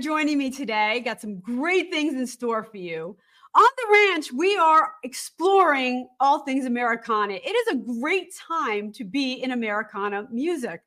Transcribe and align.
joining 0.00 0.38
me 0.38 0.50
today. 0.50 1.00
Got 1.00 1.20
some 1.20 1.38
great 1.40 1.90
things 1.90 2.14
in 2.14 2.26
store 2.26 2.64
for 2.64 2.78
you. 2.78 3.16
On 3.54 3.68
the 3.76 3.92
ranch, 3.92 4.32
we 4.32 4.56
are 4.56 4.92
exploring 5.02 6.08
all 6.20 6.40
things 6.40 6.66
Americana. 6.66 7.34
It 7.34 7.50
is 7.50 7.74
a 7.74 8.00
great 8.00 8.32
time 8.34 8.92
to 8.92 9.04
be 9.04 9.34
in 9.34 9.50
Americana 9.50 10.28
music. 10.30 10.82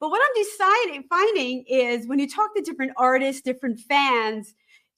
But 0.00 0.10
what 0.10 0.20
I'm 0.22 0.42
deciding, 0.44 1.04
finding 1.08 1.64
is 1.66 2.06
when 2.06 2.18
you 2.18 2.28
talk 2.28 2.54
to 2.54 2.62
different 2.62 2.92
artists, 2.96 3.40
different 3.40 3.80
fans, 3.80 4.54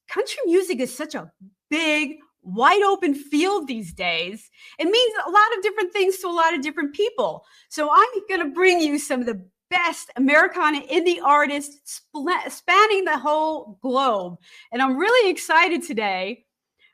country 0.09 0.41
music 0.47 0.81
is 0.81 0.93
such 0.93 1.15
a 1.15 1.31
big, 1.71 2.17
wide 2.43 2.83
open 2.83 3.15
field 3.15 3.69
these 3.69 3.93
days. 3.93 4.51
It 4.79 4.87
means 4.87 5.15
a 5.27 5.31
lot 5.31 5.57
of 5.57 5.62
different 5.62 5.93
things 5.93 6.19
to 6.19 6.29
a 6.29 6.31
lot 6.31 6.55
of 6.55 6.62
different 6.62 6.95
people. 6.95 7.45
So 7.69 7.89
I'm 7.93 8.23
going 8.29 8.41
to 8.41 8.55
bring 8.55 8.81
you 8.81 8.99
some 8.99 9.21
of 9.21 9.27
the 9.27 9.45
best 9.70 10.11
Americana 10.17 10.81
indie 10.81 11.20
artists 11.22 12.03
spanning 12.48 13.05
the 13.05 13.19
whole 13.19 13.78
globe. 13.83 14.39
And 14.72 14.81
I'm 14.83 14.97
really 14.97 15.31
excited 15.31 15.83
today. 15.83 16.45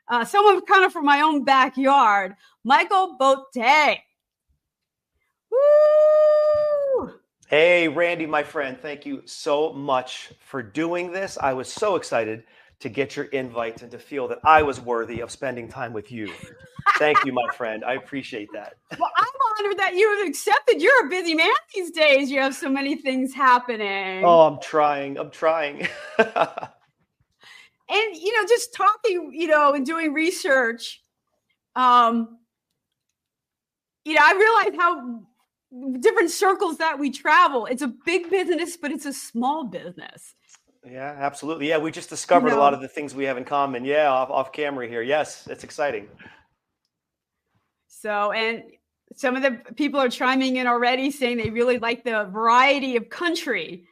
Uh, 0.07 0.25
someone 0.25 0.61
kind 0.65 0.83
of 0.83 0.91
from 0.91 1.05
my 1.05 1.21
own 1.21 1.43
backyard, 1.43 2.35
Michael 2.63 3.17
Botte. 3.19 3.97
Woo! 5.51 7.13
Hey, 7.47 7.87
Randie, 7.87 8.25
my 8.25 8.43
friend, 8.43 8.77
thank 8.81 9.05
you 9.05 9.21
so 9.25 9.71
much 9.73 10.31
for 10.39 10.63
doing 10.63 11.11
this. 11.11 11.37
I 11.37 11.53
was 11.53 11.71
so 11.71 11.95
excited 11.95 12.43
to 12.83 12.89
get 12.89 13.15
your 13.15 13.25
invite 13.27 13.81
and 13.81 13.89
to 13.89 13.97
feel 13.97 14.27
that 14.27 14.39
I 14.43 14.61
was 14.61 14.81
worthy 14.81 15.21
of 15.21 15.31
spending 15.31 15.69
time 15.69 15.93
with 15.93 16.11
you. 16.11 16.29
Thank 16.97 17.23
you, 17.23 17.31
my 17.31 17.47
friend. 17.55 17.81
I 17.85 17.93
appreciate 17.93 18.49
that. 18.53 18.75
Well, 18.99 19.09
I'm 19.17 19.65
honored 19.65 19.79
that 19.79 19.95
you 19.95 20.17
have 20.17 20.27
accepted. 20.27 20.81
You're 20.81 21.07
a 21.07 21.09
busy 21.09 21.33
man 21.33 21.49
these 21.73 21.91
days. 21.91 22.29
You 22.29 22.41
have 22.41 22.53
so 22.53 22.69
many 22.69 22.97
things 22.97 23.33
happening. 23.33 24.25
Oh, 24.25 24.41
I'm 24.41 24.59
trying. 24.61 25.17
I'm 25.17 25.31
trying. 25.31 25.87
and 26.17 26.35
you 27.87 28.37
know, 28.37 28.45
just 28.47 28.73
talking, 28.73 29.31
you 29.33 29.47
know, 29.47 29.73
and 29.73 29.85
doing 29.85 30.11
research, 30.11 31.01
um, 31.77 32.37
you 34.03 34.15
know, 34.15 34.21
I 34.21 34.33
realize 34.33 34.77
how 34.77 35.21
different 36.01 36.31
circles 36.31 36.79
that 36.79 36.99
we 36.99 37.11
travel. 37.11 37.65
It's 37.65 37.81
a 37.81 37.93
big 38.05 38.29
business, 38.29 38.75
but 38.75 38.91
it's 38.91 39.05
a 39.05 39.13
small 39.13 39.63
business. 39.63 40.35
Yeah, 40.85 41.15
absolutely. 41.17 41.69
Yeah, 41.69 41.77
we 41.77 41.91
just 41.91 42.09
discovered 42.09 42.51
a 42.51 42.57
lot 42.57 42.73
of 42.73 42.81
the 42.81 42.87
things 42.87 43.15
we 43.15 43.23
have 43.23 43.37
in 43.37 43.45
common. 43.45 43.85
Yeah, 43.85 44.09
off, 44.09 44.29
off 44.29 44.51
camera 44.51 44.87
here. 44.87 45.01
Yes, 45.01 45.47
it's 45.47 45.63
exciting. 45.63 46.09
So, 47.87 48.33
and 48.33 48.63
some 49.15 49.35
of 49.35 49.43
the 49.43 49.61
people 49.75 49.99
are 49.99 50.09
chiming 50.09 50.57
in 50.57 50.67
already 50.67 51.09
saying 51.09 51.37
they 51.37 51.49
really 51.49 51.79
like 51.79 52.03
the 52.03 52.25
variety 52.25 52.97
of 52.97 53.09
country 53.09 53.85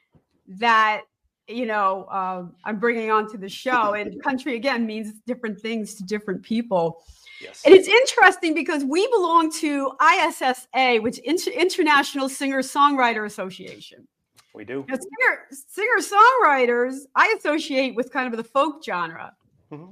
that 0.48 1.04
you 1.48 1.66
know 1.66 2.04
uh, 2.12 2.44
I'm 2.66 2.78
bringing 2.78 3.10
onto 3.10 3.38
the 3.38 3.50
show. 3.50 3.94
And 3.94 4.22
country 4.22 4.56
again 4.56 4.86
means 4.86 5.14
different 5.26 5.60
things 5.62 5.96
to 5.96 6.04
different 6.04 6.44
people. 6.44 7.04
Yes. 7.42 7.62
And 7.66 7.74
it's 7.74 7.88
interesting 7.88 8.54
because 8.54 8.84
we 8.84 9.08
belong 9.08 9.52
to 9.54 9.94
ISSA, 10.02 10.98
which 11.02 11.20
is 11.24 11.48
International 11.48 12.30
Singer 12.30 12.62
Songwriter 12.62 13.26
Association. 13.26 14.08
We 14.54 14.66
do. 14.66 14.86
singer 14.90 15.48
singer 15.50 16.00
songwriters 16.00 17.04
I 17.16 17.34
associate 17.38 17.96
with 17.96 18.12
kind 18.12 18.32
of 18.32 18.38
the 18.38 18.44
folk 18.44 18.84
genre, 18.84 19.34
mm-hmm. 19.72 19.92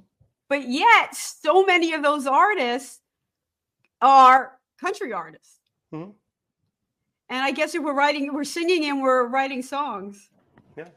but 0.50 0.68
yet 0.68 1.16
so 1.16 1.64
many 1.64 1.94
of 1.94 2.03
those 2.03 2.28
artists 2.28 3.00
are 4.02 4.59
country 4.80 5.14
artists. 5.14 5.59
Mm-hmm. 5.94 6.12
And 7.30 7.44
I 7.44 7.52
guess 7.52 7.75
if 7.75 7.84
we're 7.84 7.94
writing, 7.94 8.34
we're 8.34 8.44
singing 8.44 8.86
and 8.86 9.02
we're 9.02 9.28
writing 9.28 9.62
songs. 9.62 10.30
Yeah, 10.76 10.90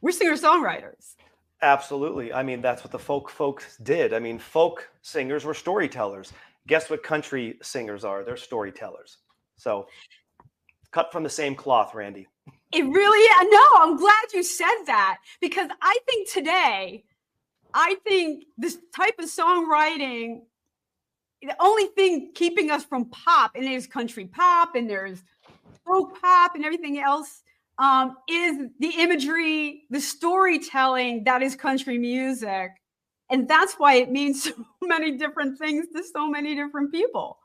we're 0.00 0.12
singer 0.12 0.36
songwriters. 0.36 1.16
Absolutely. 1.64 2.32
I 2.32 2.42
mean, 2.42 2.60
that's 2.60 2.84
what 2.84 2.92
the 2.92 2.98
folk 2.98 3.30
folks 3.30 3.78
did. 3.78 4.12
I 4.12 4.18
mean, 4.18 4.38
folk 4.38 4.90
singers 5.02 5.44
were 5.44 5.54
storytellers. 5.54 6.32
Guess 6.66 6.90
what 6.90 7.02
country 7.02 7.58
singers 7.62 8.04
are? 8.04 8.22
They're 8.22 8.36
storytellers. 8.36 9.18
So, 9.56 9.86
cut 10.90 11.10
from 11.10 11.22
the 11.22 11.30
same 11.30 11.54
cloth, 11.54 11.94
Randie. 11.94 12.26
It 12.74 12.82
really, 12.82 13.50
no, 13.50 13.64
I'm 13.78 13.96
glad 13.96 14.32
you 14.32 14.42
said 14.42 14.84
that 14.86 15.18
because 15.40 15.68
I 15.80 15.96
think 16.06 16.30
today, 16.30 17.04
I 17.72 17.96
think 18.06 18.44
this 18.58 18.78
type 18.94 19.14
of 19.20 19.26
songwriting, 19.26 20.42
the 21.40 21.54
only 21.60 21.86
thing 21.86 22.32
keeping 22.34 22.70
us 22.72 22.84
from 22.84 23.06
pop, 23.06 23.52
and 23.54 23.64
there's 23.64 23.86
country 23.86 24.26
pop 24.26 24.74
and 24.74 24.90
there's 24.90 25.22
folk 25.86 26.20
pop 26.20 26.56
and 26.56 26.64
everything 26.64 26.98
else, 26.98 27.42
um, 27.78 28.16
is 28.28 28.68
the 28.80 28.90
imagery, 28.98 29.84
the 29.90 30.00
storytelling 30.00 31.24
that 31.24 31.42
is 31.42 31.54
country 31.54 31.98
music. 31.98 32.70
And 33.30 33.48
that's 33.48 33.74
why 33.74 33.96
it 33.96 34.10
means 34.10 34.44
so 34.44 34.54
many 34.82 35.16
different 35.16 35.58
things 35.58 35.86
to 35.94 36.02
so 36.02 36.28
many 36.28 36.54
different 36.54 36.92
people. 36.92 37.38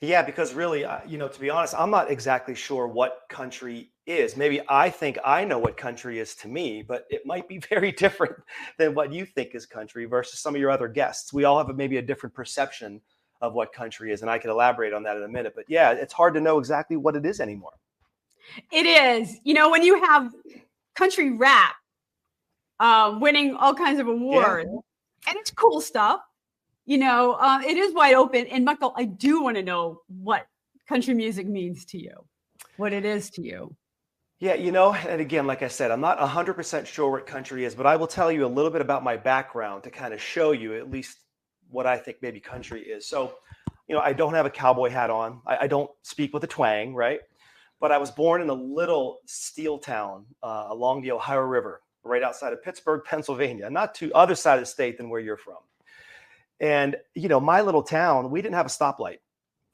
Yeah, 0.00 0.22
because 0.22 0.54
really, 0.54 0.84
uh, 0.84 1.00
you 1.06 1.18
know, 1.18 1.28
to 1.28 1.40
be 1.40 1.50
honest, 1.50 1.74
I'm 1.76 1.90
not 1.90 2.10
exactly 2.10 2.54
sure 2.54 2.88
what 2.88 3.20
country 3.28 3.90
is. 4.06 4.34
Maybe 4.34 4.62
I 4.66 4.88
think 4.88 5.18
I 5.22 5.44
know 5.44 5.58
what 5.58 5.76
country 5.76 6.18
is 6.18 6.34
to 6.36 6.48
me, 6.48 6.82
but 6.82 7.04
it 7.10 7.26
might 7.26 7.48
be 7.48 7.58
very 7.68 7.92
different 7.92 8.34
than 8.78 8.94
what 8.94 9.12
you 9.12 9.26
think 9.26 9.54
is 9.54 9.66
country 9.66 10.06
versus 10.06 10.40
some 10.40 10.54
of 10.54 10.60
your 10.60 10.70
other 10.70 10.88
guests. 10.88 11.32
We 11.32 11.44
all 11.44 11.58
have 11.58 11.68
a, 11.68 11.74
maybe 11.74 11.98
a 11.98 12.02
different 12.02 12.34
perception 12.34 13.02
of 13.42 13.52
what 13.52 13.74
country 13.74 14.10
is, 14.10 14.22
and 14.22 14.30
I 14.30 14.38
can 14.38 14.50
elaborate 14.50 14.94
on 14.94 15.02
that 15.02 15.18
in 15.18 15.22
a 15.22 15.28
minute. 15.28 15.52
But 15.54 15.66
yeah, 15.68 15.92
it's 15.92 16.14
hard 16.14 16.32
to 16.34 16.40
know 16.40 16.58
exactly 16.58 16.96
what 16.96 17.14
it 17.14 17.26
is 17.26 17.38
anymore. 17.38 17.72
It 18.72 18.86
is. 18.86 19.38
You 19.44 19.52
know, 19.52 19.70
when 19.70 19.82
you 19.82 20.02
have 20.02 20.32
country 20.94 21.30
rap 21.32 21.74
um, 22.80 23.20
winning 23.20 23.54
all 23.54 23.74
kinds 23.74 24.00
of 24.00 24.08
awards, 24.08 24.68
yeah. 24.72 25.30
and 25.30 25.38
it's 25.38 25.50
cool 25.50 25.82
stuff 25.82 26.20
you 26.90 26.98
know, 26.98 27.36
uh, 27.38 27.60
it 27.64 27.76
is 27.76 27.94
wide 27.94 28.14
open. 28.14 28.48
And 28.48 28.64
Michael, 28.64 28.92
I 28.96 29.04
do 29.04 29.44
want 29.44 29.56
to 29.56 29.62
know 29.62 30.00
what 30.08 30.48
country 30.88 31.14
music 31.14 31.46
means 31.46 31.84
to 31.84 31.98
you, 31.98 32.10
what 32.78 32.92
it 32.92 33.04
is 33.04 33.30
to 33.30 33.42
you. 33.42 33.76
Yeah, 34.40 34.54
you 34.54 34.72
know, 34.72 34.92
and 34.92 35.20
again, 35.20 35.46
like 35.46 35.62
I 35.62 35.68
said, 35.68 35.92
I'm 35.92 36.00
not 36.00 36.18
100% 36.18 36.86
sure 36.86 37.12
what 37.12 37.28
country 37.28 37.64
is, 37.64 37.76
but 37.76 37.86
I 37.86 37.94
will 37.94 38.08
tell 38.08 38.32
you 38.32 38.44
a 38.44 38.48
little 38.48 38.72
bit 38.72 38.80
about 38.80 39.04
my 39.04 39.16
background 39.16 39.84
to 39.84 39.90
kind 39.90 40.12
of 40.12 40.20
show 40.20 40.50
you 40.50 40.74
at 40.78 40.90
least 40.90 41.18
what 41.68 41.86
I 41.86 41.96
think 41.96 42.16
maybe 42.22 42.40
country 42.40 42.82
is. 42.82 43.06
So, 43.06 43.34
you 43.86 43.94
know, 43.94 44.00
I 44.00 44.12
don't 44.12 44.34
have 44.34 44.46
a 44.46 44.50
cowboy 44.50 44.88
hat 44.90 45.10
on, 45.10 45.42
I, 45.46 45.58
I 45.58 45.66
don't 45.68 45.92
speak 46.02 46.34
with 46.34 46.42
a 46.42 46.48
twang, 46.48 46.92
right? 46.92 47.20
But 47.78 47.92
I 47.92 47.98
was 47.98 48.10
born 48.10 48.42
in 48.42 48.48
a 48.48 48.54
little 48.54 49.20
steel 49.26 49.78
town 49.78 50.24
uh, 50.42 50.66
along 50.70 51.02
the 51.02 51.12
Ohio 51.12 51.38
River, 51.38 51.82
right 52.02 52.24
outside 52.24 52.52
of 52.52 52.64
Pittsburgh, 52.64 53.02
Pennsylvania, 53.04 53.70
not 53.70 53.94
to 53.96 54.12
other 54.12 54.34
side 54.34 54.54
of 54.54 54.62
the 54.62 54.66
state 54.66 54.98
than 54.98 55.08
where 55.08 55.20
you're 55.20 55.36
from. 55.36 55.58
And, 56.60 56.96
you 57.14 57.28
know, 57.28 57.40
my 57.40 57.62
little 57.62 57.82
town, 57.82 58.30
we 58.30 58.42
didn't 58.42 58.54
have 58.54 58.66
a 58.66 58.70
stoplight. 58.70 59.18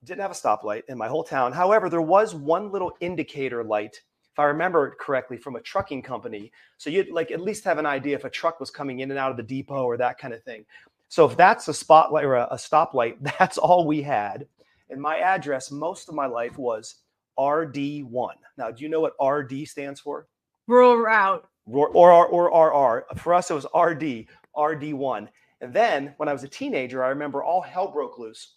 Didn't 0.05 0.21
have 0.21 0.31
a 0.31 0.35
stoplight 0.35 0.83
in 0.89 0.97
my 0.97 1.09
whole 1.09 1.25
town. 1.25 1.53
However, 1.53 1.91
there 1.91 2.03
was 2.03 2.35
one 2.35 2.71
little 2.71 2.93
indicator 3.01 3.65
light, 3.65 4.01
if 4.33 4.39
I 4.39 4.45
remember 4.45 4.95
correctly, 5.01 5.37
from 5.37 5.57
a 5.57 5.61
trucking 5.61 6.03
company. 6.03 6.53
So 6.79 6.91
you'd 6.91 7.11
like 7.11 7.33
at 7.33 7.41
least 7.41 7.65
have 7.65 7.79
an 7.79 7.87
idea 7.87 8.15
if 8.15 8.25
a 8.25 8.31
truck 8.31 8.61
was 8.61 8.71
coming 8.71 9.01
in 9.01 9.11
and 9.11 9.19
out 9.19 9.33
of 9.33 9.37
the 9.37 9.43
depot 9.43 9.85
or 9.85 9.97
that 9.97 10.19
kind 10.19 10.33
of 10.33 10.45
thing. 10.45 10.65
So 11.09 11.25
if 11.25 11.37
that's 11.37 11.67
a 11.69 11.75
spotlight 11.75 12.25
or 12.25 12.35
a, 12.35 12.49
a 12.53 12.57
stoplight, 12.57 13.17
that's 13.39 13.59
all 13.59 13.87
we 13.87 14.03
had. 14.03 14.47
And 14.91 15.01
my 15.01 15.19
address 15.19 15.73
most 15.73 16.09
of 16.09 16.15
my 16.15 16.27
life 16.27 16.57
was 16.57 16.97
RD1. 17.39 18.35
Now, 18.57 18.71
do 18.71 18.85
you 18.85 18.89
know 18.89 19.01
what 19.01 19.15
RD 19.21 19.67
stands 19.67 20.01
for? 20.01 20.27
Rural 20.69 20.97
route. 20.99 21.47
Or, 21.69 21.89
or, 21.89 22.27
or 22.29 22.69
RR. 22.69 23.07
For 23.17 23.35
us, 23.35 23.51
it 23.51 23.55
was 23.55 23.67
RD, 23.75 24.27
RD1. 24.57 25.29
And 25.61 25.73
then 25.73 26.15
when 26.19 26.29
I 26.29 26.33
was 26.33 26.45
a 26.45 26.49
teenager, 26.49 27.03
I 27.03 27.09
remember 27.09 27.43
all 27.43 27.63
hell 27.63 27.89
broke 27.89 28.19
loose 28.19 28.55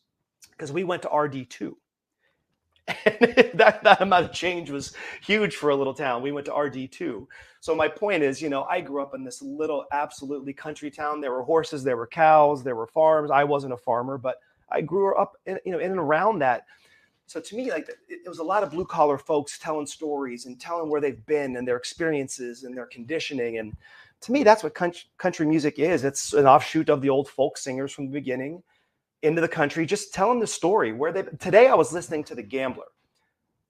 because 0.52 0.72
we 0.72 0.84
went 0.84 1.02
to 1.04 1.08
RD2. 1.10 1.74
And 3.06 3.52
that, 3.54 3.84
that 3.84 4.02
amount 4.02 4.26
of 4.26 4.32
change 4.34 4.70
was 4.70 4.94
huge 5.22 5.56
for 5.56 5.70
a 5.70 5.76
little 5.76 5.94
town. 5.94 6.22
We 6.22 6.32
went 6.32 6.46
to 6.48 6.52
RD2. 6.52 7.28
So 7.62 7.76
my 7.76 7.88
point 7.88 8.24
is, 8.24 8.42
you 8.42 8.50
know, 8.50 8.64
I 8.64 8.82
grew 8.82 9.02
up 9.02 9.14
in 9.14 9.24
this 9.24 9.42
little 9.42 9.86
absolutely 9.92 10.54
country 10.54 10.90
town. 10.90 11.22
There 11.22 11.32
were 11.32 11.44
horses, 11.44 11.84
there 11.84 11.98
were 11.98 12.08
cows, 12.08 12.64
there 12.64 12.76
were 12.76 12.88
farms. 12.88 13.32
I 13.32 13.44
wasn't 13.44 13.74
a 13.74 13.78
farmer, 13.78 14.18
but 14.18 14.38
I 14.72 14.82
grew 14.82 15.16
up 15.16 15.36
in, 15.46 15.60
you 15.66 15.72
know, 15.72 15.80
in 15.80 15.92
and 15.92 16.00
around 16.00 16.40
that. 16.40 16.66
So 17.28 17.40
to 17.40 17.56
me, 17.56 17.70
like 17.70 17.88
it, 17.90 18.22
it 18.26 18.30
was 18.30 18.40
a 18.40 18.44
lot 18.44 18.64
of 18.64 18.72
blue 18.72 18.86
collar 18.86 19.18
folks 19.18 19.60
telling 19.60 19.86
stories 19.86 20.46
and 20.46 20.60
telling 20.60 20.90
where 20.90 21.02
they've 21.02 21.26
been 21.28 21.58
and 21.58 21.68
their 21.68 21.78
experiences 21.78 22.64
and 22.64 22.76
their 22.76 22.88
conditioning. 22.88 23.60
And 23.60 23.76
to 24.22 24.32
me, 24.32 24.44
that's 24.44 24.64
what 24.64 24.74
country 24.74 25.46
music 25.46 25.80
is. 25.80 26.04
It's 26.04 26.34
an 26.34 26.46
offshoot 26.46 26.90
of 26.90 27.02
the 27.02 27.10
old 27.10 27.30
folk 27.30 27.58
singers 27.58 27.92
from 27.92 28.08
the 28.08 28.12
beginning 28.12 28.62
into 29.22 29.42
the 29.42 29.48
country, 29.48 29.86
just 29.86 30.14
telling 30.14 30.40
the 30.40 30.48
story 30.48 30.92
where 30.92 31.12
they. 31.12 31.24
Today, 31.40 31.68
I 31.68 31.76
was 31.76 31.94
listening 31.94 32.24
to 32.26 32.36
The 32.36 32.44
Gambler 32.44 32.86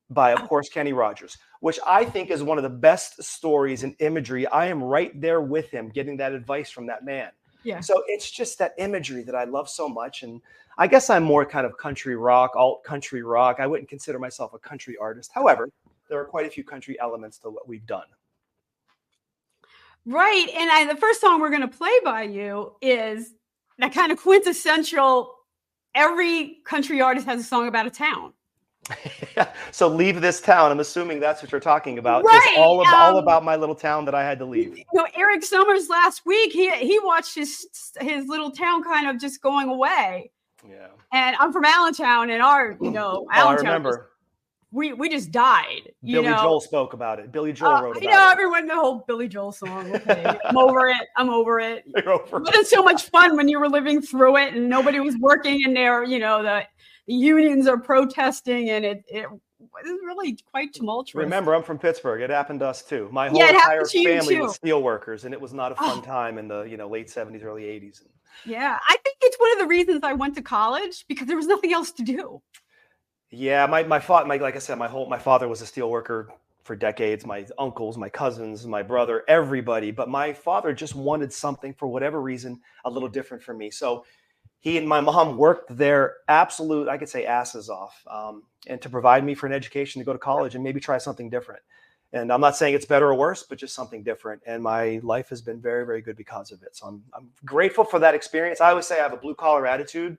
by, 0.10 0.31
of 0.31 0.42
oh. 0.42 0.48
course, 0.48 0.69
Kenny 0.69 0.94
Rogers, 0.94 1.38
which 1.60 1.80
I 1.86 2.04
think 2.04 2.31
is 2.31 2.42
one 2.42 2.57
of 2.57 2.63
the 2.63 2.69
best 2.69 3.22
stories 3.22 3.84
and 3.84 3.96
imagery. 4.00 4.48
I 4.48 4.68
am 4.68 4.84
right 4.84 5.19
there 5.19 5.42
with 5.42 5.69
him, 5.69 5.90
getting 5.90 6.18
that 6.18 6.34
advice 6.34 6.72
from 6.72 6.88
that 6.88 7.06
man. 7.06 7.30
Yeah. 7.63 7.80
So 7.81 8.04
it's 8.07 8.30
just 8.31 8.57
that 8.60 8.74
imagery 8.78 9.24
that 9.24 9.36
I 9.36 9.44
love 9.44 9.69
so 9.69 9.88
much. 9.88 10.24
And 10.24 10.42
I 10.78 10.88
guess 10.88 11.10
I'm 11.10 11.24
more 11.24 11.46
kind 11.46 11.66
of 11.66 11.78
country 11.78 12.16
rock, 12.16 12.56
alt 12.56 12.84
country 12.84 13.22
rock. 13.22 13.57
I 13.60 13.68
wouldn't 13.68 13.90
consider 13.90 14.18
myself 14.18 14.54
a 14.54 14.60
country 14.60 14.96
artist. 14.98 15.31
However, 15.34 15.69
there 16.07 16.19
are 16.19 16.25
quite 16.25 16.48
a 16.48 16.50
few 16.50 16.63
country 16.63 17.00
elements 17.00 17.38
to 17.40 17.50
what 17.50 17.68
we've 17.68 17.86
done. 17.86 18.06
Right. 20.10 20.48
And 20.58 20.72
I, 20.72 20.92
the 20.92 21.00
first 21.00 21.22
song 21.22 21.40
we're 21.40 21.50
going 21.52 21.62
to 21.62 21.68
play 21.68 21.92
by 22.04 22.24
you 22.24 22.74
is 22.82 23.36
that 23.78 23.94
kind 23.94 24.12
of 24.12 24.18
quintessential. 24.18 25.36
Every 25.94 26.58
country 26.66 27.00
artist 27.00 27.28
has 27.28 27.40
a 27.42 27.44
song 27.44 27.68
about 27.68 27.86
a 27.86 27.92
town. 27.92 28.34
so 29.72 29.88
leave 29.88 30.20
this 30.20 30.42
town. 30.42 30.72
I'm 30.72 30.80
assuming 30.80 31.20
that's 31.20 31.44
what 31.44 31.52
you're 31.52 31.62
talking 31.62 32.00
about. 32.00 32.24
Right. 32.24 32.42
It's 32.44 32.58
all, 32.58 32.82
um, 32.82 32.94
all 32.96 33.18
about 33.20 33.44
my 33.44 33.56
little 33.56 33.76
town 33.76 34.06
that 34.06 34.16
I 34.16 34.24
had 34.24 34.40
to 34.40 34.46
leave. 34.46 34.76
You 34.78 34.84
know, 34.96 35.08
Eric 35.16 35.44
Summers 35.44 35.90
last 35.90 36.26
week, 36.26 36.54
he 36.54 36.72
he 36.72 37.00
watched 37.04 37.36
his 37.36 37.68
his 38.00 38.26
little 38.28 38.50
town 38.50 38.84
kind 38.84 39.08
of 39.08 39.20
just 39.20 39.42
going 39.44 39.70
away. 39.70 40.32
Yeah. 40.68 40.88
And 41.14 41.36
I'm 41.40 41.54
from 41.54 41.66
Allentown, 41.66 42.32
and 42.32 42.42
our 42.42 42.78
you 42.82 42.90
know 42.90 43.26
Oh, 43.26 43.28
I 43.32 43.40
Allentown, 43.42 43.66
remember. 43.66 44.12
We 44.71 44.94
we 44.94 45.10
just 45.10 45.31
died. 45.31 45.92
You 46.01 46.13
Billy 46.21 46.30
know, 46.30 46.38
Joel 46.42 46.62
spoke 46.62 46.94
about 46.94 47.19
it. 47.19 47.31
Billy 47.31 47.54
Joel 47.54 47.71
Uh, 47.71 47.81
wrote 47.83 48.01
you 48.01 48.07
know, 48.10 48.30
it. 48.30 48.31
everyone 48.31 48.68
the 48.68 48.75
whole 48.75 49.04
Billy 49.07 49.27
Joel 49.27 49.51
song. 49.51 49.92
Okay, 49.95 50.25
I'm 50.45 50.57
over 50.57 50.88
it. 50.89 51.07
I'm 51.18 51.30
over 51.30 51.60
it. 51.60 51.83
You're 51.95 52.13
over 52.13 52.38
It 52.38 52.44
wasn't 52.44 52.68
so 52.68 52.83
much 52.83 53.10
fun 53.10 53.36
when 53.36 53.48
you 53.48 53.60
were 53.60 53.69
living 53.69 54.01
through 54.01 54.38
it 54.38 54.54
and 54.54 54.69
nobody 54.69 55.00
was 55.00 55.16
working 55.19 55.62
and 55.66 55.75
there, 55.75 56.04
you 56.04 56.19
know, 56.19 56.44
the, 56.44 56.63
the 57.07 57.13
unions 57.13 57.68
are 57.68 57.80
protesting 57.80 58.69
and 58.69 58.86
it, 58.86 59.04
it 59.07 59.27
was 59.30 59.86
really 60.06 60.38
quite 60.51 60.74
tumultuous. 60.74 61.24
Remember, 61.24 61.54
I'm 61.56 61.63
from 61.63 61.80
Pittsburgh. 61.80 62.22
It 62.22 62.30
happened 62.30 62.60
to 62.62 62.68
us 62.68 62.83
too. 62.83 63.10
My 63.12 63.30
whole 63.30 63.39
Yeah, 63.39 63.50
entire 63.50 63.86
to 63.86 64.04
family 64.04 64.39
was 64.39 64.56
steel 64.56 64.81
workers, 64.81 65.25
and 65.25 65.33
it 65.33 65.42
was 65.42 65.54
not 65.54 65.72
a 65.72 65.75
fun 65.75 66.00
Oh. 66.00 66.01
time 66.01 66.38
in 66.38 66.48
the 66.48 66.62
you 66.62 66.77
know 66.77 66.88
late 66.88 67.10
70s, 67.10 67.44
early 67.44 67.63
80s. 67.63 68.04
Yeah, 68.45 68.77
I 68.88 68.98
think 69.04 69.18
it's 69.22 69.38
one 69.38 69.51
of 69.54 69.57
the 69.60 69.68
reasons 69.68 70.01
I 70.04 70.13
went 70.13 70.36
to 70.36 70.42
college 70.42 71.06
because 71.10 71.27
there 71.27 71.36
was 71.36 71.48
nothing 71.48 71.74
else 71.74 71.92
to 71.94 72.04
do. 72.04 72.42
Yeah, 73.31 73.66
my 73.68 73.84
my 73.84 74.00
father, 74.00 74.28
my 74.28 74.38
like 74.38 74.56
I 74.56 74.60
said, 74.60 74.78
my 74.78 74.88
whole 74.88 75.08
my 75.08 75.20
father 75.20 75.48
was 75.48 75.62
a 75.62 75.66
steel 75.66 75.90
worker 75.90 76.30
for 76.64 76.76
decades. 76.76 77.26
My 77.26 77.46
uncles, 77.58 77.98
my 77.98 78.10
cousins, 78.10 78.66
my 78.66 78.84
brother, 78.84 79.24
everybody. 79.28 79.92
But 79.92 80.10
my 80.10 80.34
father 80.34 80.74
just 80.74 80.96
wanted 80.96 81.31
something 81.34 81.74
for 81.74 81.88
whatever 81.88 82.22
reason 82.22 82.60
a 82.86 82.90
little 82.90 83.10
different 83.10 83.44
from 83.44 83.58
me. 83.58 83.72
So 83.72 84.06
he 84.60 84.78
and 84.78 84.88
my 84.88 85.00
mom 85.00 85.38
worked 85.38 85.76
their 85.76 86.18
absolute, 86.28 86.88
I 86.90 86.98
could 86.98 87.10
say, 87.10 87.26
asses 87.26 87.70
off, 87.70 88.04
um, 88.10 88.44
and 88.68 88.81
to 88.81 88.90
provide 88.90 89.24
me 89.24 89.34
for 89.34 89.48
an 89.48 89.54
education 89.54 90.00
to 90.00 90.06
go 90.06 90.14
to 90.14 90.20
college 90.20 90.56
and 90.56 90.64
maybe 90.64 90.80
try 90.80 90.98
something 90.98 91.30
different. 91.30 91.62
And 92.12 92.34
I'm 92.34 92.42
not 92.42 92.58
saying 92.58 92.74
it's 92.74 92.86
better 92.86 93.08
or 93.08 93.16
worse, 93.16 93.44
but 93.44 93.58
just 93.58 93.75
something 93.75 94.04
different. 94.04 94.42
And 94.46 94.62
my 94.62 95.00
life 95.04 95.30
has 95.30 95.42
been 95.42 95.62
very, 95.62 95.86
very 95.86 96.02
good 96.02 96.18
because 96.18 96.52
of 96.52 96.62
it. 96.64 96.75
So 96.75 96.88
I'm, 96.88 97.04
I'm 97.14 97.30
grateful 97.46 97.84
for 97.84 98.00
that 98.00 98.16
experience. 98.16 98.62
I 98.62 98.72
always 98.72 98.88
say 98.88 99.00
I 99.00 99.04
have 99.04 99.14
a 99.14 99.18
blue 99.18 99.36
collar 99.36 99.66
attitude, 99.68 100.18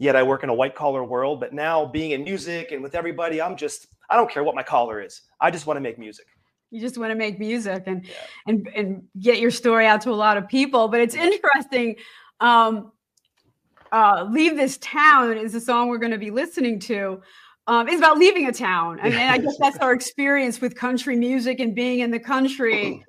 yet 0.00 0.16
I 0.16 0.24
work 0.24 0.42
in 0.42 0.48
a 0.48 0.54
white 0.54 0.74
collar 0.74 1.04
world. 1.04 1.38
But 1.38 1.52
now 1.52 1.86
being 1.86 2.10
in 2.10 2.24
music 2.24 2.72
and 2.72 2.82
with 2.82 2.96
everybody, 2.96 3.40
I'm 3.40 3.54
just, 3.56 3.86
I 4.10 4.16
don't 4.16 4.28
care 4.28 4.42
what 4.42 4.56
my 4.56 4.64
collar 4.64 5.00
is. 5.00 5.20
I 5.40 5.52
just 5.52 5.66
want 5.66 5.76
to 5.76 5.80
make 5.80 5.96
music. 5.98 6.26
You 6.72 6.80
just 6.80 6.98
want 6.98 7.10
to 7.12 7.16
make 7.16 7.38
music 7.38 7.84
and 7.86 8.04
Yeah. 8.04 8.12
and 8.46 8.68
and 8.74 9.02
get 9.20 9.38
your 9.38 9.50
story 9.50 9.86
out 9.86 10.00
to 10.02 10.10
a 10.10 10.18
lot 10.26 10.36
of 10.36 10.48
people. 10.48 10.88
But 10.88 11.00
it's 11.00 11.14
interesting. 11.14 11.96
Um, 12.40 12.92
uh, 13.92 14.26
"Leave 14.30 14.56
This 14.56 14.78
Town" 14.78 15.36
is 15.36 15.52
the 15.52 15.60
song 15.60 15.88
we're 15.88 15.98
going 15.98 16.12
to 16.12 16.18
be 16.18 16.30
listening 16.30 16.78
to. 16.80 17.20
Um, 17.66 17.86
it's 17.88 17.98
about 17.98 18.18
leaving 18.18 18.46
a 18.48 18.52
town, 18.52 18.98
I 19.00 19.10
mean, 19.10 19.18
I 19.18 19.38
guess 19.38 19.56
that's 19.60 19.78
our 19.78 19.92
experience 20.00 20.60
with 20.60 20.74
country 20.74 21.14
music 21.14 21.60
and 21.60 21.72
being 21.74 22.00
in 22.00 22.10
the 22.10 22.18
country. 22.18 23.04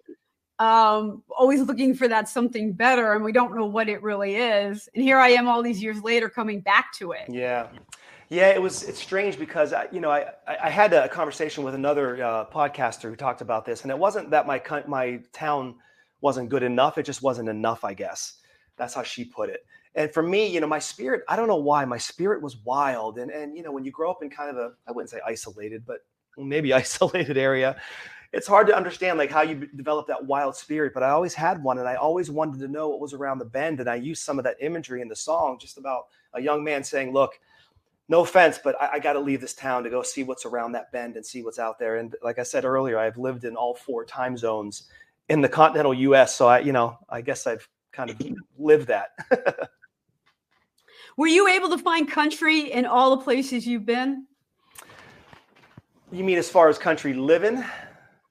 Um, 0.61 1.23
always 1.35 1.61
looking 1.61 1.95
for 1.95 2.07
that 2.07 2.29
something 2.29 2.73
better, 2.73 3.13
and 3.13 3.23
we 3.23 3.31
don't 3.31 3.55
know 3.55 3.65
what 3.65 3.89
it 3.89 4.03
really 4.03 4.35
is. 4.35 4.87
And 4.93 5.03
here 5.03 5.17
I 5.17 5.29
am, 5.29 5.47
all 5.47 5.63
these 5.63 5.81
years 5.81 6.03
later, 6.03 6.29
coming 6.29 6.61
back 6.61 6.93
to 6.99 7.13
it. 7.13 7.25
Yeah. 7.27 7.67
Yeah, 8.29 8.49
it 8.49 8.61
was. 8.61 8.83
It's 8.83 9.01
strange 9.01 9.39
because 9.39 9.73
I, 9.73 9.87
you 9.91 9.99
know 9.99 10.11
I 10.11 10.27
I 10.47 10.69
had 10.69 10.93
a 10.93 11.09
conversation 11.09 11.63
with 11.65 11.73
another 11.73 12.23
uh, 12.23 12.45
podcaster 12.45 13.09
who 13.09 13.15
talked 13.15 13.41
about 13.41 13.65
this, 13.65 13.81
and 13.81 13.91
it 13.91 13.97
wasn't 13.97 14.29
that 14.29 14.45
my 14.45 14.61
my 14.87 15.19
town 15.33 15.75
wasn't 16.21 16.47
good 16.47 16.63
enough; 16.63 16.99
it 16.99 17.03
just 17.03 17.23
wasn't 17.23 17.49
enough. 17.49 17.83
I 17.83 17.93
guess 17.95 18.35
that's 18.77 18.93
how 18.93 19.03
she 19.03 19.25
put 19.25 19.49
it. 19.49 19.65
And 19.95 20.13
for 20.13 20.23
me, 20.23 20.47
you 20.47 20.61
know, 20.61 20.67
my 20.67 20.79
spirit, 20.79 21.23
I 21.27 21.35
don't 21.35 21.47
know 21.49 21.57
why, 21.57 21.83
my 21.85 21.97
spirit 21.97 22.41
was 22.41 22.55
wild. 22.57 23.17
And 23.17 23.31
and 23.31 23.57
you 23.57 23.63
know, 23.63 23.71
when 23.71 23.83
you 23.83 23.91
grow 23.91 24.11
up 24.11 24.23
in 24.23 24.29
kind 24.29 24.49
of 24.49 24.57
a, 24.57 24.73
I 24.87 24.91
wouldn't 24.91 25.09
say 25.09 25.19
isolated, 25.25 25.85
but 25.85 25.97
maybe 26.37 26.71
isolated 26.83 27.37
area, 27.37 27.81
it's 28.33 28.47
hard 28.47 28.67
to 28.67 28.75
understand 28.75 29.17
like 29.17 29.29
how 29.29 29.41
you 29.41 29.67
develop 29.75 30.07
that 30.07 30.25
wild 30.25 30.55
spirit. 30.55 30.93
But 30.93 31.03
I 31.03 31.09
always 31.09 31.33
had 31.33 31.61
one, 31.63 31.79
and 31.79 31.87
I 31.87 31.95
always 31.95 32.31
wanted 32.31 32.59
to 32.59 32.67
know 32.67 32.89
what 32.89 32.99
was 32.99 33.13
around 33.13 33.39
the 33.39 33.45
bend. 33.45 33.79
And 33.79 33.89
I 33.89 33.95
used 33.95 34.23
some 34.23 34.37
of 34.37 34.43
that 34.45 34.57
imagery 34.61 35.01
in 35.01 35.07
the 35.07 35.15
song, 35.15 35.57
just 35.59 35.77
about 35.77 36.07
a 36.33 36.41
young 36.41 36.63
man 36.63 36.83
saying, 36.83 37.13
"Look." 37.13 37.39
no 38.09 38.19
offense, 38.19 38.59
but 38.61 38.75
I, 38.81 38.95
I 38.95 38.99
got 38.99 39.13
to 39.13 39.21
leave 39.21 39.39
this 39.39 39.53
town 39.53 39.85
to 39.85 39.89
go 39.89 40.03
see 40.03 40.23
what's 40.23 40.45
around 40.45 40.73
that 40.73 40.91
bend 40.91 41.15
and 41.15 41.25
see 41.25 41.43
what's 41.43 41.59
out 41.59 41.79
there. 41.79 41.95
And 41.95 42.13
like 42.21 42.39
I 42.39 42.43
said 42.43 42.65
earlier, 42.65 42.99
I've 42.99 43.17
lived 43.17 43.45
in 43.45 43.55
all 43.55 43.73
four 43.73 44.03
time 44.03 44.35
zones 44.35 44.89
in 45.29 45.39
the 45.39 45.47
continental 45.47 45.93
U.S. 45.93 46.35
So 46.35 46.49
I, 46.49 46.59
you 46.59 46.73
know, 46.73 46.97
I 47.07 47.21
guess 47.21 47.47
I've 47.47 47.65
kind 47.93 48.09
of 48.09 48.21
lived 48.57 48.89
that. 48.89 49.11
Were 51.17 51.27
you 51.27 51.47
able 51.47 51.69
to 51.69 51.77
find 51.77 52.05
country 52.09 52.73
in 52.73 52.85
all 52.85 53.15
the 53.15 53.23
places 53.23 53.65
you've 53.65 53.85
been? 53.85 54.25
you 56.11 56.23
mean 56.25 56.37
as 56.37 56.49
far 56.49 56.67
as 56.67 56.77
country 56.77 57.13
living, 57.13 57.63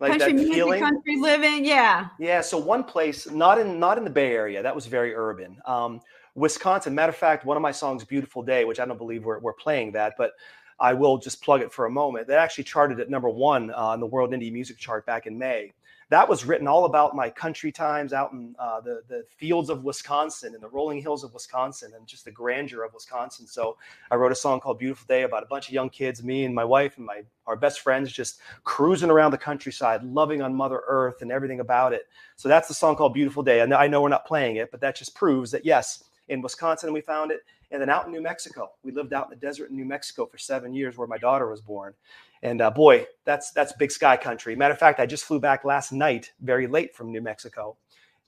like 0.01 0.13
country 0.13 0.33
music, 0.33 0.55
feeling? 0.55 0.81
country 0.81 1.17
living, 1.17 1.65
yeah. 1.65 2.09
Yeah. 2.19 2.41
So 2.41 2.59
one 2.59 2.85
place, 2.85 3.31
not 3.31 3.59
in 3.59 3.79
not 3.79 3.99
in 3.99 4.05
the 4.05 4.11
Bay 4.11 4.33
Area, 4.33 4.63
that 4.63 4.75
was 4.75 4.87
very 4.87 5.15
urban. 5.15 5.59
Um, 5.67 6.01
Wisconsin. 6.35 6.95
Matter 6.95 7.11
of 7.11 7.17
fact, 7.17 7.45
one 7.45 7.57
of 7.57 7.63
my 7.63 7.73
songs, 7.73 8.05
"Beautiful 8.05 8.43
Day," 8.43 8.65
which 8.65 8.81
I 8.81 8.85
don't 8.87 8.99
believe 8.99 9.25
we're 9.25 9.39
we're 9.41 9.53
playing 9.53 9.93
that, 9.93 10.15
but 10.17 10.33
I 10.79 10.95
will 10.95 11.19
just 11.19 11.43
plug 11.43 11.61
it 11.61 11.73
for 11.73 11.87
a 11.87 11.91
moment. 11.91 12.27
That 12.29 12.39
actually 12.39 12.65
charted 12.65 13.01
at 13.01 13.11
number 13.11 13.29
one 13.29 13.71
uh, 13.71 13.75
on 13.77 14.01
the 14.01 14.07
World 14.07 14.33
Indie 14.33 14.53
Music 14.53 14.79
Chart 14.79 15.05
back 15.05 15.27
in 15.27 15.39
May. 15.39 15.73
That 16.11 16.29
was 16.29 16.45
written 16.45 16.67
all 16.67 16.85
about 16.87 17.15
my 17.15 17.31
country 17.31 17.71
times 17.73 18.13
out 18.13 18.33
in 18.33 18.55
uh, 18.59 18.81
the 18.81 19.03
the 19.09 19.25
fields 19.37 19.71
of 19.71 19.85
Wisconsin 19.85 20.55
and 20.55 20.63
the 20.63 20.69
rolling 20.69 21.01
hills 21.01 21.25
of 21.25 21.33
Wisconsin 21.33 21.93
and 21.97 22.07
just 22.07 22.25
the 22.25 22.33
grandeur 22.33 22.83
of 22.85 22.93
Wisconsin. 22.93 23.47
So 23.47 23.77
I 24.11 24.17
wrote 24.17 24.33
a 24.33 24.35
song 24.37 24.59
called 24.61 24.81
"Beautiful 24.81 25.07
Day" 25.07 25.23
about 25.23 25.45
a 25.45 25.47
bunch 25.47 25.69
of 25.69 25.75
young 25.75 25.89
kids, 25.89 26.23
me 26.23 26.45
and 26.45 26.55
my 26.55 26.65
wife 26.65 26.97
and 26.97 27.07
my 27.07 27.23
our 27.47 27.57
best 27.57 27.81
friends, 27.81 28.13
just 28.13 28.41
cruising 28.65 29.09
around 29.11 29.31
the 29.31 29.39
countryside, 29.39 30.03
loving 30.03 30.43
on 30.43 30.55
Mother 30.55 30.83
Earth 30.87 31.23
and 31.23 31.31
everything 31.31 31.61
about 31.61 31.93
it. 31.93 32.03
So 32.37 32.49
that's 32.49 32.69
the 32.69 32.75
song 32.75 32.97
called 32.97 33.15
"Beautiful 33.15 33.45
Day." 33.45 33.61
And 33.61 33.73
I 33.73 33.87
know 33.87 34.03
we're 34.03 34.09
not 34.09 34.27
playing 34.27 34.57
it, 34.57 34.71
but 34.73 34.81
that 34.81 34.97
just 34.97 35.15
proves 35.15 35.53
that 35.53 35.65
yes, 35.65 36.05
in 36.29 36.43
Wisconsin 36.43 36.93
we 36.93 37.01
found 37.01 37.31
it, 37.31 37.43
and 37.71 37.81
then 37.81 37.89
out 37.89 38.07
in 38.07 38.13
New 38.13 38.23
Mexico, 38.23 38.73
we 38.83 38.93
lived 38.93 39.13
out 39.13 39.27
in 39.27 39.31
the 39.31 39.47
desert 39.47 39.71
in 39.71 39.77
New 39.77 39.85
Mexico 39.85 40.27
for 40.27 40.39
seven 40.39 40.75
years, 40.75 40.97
where 40.97 41.07
my 41.07 41.19
daughter 41.19 41.49
was 41.49 41.61
born. 41.61 41.95
And 42.43 42.61
uh, 42.61 42.71
boy, 42.71 43.07
that's 43.25 43.53
that's 43.53 43.73
big 43.75 43.91
sky 43.91 44.17
country. 44.17 44.57
Matter 44.57 44.75
of 44.75 44.81
fact, 44.81 44.99
I 44.99 45.07
just 45.07 45.25
flew 45.25 45.41
back 45.41 45.65
last 45.65 45.93
night, 45.93 46.33
very 46.41 46.67
late 46.67 46.95
from 46.95 47.13
New 47.13 47.21
Mexico, 47.21 47.77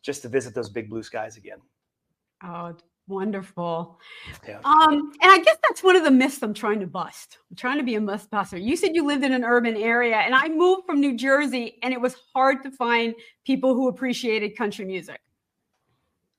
just 0.02 0.22
to 0.22 0.28
visit 0.28 0.54
those 0.54 0.68
big 0.68 0.90
blue 0.90 1.02
skies 1.02 1.36
again. 1.36 1.58
Oh, 2.44 2.76
wonderful. 3.08 3.98
Yeah. 4.46 4.60
Um, 4.64 5.12
and 5.22 5.30
I 5.30 5.38
guess 5.38 5.56
that's 5.66 5.82
one 5.82 5.96
of 5.96 6.04
the 6.04 6.10
myths 6.10 6.42
I'm 6.42 6.54
trying 6.54 6.80
to 6.80 6.86
bust. 6.86 7.38
I'm 7.50 7.56
trying 7.56 7.78
to 7.78 7.84
be 7.84 7.94
a 7.94 8.00
myth 8.00 8.28
buster. 8.30 8.58
You 8.58 8.76
said 8.76 8.94
you 8.94 9.06
lived 9.06 9.24
in 9.24 9.32
an 9.32 9.44
urban 9.44 9.76
area, 9.76 10.16
and 10.16 10.34
I 10.34 10.48
moved 10.48 10.86
from 10.86 11.00
New 11.00 11.16
Jersey, 11.16 11.78
and 11.82 11.94
it 11.94 12.00
was 12.00 12.16
hard 12.34 12.62
to 12.64 12.70
find 12.70 13.14
people 13.44 13.74
who 13.74 13.88
appreciated 13.88 14.56
country 14.56 14.84
music. 14.84 15.20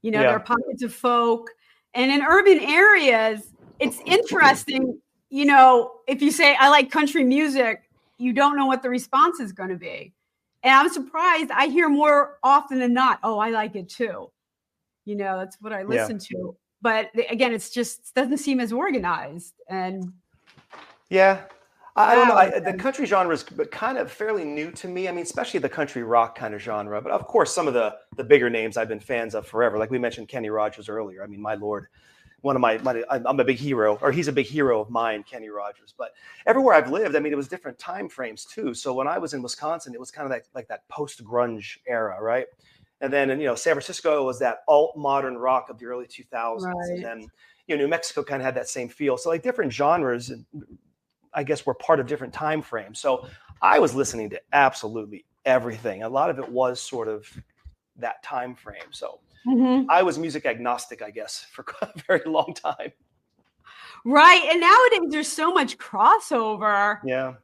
You 0.01 0.11
know, 0.11 0.19
Yeah. 0.19 0.27
there 0.27 0.35
are 0.35 0.39
pockets 0.41 0.83
of 0.83 0.93
folk, 0.93 1.49
and 1.93 2.11
in 2.11 2.21
urban 2.21 2.59
areas, 2.59 3.53
it's 3.79 3.99
oh, 3.99 4.11
interesting. 4.11 4.99
You 5.29 5.45
know, 5.45 5.91
if 6.07 6.21
you 6.21 6.31
say 6.31 6.55
I 6.59 6.69
like 6.69 6.91
country 6.91 7.23
music, 7.23 7.83
you 8.17 8.33
don't 8.33 8.55
know 8.55 8.65
what 8.65 8.81
the 8.81 8.89
response 8.89 9.39
is 9.39 9.51
going 9.51 9.69
to 9.69 9.75
be. 9.75 10.13
And 10.63 10.73
I'm 10.73 10.89
surprised. 10.89 11.51
I 11.51 11.67
hear 11.67 11.89
more 11.89 12.37
often 12.43 12.79
than 12.79 12.93
not, 12.93 13.19
"Oh, 13.23 13.39
I 13.39 13.49
like 13.49 13.75
it 13.75 13.89
too." 13.89 14.31
You 15.05 15.15
know, 15.15 15.37
that's 15.37 15.57
what 15.59 15.73
I 15.73 15.83
listen 15.83 16.17
to. 16.19 16.55
But 16.81 17.09
again, 17.29 17.53
it's 17.53 17.69
just 17.69 18.13
doesn't 18.15 18.37
seem 18.37 18.59
as 18.59 18.71
organized. 18.71 19.53
And 19.69 20.13
Yeah. 21.09 21.41
I, 21.95 22.15
don't 22.15 22.27
know. 22.27 22.35
I, 22.35 22.59
the 22.59 22.73
country 22.73 23.05
genre 23.05 23.33
is 23.33 23.43
kind 23.71 23.97
of 23.97 24.11
fairly 24.11 24.43
new 24.43 24.71
to 24.71 24.87
me. 24.87 25.07
I 25.07 25.11
mean, 25.11 25.23
especially 25.23 25.59
the 25.59 25.69
country 25.69 26.03
rock 26.03 26.35
kind 26.35 26.53
of 26.53 26.61
genre. 26.61 27.01
But 27.01 27.11
of 27.11 27.27
course, 27.27 27.53
some 27.53 27.67
of 27.67 27.73
the 27.73 27.95
the 28.15 28.23
bigger 28.23 28.49
names 28.49 28.77
I've 28.77 28.87
been 28.87 28.99
fans 28.99 29.35
of 29.35 29.45
forever. 29.45 29.77
Like 29.77 29.91
we 29.91 29.99
mentioned 29.99 30.27
Kenny 30.27 30.49
Rogers 30.49 30.89
earlier. 30.89 31.23
I 31.23 31.27
mean, 31.27 31.41
my 31.41 31.53
lord, 31.53 31.87
one 32.41 32.55
of 32.55 32.61
my, 32.61 32.77
my 32.79 33.03
I'm 33.09 33.39
a 33.39 33.43
big 33.43 33.57
hero, 33.57 33.97
or 34.01 34.11
he's 34.11 34.27
a 34.27 34.31
big 34.31 34.47
hero 34.47 34.81
of 34.81 34.89
mine, 34.89 35.23
Kenny 35.23 35.49
Rogers. 35.49 35.93
But 35.95 36.13
everywhere 36.47 36.73
I've 36.73 36.89
lived, 36.89 37.15
I 37.15 37.19
mean, 37.19 37.31
it 37.31 37.37
was 37.37 37.47
different 37.47 37.77
time 37.77 38.09
frames 38.09 38.45
too. 38.45 38.73
So 38.73 38.93
when 38.93 39.07
I 39.07 39.19
was 39.19 39.35
in 39.35 39.43
Wisconsin, 39.43 39.93
it 39.93 39.99
was 39.99 40.09
kind 40.09 40.25
of 40.25 40.31
like 40.31 40.45
like 40.55 40.67
that 40.69 40.87
post 40.89 41.23
grunge 41.23 41.77
era, 41.87 42.17
right? 42.21 42.47
And 43.01 43.11
then, 43.11 43.29
you 43.39 43.45
know, 43.45 43.55
San 43.55 43.73
Francisco 43.73 44.23
was 44.23 44.39
that 44.39 44.59
alt 44.67 44.95
modern 44.97 45.37
rock 45.37 45.69
of 45.69 45.77
the 45.77 45.85
early 45.85 46.05
2000s. 46.05 46.61
Right. 46.61 46.89
And 46.89 47.03
then, 47.03 47.27
you 47.67 47.75
know, 47.75 47.83
New 47.83 47.89
Mexico 47.89 48.23
kind 48.23 48.41
of 48.41 48.45
had 48.45 48.55
that 48.55 48.69
same 48.69 48.87
feel. 48.87 49.17
So 49.17 49.29
like 49.29 49.43
different 49.43 49.73
genres, 49.73 50.29
and 50.29 50.45
I 51.35 51.43
guess 51.43 51.65
were 51.65 51.73
part 51.73 51.99
of 51.99 52.07
different 52.07 52.33
time 52.33 52.61
frames. 52.61 52.99
So 52.99 53.27
I 53.61 53.79
was 53.79 53.93
listening 53.95 54.29
to 54.31 54.41
absolutely 54.53 55.25
everything. 55.45 56.03
A 56.03 56.09
lot 56.09 56.29
of 56.29 56.39
it 56.39 56.49
was 56.49 56.79
sort 56.79 57.07
of 57.07 57.27
that 57.97 58.23
time 58.23 58.55
frame. 58.55 58.91
So 58.91 59.19
Mhm. 59.45 59.85
I 59.89 60.03
was 60.03 60.17
music 60.17 60.45
agnostic, 60.45 61.01
I 61.01 61.11
guess, 61.11 61.43
for 61.51 61.65
a 61.81 61.91
very 62.07 62.23
long 62.25 62.53
time. 62.53 62.91
right. 64.05 64.41
And 64.49 64.61
nowadays 64.61 65.11
there's 65.11 65.31
so 65.31 65.51
much 65.53 65.77
crossover. 65.77 66.99
Yeah. 67.03 67.35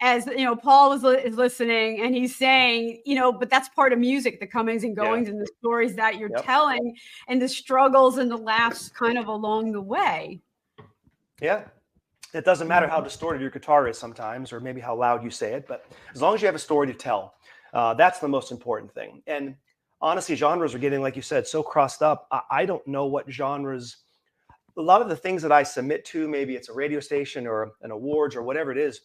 as 0.00 0.26
you 0.26 0.44
know, 0.44 0.54
Paul 0.54 0.92
is, 0.92 1.02
is 1.24 1.36
listening 1.36 2.02
and 2.02 2.14
he's 2.14 2.36
saying, 2.36 3.02
you 3.04 3.16
know, 3.16 3.32
but 3.32 3.50
that's 3.50 3.68
part 3.70 3.92
of 3.92 3.98
music, 3.98 4.38
the 4.38 4.46
comings 4.46 4.84
and 4.84 4.94
goings 4.94 5.26
yeah. 5.26 5.32
and 5.32 5.40
the 5.40 5.50
stories 5.58 5.96
that 5.96 6.18
you're 6.18 6.30
yep. 6.30 6.44
telling 6.44 6.96
and 7.26 7.42
the 7.42 7.48
struggles 7.48 8.18
and 8.18 8.30
the 8.30 8.36
laughs 8.36 8.88
kind 8.90 9.18
of 9.18 9.26
along 9.26 9.72
the 9.72 9.80
way. 9.82 10.40
Yeah. 11.40 11.64
It 12.34 12.44
doesn't 12.44 12.68
matter 12.68 12.86
how 12.86 13.00
distorted 13.00 13.40
your 13.40 13.50
guitar 13.50 13.88
is 13.88 13.96
sometimes, 13.96 14.52
or 14.52 14.60
maybe 14.60 14.80
how 14.80 14.94
loud 14.94 15.24
you 15.24 15.30
say 15.30 15.54
it, 15.54 15.66
but 15.66 15.86
as 16.14 16.20
long 16.20 16.34
as 16.34 16.42
you 16.42 16.46
have 16.46 16.54
a 16.54 16.58
story 16.58 16.86
to 16.86 16.94
tell, 16.94 17.34
uh, 17.72 17.94
that's 17.94 18.18
the 18.18 18.28
most 18.28 18.52
important 18.52 18.92
thing. 18.92 19.22
And 19.26 19.54
honestly, 20.00 20.36
genres 20.36 20.74
are 20.74 20.78
getting, 20.78 21.00
like 21.00 21.16
you 21.16 21.22
said, 21.22 21.46
so 21.46 21.62
crossed 21.62 22.02
up. 22.02 22.26
I, 22.30 22.40
I 22.50 22.66
don't 22.66 22.86
know 22.86 23.06
what 23.06 23.30
genres 23.30 23.96
a 24.78 24.82
lot 24.82 25.02
of 25.02 25.08
the 25.08 25.16
things 25.16 25.42
that 25.42 25.52
I 25.52 25.64
submit 25.64 26.04
to, 26.06 26.28
maybe 26.28 26.54
it's 26.54 26.68
a 26.68 26.72
radio 26.72 27.00
station 27.00 27.46
or 27.46 27.72
an 27.82 27.90
awards 27.90 28.36
or 28.36 28.42
whatever 28.42 28.70
it 28.70 28.78
is, 28.78 29.00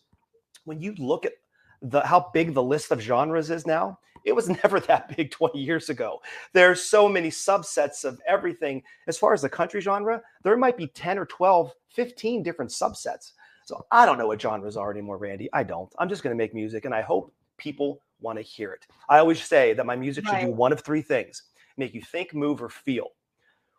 when 0.65 0.79
you 0.79 0.93
look 0.97 1.25
at 1.25 1.33
the 1.81 2.01
how 2.01 2.29
big 2.33 2.53
the 2.53 2.63
list 2.63 2.91
of 2.91 3.01
genres 3.01 3.49
is 3.49 3.65
now, 3.65 3.99
it 4.23 4.33
was 4.33 4.49
never 4.63 4.79
that 4.81 5.15
big 5.15 5.31
20 5.31 5.59
years 5.59 5.89
ago. 5.89 6.21
There's 6.53 6.83
so 6.83 7.07
many 7.07 7.29
subsets 7.29 8.03
of 8.03 8.21
everything. 8.27 8.83
As 9.07 9.17
far 9.17 9.33
as 9.33 9.41
the 9.41 9.49
country 9.49 9.81
genre, 9.81 10.21
there 10.43 10.57
might 10.57 10.77
be 10.77 10.87
10 10.87 11.17
or 11.17 11.25
12, 11.25 11.73
15 11.89 12.43
different 12.43 12.71
subsets. 12.71 13.33
So 13.65 13.85
I 13.91 14.05
don't 14.05 14.17
know 14.17 14.27
what 14.27 14.41
genres 14.41 14.77
are 14.77 14.91
anymore, 14.91 15.17
Randie. 15.17 15.49
I 15.53 15.63
don't. 15.63 15.91
I'm 15.97 16.09
just 16.09 16.23
going 16.23 16.35
to 16.35 16.41
make 16.41 16.53
music 16.53 16.85
and 16.85 16.93
I 16.93 17.01
hope 17.01 17.33
people 17.57 18.01
want 18.19 18.37
to 18.37 18.41
hear 18.41 18.71
it. 18.73 18.87
I 19.09 19.19
always 19.19 19.43
say 19.43 19.73
that 19.73 19.85
my 19.85 19.95
music 19.95 20.25
right. 20.25 20.41
should 20.41 20.47
do 20.47 20.53
one 20.53 20.73
of 20.73 20.81
three 20.81 21.01
things 21.01 21.43
make 21.77 21.93
you 21.93 22.01
think, 22.01 22.33
move, 22.33 22.61
or 22.61 22.69
feel. 22.69 23.07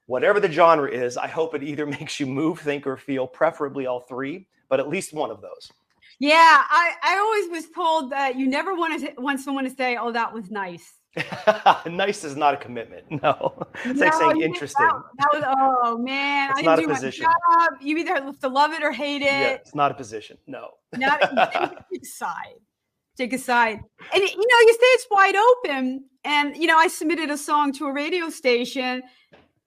Whatever 0.07 0.41
the 0.41 0.51
genre 0.51 0.91
is, 0.91 1.17
I 1.17 1.29
hope 1.29 1.55
it 1.55 1.63
either 1.63 1.87
makes 1.99 2.19
you 2.19 2.27
move, 2.27 2.61
think, 2.61 2.87
or 2.87 2.97
feel, 2.97 3.27
preferably 3.27 3.87
all 3.87 4.01
three, 4.01 4.47
but 4.69 4.81
at 4.81 4.89
least 4.89 5.13
one 5.13 5.31
of 5.31 5.41
those. 5.41 5.71
Yeah, 6.21 6.39
I, 6.39 6.93
I 7.03 7.17
always 7.19 7.51
was 7.51 7.71
told 7.75 8.11
that 8.13 8.37
you 8.37 8.47
never 8.47 8.75
want 8.75 9.01
to 9.01 9.13
want 9.21 9.41
someone 9.41 9.65
to 9.65 9.71
say, 9.71 9.97
"Oh, 9.97 10.13
that 10.13 10.33
was 10.33 10.51
nice." 10.51 10.95
nice 11.87 12.25
is 12.25 12.37
not 12.37 12.55
a 12.55 12.57
commitment. 12.57 13.05
No, 13.23 13.67
it's 13.85 14.01
no, 14.01 14.07
like 14.07 14.13
saying 14.15 14.41
interesting. 14.43 14.87
That, 14.87 15.03
that, 15.19 15.29
was 15.33 15.55
oh 15.85 15.99
man, 15.99 16.51
it's 16.51 16.61
I 16.61 16.63
not 16.63 16.83
a 16.83 16.89
position. 16.89 17.27
You 17.81 17.99
either 17.99 18.15
have 18.15 18.39
to 18.41 18.49
love 18.49 18.73
it 18.73 18.83
or 18.83 18.93
hate 18.93 19.23
it. 19.23 19.27
Yeah, 19.27 19.49
it's 19.51 19.75
not 19.75 19.91
a 19.91 19.95
position. 19.95 20.39
No. 20.47 20.71
Not 20.97 21.21
take 21.21 22.03
a 22.03 22.07
side. 22.07 22.61
Take 23.17 23.33
a 23.33 23.39
side, 23.39 23.81
and 24.13 24.23
you 24.23 24.37
know 24.37 24.61
you 24.61 24.73
say 24.73 24.87
it's 24.87 25.07
wide 25.11 25.37
open. 25.37 26.05
And 26.25 26.57
you 26.57 26.67
know 26.67 26.79
I 26.79 26.89
submitted 26.89 27.31
a 27.31 27.39
song 27.39 27.73
to 27.75 27.87
a 27.87 27.93
radio 27.93 28.29
station, 28.29 29.03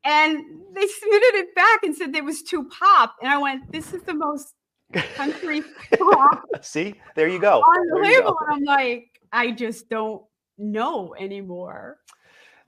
and 0.03 0.37
they 0.73 0.87
submitted 0.87 1.35
it 1.35 1.55
back 1.55 1.83
and 1.83 1.95
said 1.95 2.15
it 2.15 2.23
was 2.23 2.41
too 2.43 2.69
pop, 2.69 3.15
and 3.21 3.31
I 3.31 3.37
went, 3.37 3.71
"This 3.71 3.93
is 3.93 4.03
the 4.03 4.13
most 4.13 4.53
country 4.93 5.63
See, 6.61 6.95
there 7.15 7.27
you 7.27 7.39
go. 7.39 7.59
On 7.59 7.87
the 7.87 8.07
label, 8.07 8.35
and 8.47 8.55
I'm 8.55 8.63
like, 8.63 9.19
I 9.31 9.51
just 9.51 9.89
don't 9.89 10.23
know 10.57 11.15
anymore. 11.17 11.97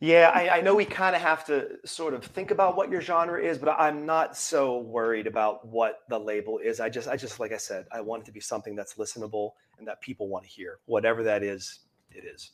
Yeah, 0.01 0.31
I, 0.33 0.59
I 0.59 0.61
know 0.61 0.75
we 0.75 0.85
kind 0.85 1.13
of 1.13 1.21
have 1.21 1.45
to 1.47 1.71
sort 1.85 2.13
of 2.13 2.23
think 2.23 2.51
about 2.51 2.77
what 2.77 2.89
your 2.89 3.01
genre 3.01 3.41
is, 3.41 3.57
but 3.57 3.75
I'm 3.77 4.05
not 4.05 4.37
so 4.37 4.79
worried 4.79 5.27
about 5.27 5.67
what 5.67 6.03
the 6.07 6.17
label 6.17 6.57
is. 6.57 6.79
I 6.79 6.87
just, 6.87 7.09
I 7.09 7.17
just, 7.17 7.39
like 7.39 7.51
I 7.51 7.57
said, 7.57 7.85
I 7.91 7.99
want 7.99 8.23
it 8.23 8.25
to 8.27 8.31
be 8.31 8.39
something 8.39 8.75
that's 8.75 8.93
listenable 8.93 9.51
and 9.77 9.85
that 9.87 9.99
people 9.99 10.29
want 10.29 10.45
to 10.45 10.49
hear. 10.49 10.79
Whatever 10.85 11.23
that 11.23 11.43
is, 11.43 11.79
it 12.11 12.23
is. 12.23 12.51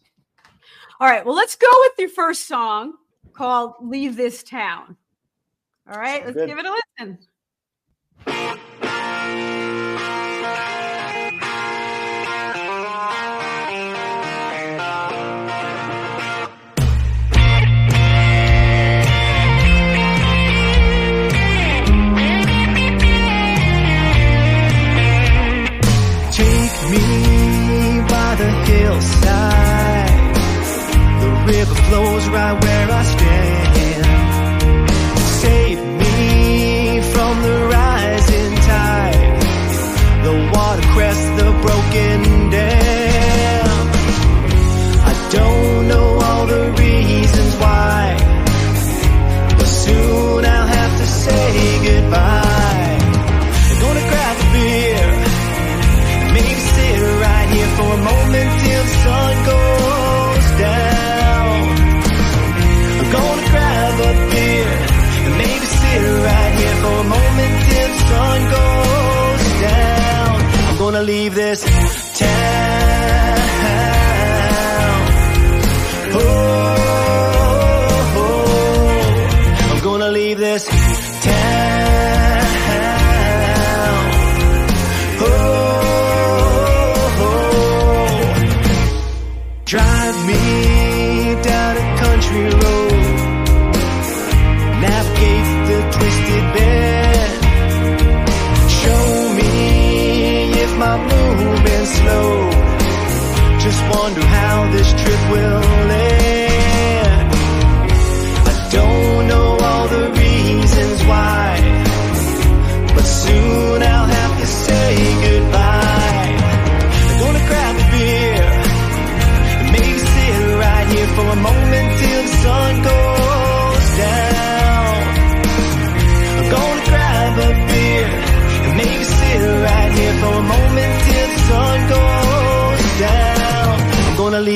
All 1.00 1.08
right. 1.08 1.24
Well, 1.24 1.36
let's 1.36 1.56
go 1.56 1.68
with 1.72 1.92
your 2.00 2.10
first 2.10 2.48
song 2.48 2.94
called 3.34 3.74
"Leave 3.82 4.16
This 4.16 4.42
Town." 4.42 4.98
All 5.88 6.00
right, 6.00 6.24
Sounds 6.24 6.36
let's 6.36 6.38
good. 6.38 6.48
give 6.48 6.58
it 6.58 6.66
a 6.66 7.18
listen. 8.26 8.92
Thank 9.26 9.70
you. 9.70 9.75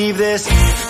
Leave 0.09 0.17
this 0.17 0.88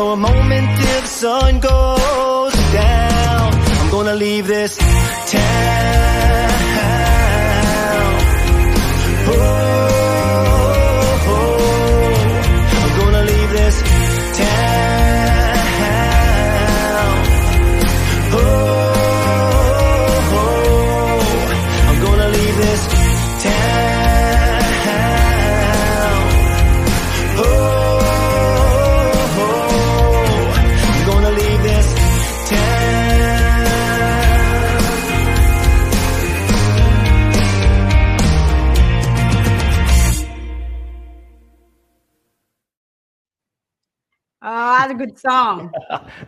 for 0.00 0.14
a 0.14 0.16
moment 0.16 0.66
till 0.78 1.00
the 1.02 1.12
sun 1.22 1.60
goes 1.60 2.54
down. 2.72 3.52
I'm 3.80 3.90
gonna 3.90 4.14
leave 4.14 4.46
this 4.46 4.72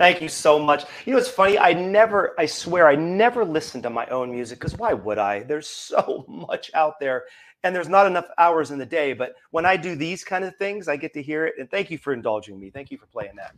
Thank 0.02 0.20
you 0.20 0.28
so 0.28 0.58
much. 0.58 0.84
You 1.06 1.12
know, 1.12 1.18
it's 1.20 1.28
funny. 1.28 1.56
I 1.56 1.74
never, 1.74 2.34
I 2.36 2.44
swear, 2.44 2.88
I 2.88 2.96
never 2.96 3.44
listen 3.44 3.80
to 3.82 3.88
my 3.88 4.04
own 4.06 4.32
music 4.32 4.58
because 4.58 4.76
why 4.76 4.92
would 4.92 5.16
I? 5.16 5.44
There's 5.44 5.68
so 5.68 6.24
much 6.26 6.72
out 6.74 6.98
there 6.98 7.26
and 7.62 7.72
there's 7.72 7.88
not 7.88 8.08
enough 8.08 8.26
hours 8.36 8.72
in 8.72 8.78
the 8.78 8.84
day. 8.84 9.12
But 9.12 9.36
when 9.52 9.64
I 9.64 9.76
do 9.76 9.94
these 9.94 10.24
kind 10.24 10.42
of 10.42 10.56
things, 10.56 10.88
I 10.88 10.96
get 10.96 11.14
to 11.14 11.22
hear 11.22 11.46
it. 11.46 11.54
And 11.60 11.70
thank 11.70 11.88
you 11.88 11.98
for 11.98 12.12
indulging 12.12 12.58
me. 12.58 12.68
Thank 12.68 12.90
you 12.90 12.98
for 12.98 13.06
playing 13.06 13.36
that. 13.36 13.54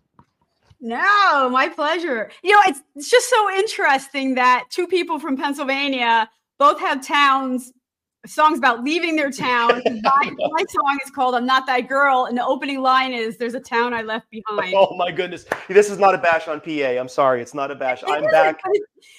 No, 0.82 1.48
my 1.48 1.70
pleasure. 1.70 2.30
You 2.42 2.52
know, 2.52 2.60
it's, 2.66 2.82
it's 2.94 3.10
just 3.10 3.30
so 3.30 3.50
interesting 3.50 4.34
that 4.34 4.66
two 4.68 4.86
people 4.86 5.18
from 5.18 5.38
Pennsylvania 5.38 6.28
both 6.58 6.78
have 6.78 7.02
towns, 7.02 7.73
songs 8.26 8.58
about 8.58 8.82
leaving 8.84 9.17
their 9.17 9.30
town. 9.30 9.82
my, 10.02 10.30
my 10.39 10.65
song 10.71 10.99
is 11.04 11.10
called 11.10 11.34
I'm 11.34 11.47
Not 11.47 11.67
That 11.67 11.89
Girl. 11.89 12.25
And 12.26 12.37
the 12.37 12.45
opening 12.45 12.80
line 12.80 13.13
is 13.13 13.37
There's 13.37 13.54
a 13.54 13.60
town 13.60 13.93
I 13.95 14.02
left 14.02 14.30
behind. 14.30 14.75
Oh 14.76 14.97
my 14.97 15.10
goodness. 15.10 15.45
This 15.69 15.91
is 15.91 15.99
not 15.99 16.15
a 16.15 16.19
bash 16.19 16.49
on 16.49 16.60
PA. 16.60 16.71
I'm 16.99 17.08
sorry. 17.08 17.41
It's 17.43 17.54
not 17.54 17.71
a 17.71 17.75
bash. 17.75 18.02
It 18.02 18.08
I'm 18.08 18.25
is, 18.25 18.30
back. 18.30 18.60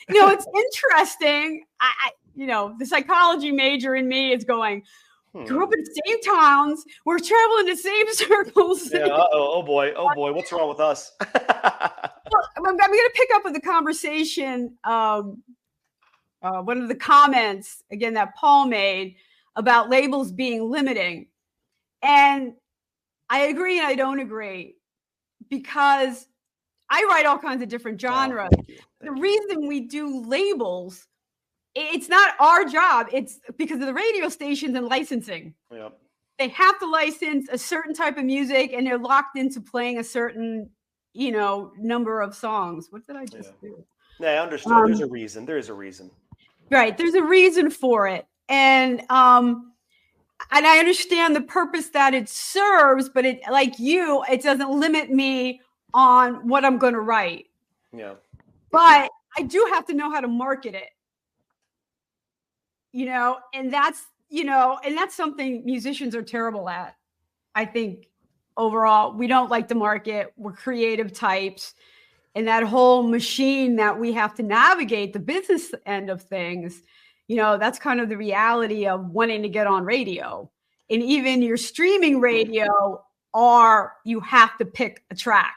you 0.09 0.21
know, 0.21 0.29
it's 0.29 0.47
interesting. 0.55 1.65
I, 1.79 1.91
I, 2.05 2.09
you 2.35 2.47
know, 2.47 2.75
the 2.79 2.85
psychology 2.85 3.51
major 3.51 3.95
in 3.95 4.07
me 4.07 4.33
is 4.33 4.43
going, 4.43 4.83
grew 5.45 5.63
up 5.63 5.69
Hmm. 5.69 5.73
in 5.73 5.83
the 5.83 6.01
same 6.05 6.21
towns. 6.21 6.83
We're 7.05 7.19
traveling 7.19 7.65
the 7.65 7.75
same 7.75 8.05
circles. 8.13 8.91
Yeah. 8.91 9.07
Oh 9.11 9.61
boy. 9.63 9.93
Oh 9.95 10.13
boy. 10.15 10.31
What's 10.33 10.51
wrong 10.51 10.69
with 10.69 10.79
us? 10.79 11.11
Well, 12.31 12.49
I'm, 12.57 12.65
I'm 12.65 12.75
going 12.77 12.89
to 12.89 13.11
pick 13.13 13.29
up 13.35 13.43
with 13.43 13.53
the 13.53 13.61
conversation. 13.61 14.75
Um, 14.83 15.43
uh, 16.41 16.61
one 16.61 16.81
of 16.81 16.87
the 16.87 16.95
comments 16.95 17.83
again 17.91 18.13
that 18.15 18.35
Paul 18.35 18.67
made 18.67 19.15
about 19.55 19.89
labels 19.89 20.31
being 20.31 20.69
limiting, 20.69 21.27
and 22.01 22.53
I 23.29 23.41
agree 23.47 23.79
and 23.79 23.87
I 23.87 23.95
don't 23.95 24.19
agree 24.19 24.75
because 25.49 26.27
I 26.89 27.03
write 27.09 27.25
all 27.25 27.37
kinds 27.39 27.61
of 27.63 27.69
different 27.69 28.03
Oh, 28.03 28.07
genres. 28.07 28.49
thank 28.53 28.69
you. 28.69 28.77
the 29.01 29.07
Thank 29.07 29.21
reason 29.21 29.67
we 29.67 29.81
do 29.81 30.21
labels, 30.25 31.07
it's 31.73 32.09
not 32.09 32.35
our 32.39 32.65
job. 32.65 33.07
It's 33.11 33.39
because 33.57 33.79
of 33.79 33.87
the 33.87 33.93
radio 33.93 34.29
stations 34.29 34.75
and 34.75 34.87
licensing. 34.87 35.53
Yeah. 35.71 35.89
They 36.37 36.49
have 36.49 36.77
to 36.79 36.85
license 36.89 37.47
a 37.51 37.57
certain 37.57 37.93
type 37.93 38.17
of 38.17 38.25
music, 38.25 38.73
and 38.73 38.85
they're 38.85 38.97
locked 38.99 39.37
into 39.37 39.61
playing 39.61 39.99
a 39.99 40.03
certain, 40.03 40.69
you 41.13 41.31
know, 41.31 41.71
number 41.77 42.21
of 42.21 42.35
songs. 42.35 42.87
What 42.91 43.07
did 43.07 43.15
I 43.15 43.25
just 43.25 43.59
do? 43.61 43.83
Yeah, 44.19 44.31
I 44.31 44.37
understood. 44.43 44.73
There's 44.85 45.01
Um, 45.01 45.09
a 45.09 45.11
reason. 45.11 45.45
There 45.45 45.57
is 45.57 45.69
a 45.69 45.73
reason. 45.73 46.11
Right. 46.69 46.97
There's 46.97 47.13
a 47.13 47.23
reason 47.23 47.69
for 47.69 48.07
it. 48.07 48.25
And 48.49 49.01
um 49.09 49.71
and 50.51 50.67
I 50.67 50.79
understand 50.79 51.35
the 51.35 51.41
purpose 51.41 51.89
that 51.89 52.13
it 52.13 52.29
serves, 52.29 53.09
but 53.09 53.25
it 53.25 53.41
like 53.49 53.79
you, 53.79 54.23
it 54.29 54.43
doesn't 54.43 54.69
limit 54.69 55.09
me 55.09 55.61
on 55.93 56.47
what 56.47 56.65
I'm 56.65 56.77
gonna 56.77 56.99
write. 56.99 57.45
Yeah. 57.93 58.15
But 58.71 59.09
I 59.37 59.43
do 59.43 59.67
have 59.73 59.85
to 59.87 59.93
know 59.93 60.11
how 60.11 60.21
to 60.21 60.27
market 60.27 60.75
it. 60.75 60.89
You 62.91 63.05
know, 63.05 63.37
and 63.53 63.71
that's 63.71 64.05
you 64.29 64.43
know, 64.43 64.79
and 64.83 64.97
that's 64.97 65.15
something 65.15 65.63
musicians 65.65 66.15
are 66.15 66.21
terrible 66.21 66.67
at. 66.67 66.95
I 67.53 67.65
think 67.65 68.07
overall, 68.57 69.13
we 69.13 69.27
don't 69.27 69.49
like 69.49 69.67
to 69.69 69.75
market. 69.75 70.33
We're 70.37 70.53
creative 70.53 71.13
types. 71.13 71.73
And 72.35 72.47
that 72.47 72.63
whole 72.63 73.03
machine 73.03 73.77
that 73.77 73.97
we 73.97 74.11
have 74.11 74.35
to 74.35 74.43
navigate 74.43 75.13
the 75.13 75.19
business 75.19 75.73
end 75.85 76.09
of 76.09 76.21
things, 76.21 76.81
you 77.27 77.37
know, 77.37 77.57
that's 77.57 77.79
kind 77.79 78.01
of 78.01 78.09
the 78.09 78.17
reality 78.17 78.87
of 78.87 79.09
wanting 79.09 79.41
to 79.41 79.49
get 79.49 79.67
on 79.67 79.85
radio. 79.85 80.49
And 80.89 81.01
even 81.01 81.41
your 81.41 81.57
streaming 81.57 82.19
radio, 82.19 83.01
are 83.35 83.93
you 84.05 84.19
have 84.21 84.57
to 84.57 84.65
pick 84.65 85.03
a 85.11 85.15
track, 85.15 85.55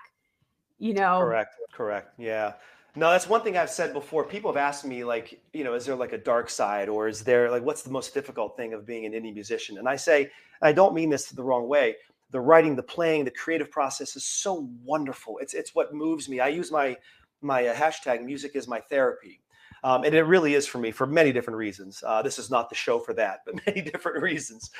you 0.78 0.92
know. 0.92 1.20
Correct. 1.20 1.54
Correct. 1.72 2.12
Yeah. 2.18 2.54
No, 2.96 3.10
that's 3.10 3.28
one 3.28 3.42
thing 3.42 3.56
I've 3.56 3.70
said 3.70 3.92
before. 3.92 4.24
People 4.24 4.52
have 4.52 4.56
asked 4.56 4.84
me, 4.84 5.04
like, 5.04 5.40
you 5.52 5.62
know, 5.62 5.74
is 5.74 5.86
there 5.86 5.94
like 5.94 6.12
a 6.12 6.18
dark 6.18 6.50
side 6.50 6.88
or 6.88 7.06
is 7.06 7.22
there 7.22 7.48
like 7.50 7.62
what's 7.62 7.82
the 7.82 7.90
most 7.90 8.12
difficult 8.12 8.56
thing 8.56 8.74
of 8.74 8.84
being 8.84 9.06
an 9.06 9.12
indie 9.12 9.32
musician? 9.32 9.78
And 9.78 9.88
I 9.88 9.94
say, 9.94 10.30
I 10.60 10.72
don't 10.72 10.94
mean 10.94 11.08
this 11.08 11.30
the 11.30 11.42
wrong 11.42 11.68
way. 11.68 11.94
The 12.30 12.40
writing, 12.40 12.76
the 12.76 12.82
playing, 12.82 13.24
the 13.24 13.30
creative 13.30 13.70
process 13.70 14.16
is 14.16 14.24
so 14.24 14.68
wonderful. 14.84 15.38
It's 15.38 15.54
it's 15.54 15.74
what 15.74 15.94
moves 15.94 16.28
me. 16.28 16.40
I 16.40 16.48
use 16.48 16.70
my 16.70 16.96
my 17.40 17.66
uh, 17.66 17.74
hashtag 17.74 18.24
music 18.24 18.52
is 18.54 18.68
my 18.68 18.80
therapy. 18.80 19.40
Um, 19.84 20.02
and 20.02 20.12
it 20.12 20.22
really 20.24 20.54
is 20.54 20.66
for 20.66 20.78
me 20.78 20.90
for 20.90 21.06
many 21.06 21.32
different 21.32 21.56
reasons. 21.56 22.02
Uh, 22.04 22.20
this 22.20 22.38
is 22.38 22.50
not 22.50 22.68
the 22.68 22.74
show 22.74 22.98
for 22.98 23.14
that, 23.14 23.40
but 23.46 23.54
many 23.66 23.80
different 23.80 24.22
reasons. 24.22 24.70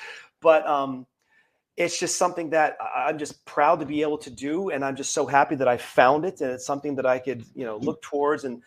But 0.41 0.67
um, 0.67 1.07
it's 1.77 1.99
just 1.99 2.19
something 2.19 2.51
that 2.51 2.77
I'm 2.95 3.19
just 3.19 3.45
proud 3.45 3.79
to 3.81 3.87
be 3.87 4.03
able 4.03 4.19
to 4.19 4.31
do, 4.31 4.71
and 4.71 4.85
I'm 4.85 4.97
just 4.97 5.15
so 5.15 5.27
happy 5.27 5.55
that 5.55 5.69
I 5.69 5.77
found 5.77 6.25
it, 6.25 6.41
and 6.41 6.51
it's 6.51 6.67
something 6.67 6.97
that 6.97 7.07
I 7.07 7.21
could, 7.21 7.45
you 7.55 7.65
know, 7.65 7.77
look 7.77 8.03
towards. 8.03 8.45
And 8.45 8.63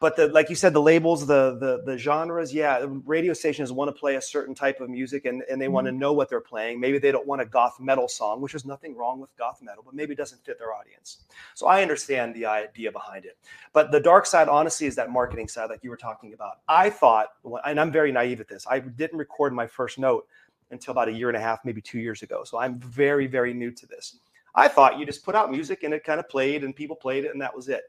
but 0.00 0.16
the 0.16 0.28
like 0.28 0.48
you 0.48 0.54
said, 0.54 0.72
the 0.72 0.82
labels, 0.82 1.26
the 1.26 1.58
the 1.58 1.82
the 1.84 1.98
genres, 1.98 2.54
yeah, 2.54 2.84
radio 3.04 3.32
stations 3.32 3.72
want 3.72 3.88
to 3.88 3.98
play 3.98 4.14
a 4.14 4.22
certain 4.22 4.54
type 4.54 4.80
of 4.80 4.88
music, 4.88 5.24
and 5.24 5.42
and 5.50 5.60
they 5.60 5.68
want 5.68 5.86
to 5.86 5.90
mm-hmm. 5.90 6.00
know 6.00 6.12
what 6.12 6.28
they're 6.28 6.40
playing. 6.40 6.78
Maybe 6.78 6.98
they 6.98 7.10
don't 7.10 7.26
want 7.26 7.42
a 7.42 7.44
goth 7.44 7.80
metal 7.80 8.06
song, 8.06 8.40
which 8.40 8.54
is 8.54 8.64
nothing 8.64 8.96
wrong 8.96 9.18
with 9.18 9.36
goth 9.36 9.60
metal, 9.60 9.82
but 9.84 9.94
maybe 9.94 10.12
it 10.12 10.16
doesn't 10.16 10.44
fit 10.44 10.58
their 10.58 10.72
audience. 10.72 11.24
So 11.54 11.66
I 11.66 11.82
understand 11.82 12.34
the 12.34 12.46
idea 12.46 12.92
behind 12.92 13.24
it. 13.24 13.38
But 13.72 13.90
the 13.90 14.00
dark 14.00 14.26
side, 14.26 14.48
honestly, 14.48 14.86
is 14.86 14.94
that 14.96 15.10
marketing 15.10 15.48
side, 15.48 15.68
like 15.70 15.82
you 15.82 15.90
were 15.90 15.96
talking 15.96 16.32
about. 16.32 16.60
I 16.68 16.90
thought, 16.90 17.28
and 17.64 17.80
I'm 17.80 17.90
very 17.90 18.12
naive 18.12 18.40
at 18.40 18.48
this. 18.48 18.66
I 18.70 18.78
didn't 18.78 19.18
record 19.18 19.52
my 19.52 19.66
first 19.66 19.98
note 19.98 20.26
until 20.70 20.92
about 20.92 21.08
a 21.08 21.12
year 21.12 21.28
and 21.28 21.36
a 21.36 21.40
half, 21.40 21.64
maybe 21.64 21.80
two 21.80 21.98
years 21.98 22.22
ago. 22.22 22.44
So 22.44 22.58
I'm 22.58 22.78
very, 22.78 23.26
very 23.26 23.54
new 23.54 23.70
to 23.72 23.86
this. 23.86 24.18
I 24.54 24.68
thought 24.68 24.98
you 24.98 25.06
just 25.06 25.24
put 25.24 25.34
out 25.34 25.50
music 25.50 25.82
and 25.82 25.94
it 25.94 26.04
kind 26.04 26.20
of 26.20 26.28
played 26.28 26.64
and 26.64 26.74
people 26.74 26.96
played 26.96 27.24
it 27.24 27.32
and 27.32 27.40
that 27.40 27.54
was 27.54 27.68
it. 27.68 27.84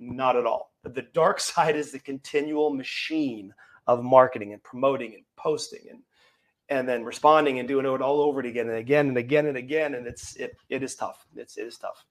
Not 0.00 0.34
at 0.36 0.46
all. 0.46 0.72
The 0.82 1.02
dark 1.14 1.38
side 1.50 1.76
is 1.76 1.92
the 1.92 1.98
continual 2.00 2.70
machine 2.74 3.54
of 3.86 4.02
marketing 4.02 4.52
and 4.54 4.62
promoting 4.62 5.14
and 5.14 5.24
posting 5.36 5.82
and 5.90 6.02
and 6.68 6.88
then 6.88 7.02
responding 7.04 7.58
and 7.58 7.66
doing 7.66 7.84
it 7.84 8.00
all 8.00 8.20
over 8.20 8.38
it 8.38 8.46
again 8.46 8.68
and 8.68 8.78
again 8.78 9.08
and 9.08 9.16
again 9.18 9.46
and 9.46 9.56
again. 9.56 9.94
And 9.94 10.06
it's 10.06 10.36
it 10.36 10.56
it 10.68 10.82
is 10.82 10.94
tough. 10.94 11.26
It's 11.36 11.56
it 11.58 11.66
is 11.66 11.76
tough. 11.78 12.04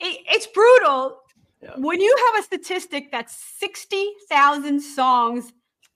it, 0.00 0.20
it's 0.30 0.46
brutal 0.46 1.20
Yeah. 1.62 1.74
when 1.78 2.00
you 2.00 2.14
have 2.26 2.40
a 2.40 2.44
statistic 2.44 3.10
that's 3.10 3.34
60,000 3.58 4.80
songs 4.80 5.52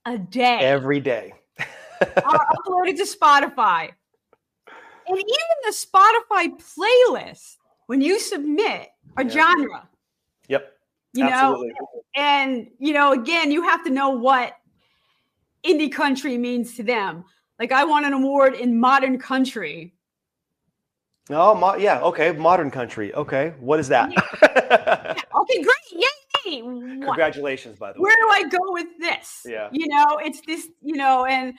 a 0.06 0.16
day 0.18 0.58
Every 0.60 1.00
day. 1.00 1.34
are 1.60 2.46
uploaded 2.56 2.96
to 2.96 3.04
Spotify. 3.04 3.90
And 5.08 5.18
even 5.18 5.56
the 5.64 5.72
Spotify 5.72 6.48
playlist, 6.58 7.56
when 7.86 8.00
you 8.00 8.18
submit 8.18 8.88
a 9.18 9.24
Yeah. 9.24 9.28
genre, 9.30 9.88
Yep. 10.48 10.75
You 11.16 11.24
know, 11.24 11.30
Absolutely. 11.30 11.72
and 12.14 12.68
you 12.78 12.92
know, 12.92 13.12
again, 13.12 13.50
you 13.50 13.62
have 13.62 13.84
to 13.84 13.90
know 13.90 14.10
what 14.10 14.54
indie 15.64 15.92
country 15.92 16.38
means 16.38 16.74
to 16.76 16.82
them. 16.82 17.24
Like 17.58 17.72
I 17.72 17.84
won 17.84 18.04
an 18.04 18.12
award 18.12 18.54
in 18.54 18.78
modern 18.78 19.18
country. 19.18 19.94
Oh, 21.30 21.54
mo- 21.54 21.76
yeah. 21.76 22.00
Okay. 22.02 22.30
Modern 22.32 22.70
country. 22.70 23.12
Okay. 23.14 23.54
What 23.58 23.80
is 23.80 23.88
that? 23.88 24.12
Okay, 25.48 25.62
great. 25.62 26.04
Yay. 26.46 26.60
Congratulations, 26.60 27.78
by 27.78 27.92
the 27.92 28.00
way. 28.00 28.02
where 28.02 28.16
do 28.16 28.28
I 28.30 28.48
go 28.48 28.58
with 28.72 28.86
this? 28.98 29.42
Yeah. 29.46 29.68
You 29.70 29.86
know, 29.86 30.18
it's 30.20 30.40
this, 30.40 30.68
you 30.82 30.96
know, 30.96 31.24
and 31.24 31.54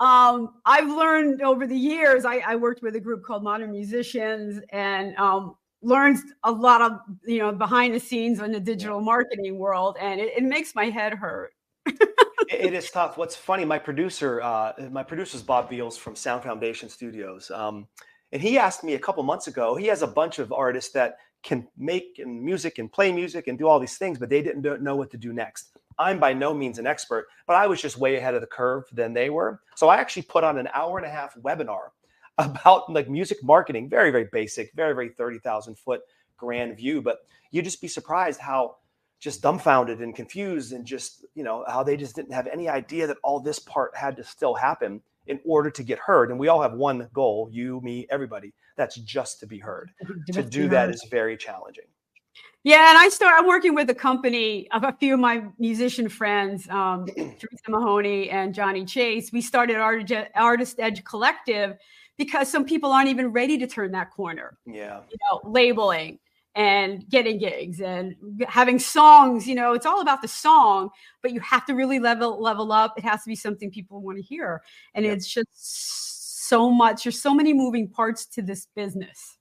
um, 0.00 0.54
I've 0.64 0.88
learned 0.88 1.42
over 1.42 1.66
the 1.66 1.76
years, 1.76 2.24
I, 2.24 2.38
I 2.38 2.56
worked 2.56 2.82
with 2.82 2.96
a 2.96 3.00
group 3.00 3.22
called 3.22 3.44
Modern 3.44 3.70
Musicians 3.70 4.60
and 4.70 5.16
um, 5.16 5.56
learned 5.82 6.18
a 6.44 6.50
lot 6.50 6.82
of, 6.82 7.00
you 7.24 7.38
know, 7.38 7.52
behind 7.52 7.94
the 7.94 8.00
scenes 8.00 8.40
in 8.40 8.52
the 8.52 8.60
digital 8.60 9.00
marketing 9.00 9.58
world. 9.58 9.96
And 10.00 10.20
it, 10.20 10.32
it 10.36 10.42
makes 10.44 10.74
my 10.74 10.86
head 10.86 11.14
hurt. 11.14 11.52
it 11.86 12.74
is 12.74 12.90
tough. 12.90 13.16
What's 13.16 13.36
funny, 13.36 13.64
my 13.64 13.78
producer, 13.78 14.40
uh, 14.42 14.72
my 14.90 15.02
producer 15.02 15.36
is 15.36 15.42
Bob 15.42 15.70
Beals 15.70 15.96
from 15.96 16.16
Sound 16.16 16.42
Foundation 16.42 16.88
Studios. 16.88 17.50
Um, 17.50 17.86
And 18.32 18.42
he 18.42 18.58
asked 18.58 18.84
me 18.84 18.94
a 18.94 18.98
couple 18.98 19.22
months 19.22 19.46
ago. 19.46 19.74
He 19.74 19.86
has 19.86 20.02
a 20.02 20.06
bunch 20.06 20.38
of 20.38 20.52
artists 20.52 20.92
that 20.92 21.16
can 21.42 21.66
make 21.78 22.18
and 22.18 22.42
music 22.42 22.78
and 22.78 22.92
play 22.92 23.10
music 23.12 23.46
and 23.46 23.58
do 23.58 23.66
all 23.66 23.80
these 23.80 23.96
things, 23.96 24.18
but 24.18 24.28
they 24.28 24.42
didn't 24.42 24.82
know 24.82 24.96
what 24.96 25.10
to 25.12 25.16
do 25.16 25.32
next. 25.32 25.78
I'm 25.98 26.18
by 26.18 26.32
no 26.32 26.52
means 26.52 26.78
an 26.78 26.86
expert, 26.86 27.26
but 27.46 27.56
I 27.56 27.66
was 27.66 27.80
just 27.80 27.96
way 27.96 28.16
ahead 28.16 28.34
of 28.34 28.40
the 28.40 28.46
curve 28.46 28.84
than 28.92 29.14
they 29.14 29.30
were. 29.30 29.60
So 29.76 29.88
I 29.88 29.96
actually 29.96 30.22
put 30.22 30.44
on 30.44 30.58
an 30.58 30.68
hour 30.74 30.98
and 30.98 31.06
a 31.06 31.10
half 31.10 31.34
webinar 31.36 31.90
about 32.38 32.90
like 32.90 33.08
music 33.08 33.42
marketing, 33.42 33.88
very, 33.88 34.10
very 34.10 34.28
basic, 34.30 34.72
very, 34.74 34.94
very 34.94 35.08
30,000 35.10 35.76
foot 35.76 36.00
grand 36.36 36.76
view. 36.76 37.02
But 37.02 37.18
you'd 37.50 37.64
just 37.64 37.80
be 37.80 37.88
surprised 37.88 38.40
how 38.40 38.76
just 39.20 39.42
dumbfounded 39.42 40.00
and 40.00 40.14
confused 40.14 40.72
and 40.72 40.86
just, 40.86 41.26
you 41.34 41.42
know, 41.42 41.64
how 41.66 41.82
they 41.82 41.96
just 41.96 42.14
didn't 42.14 42.32
have 42.32 42.46
any 42.46 42.68
idea 42.68 43.06
that 43.06 43.16
all 43.24 43.40
this 43.40 43.58
part 43.58 43.96
had 43.96 44.16
to 44.16 44.24
still 44.24 44.54
happen 44.54 45.00
in 45.26 45.40
order 45.44 45.70
to 45.70 45.82
get 45.82 45.98
heard. 45.98 46.30
And 46.30 46.38
we 46.38 46.48
all 46.48 46.62
have 46.62 46.72
one 46.72 47.08
goal, 47.12 47.48
you, 47.50 47.80
me, 47.82 48.06
everybody. 48.10 48.52
That's 48.76 48.96
just 48.96 49.40
to 49.40 49.46
be 49.46 49.58
heard. 49.58 49.90
to 50.32 50.42
do 50.42 50.68
that 50.68 50.88
is 50.90 51.04
very 51.10 51.36
challenging. 51.36 51.84
Yeah, 52.64 52.90
and 52.90 52.98
I 52.98 53.08
start. 53.08 53.34
I'm 53.36 53.46
working 53.46 53.74
with 53.74 53.88
a 53.90 53.94
company 53.94 54.68
of 54.72 54.84
a 54.84 54.92
few 54.92 55.14
of 55.14 55.20
my 55.20 55.44
musician 55.58 56.08
friends, 56.08 56.68
um, 56.68 57.06
Teresa 57.16 57.68
Mahoney 57.68 58.30
and 58.30 58.52
Johnny 58.52 58.84
Chase. 58.84 59.32
We 59.32 59.40
started 59.40 59.76
Artist 59.76 60.76
Edge 60.78 61.04
Collective 61.04 61.76
because 62.18 62.50
some 62.50 62.64
people 62.64 62.92
aren't 62.92 63.08
even 63.08 63.28
ready 63.28 63.56
to 63.58 63.66
turn 63.66 63.92
that 63.92 64.10
corner. 64.10 64.58
Yeah, 64.66 65.00
you 65.10 65.16
know, 65.30 65.40
labeling 65.48 66.18
and 66.54 67.08
getting 67.08 67.38
gigs 67.38 67.80
and 67.80 68.16
having 68.48 68.78
songs. 68.78 69.46
You 69.46 69.54
know, 69.54 69.72
it's 69.72 69.86
all 69.86 70.00
about 70.00 70.20
the 70.20 70.28
song, 70.28 70.90
but 71.22 71.32
you 71.32 71.40
have 71.40 71.64
to 71.66 71.74
really 71.74 71.98
level 72.00 72.42
level 72.42 72.72
up. 72.72 72.94
It 72.98 73.04
has 73.04 73.22
to 73.22 73.28
be 73.28 73.36
something 73.36 73.70
people 73.70 74.02
want 74.02 74.18
to 74.18 74.22
hear, 74.22 74.62
and 74.94 75.06
it's 75.06 75.26
just 75.26 76.48
so 76.48 76.70
much. 76.70 77.04
There's 77.04 77.20
so 77.20 77.34
many 77.34 77.52
moving 77.52 77.88
parts 77.88 78.26
to 78.26 78.42
this 78.42 78.66
business. 78.74 79.38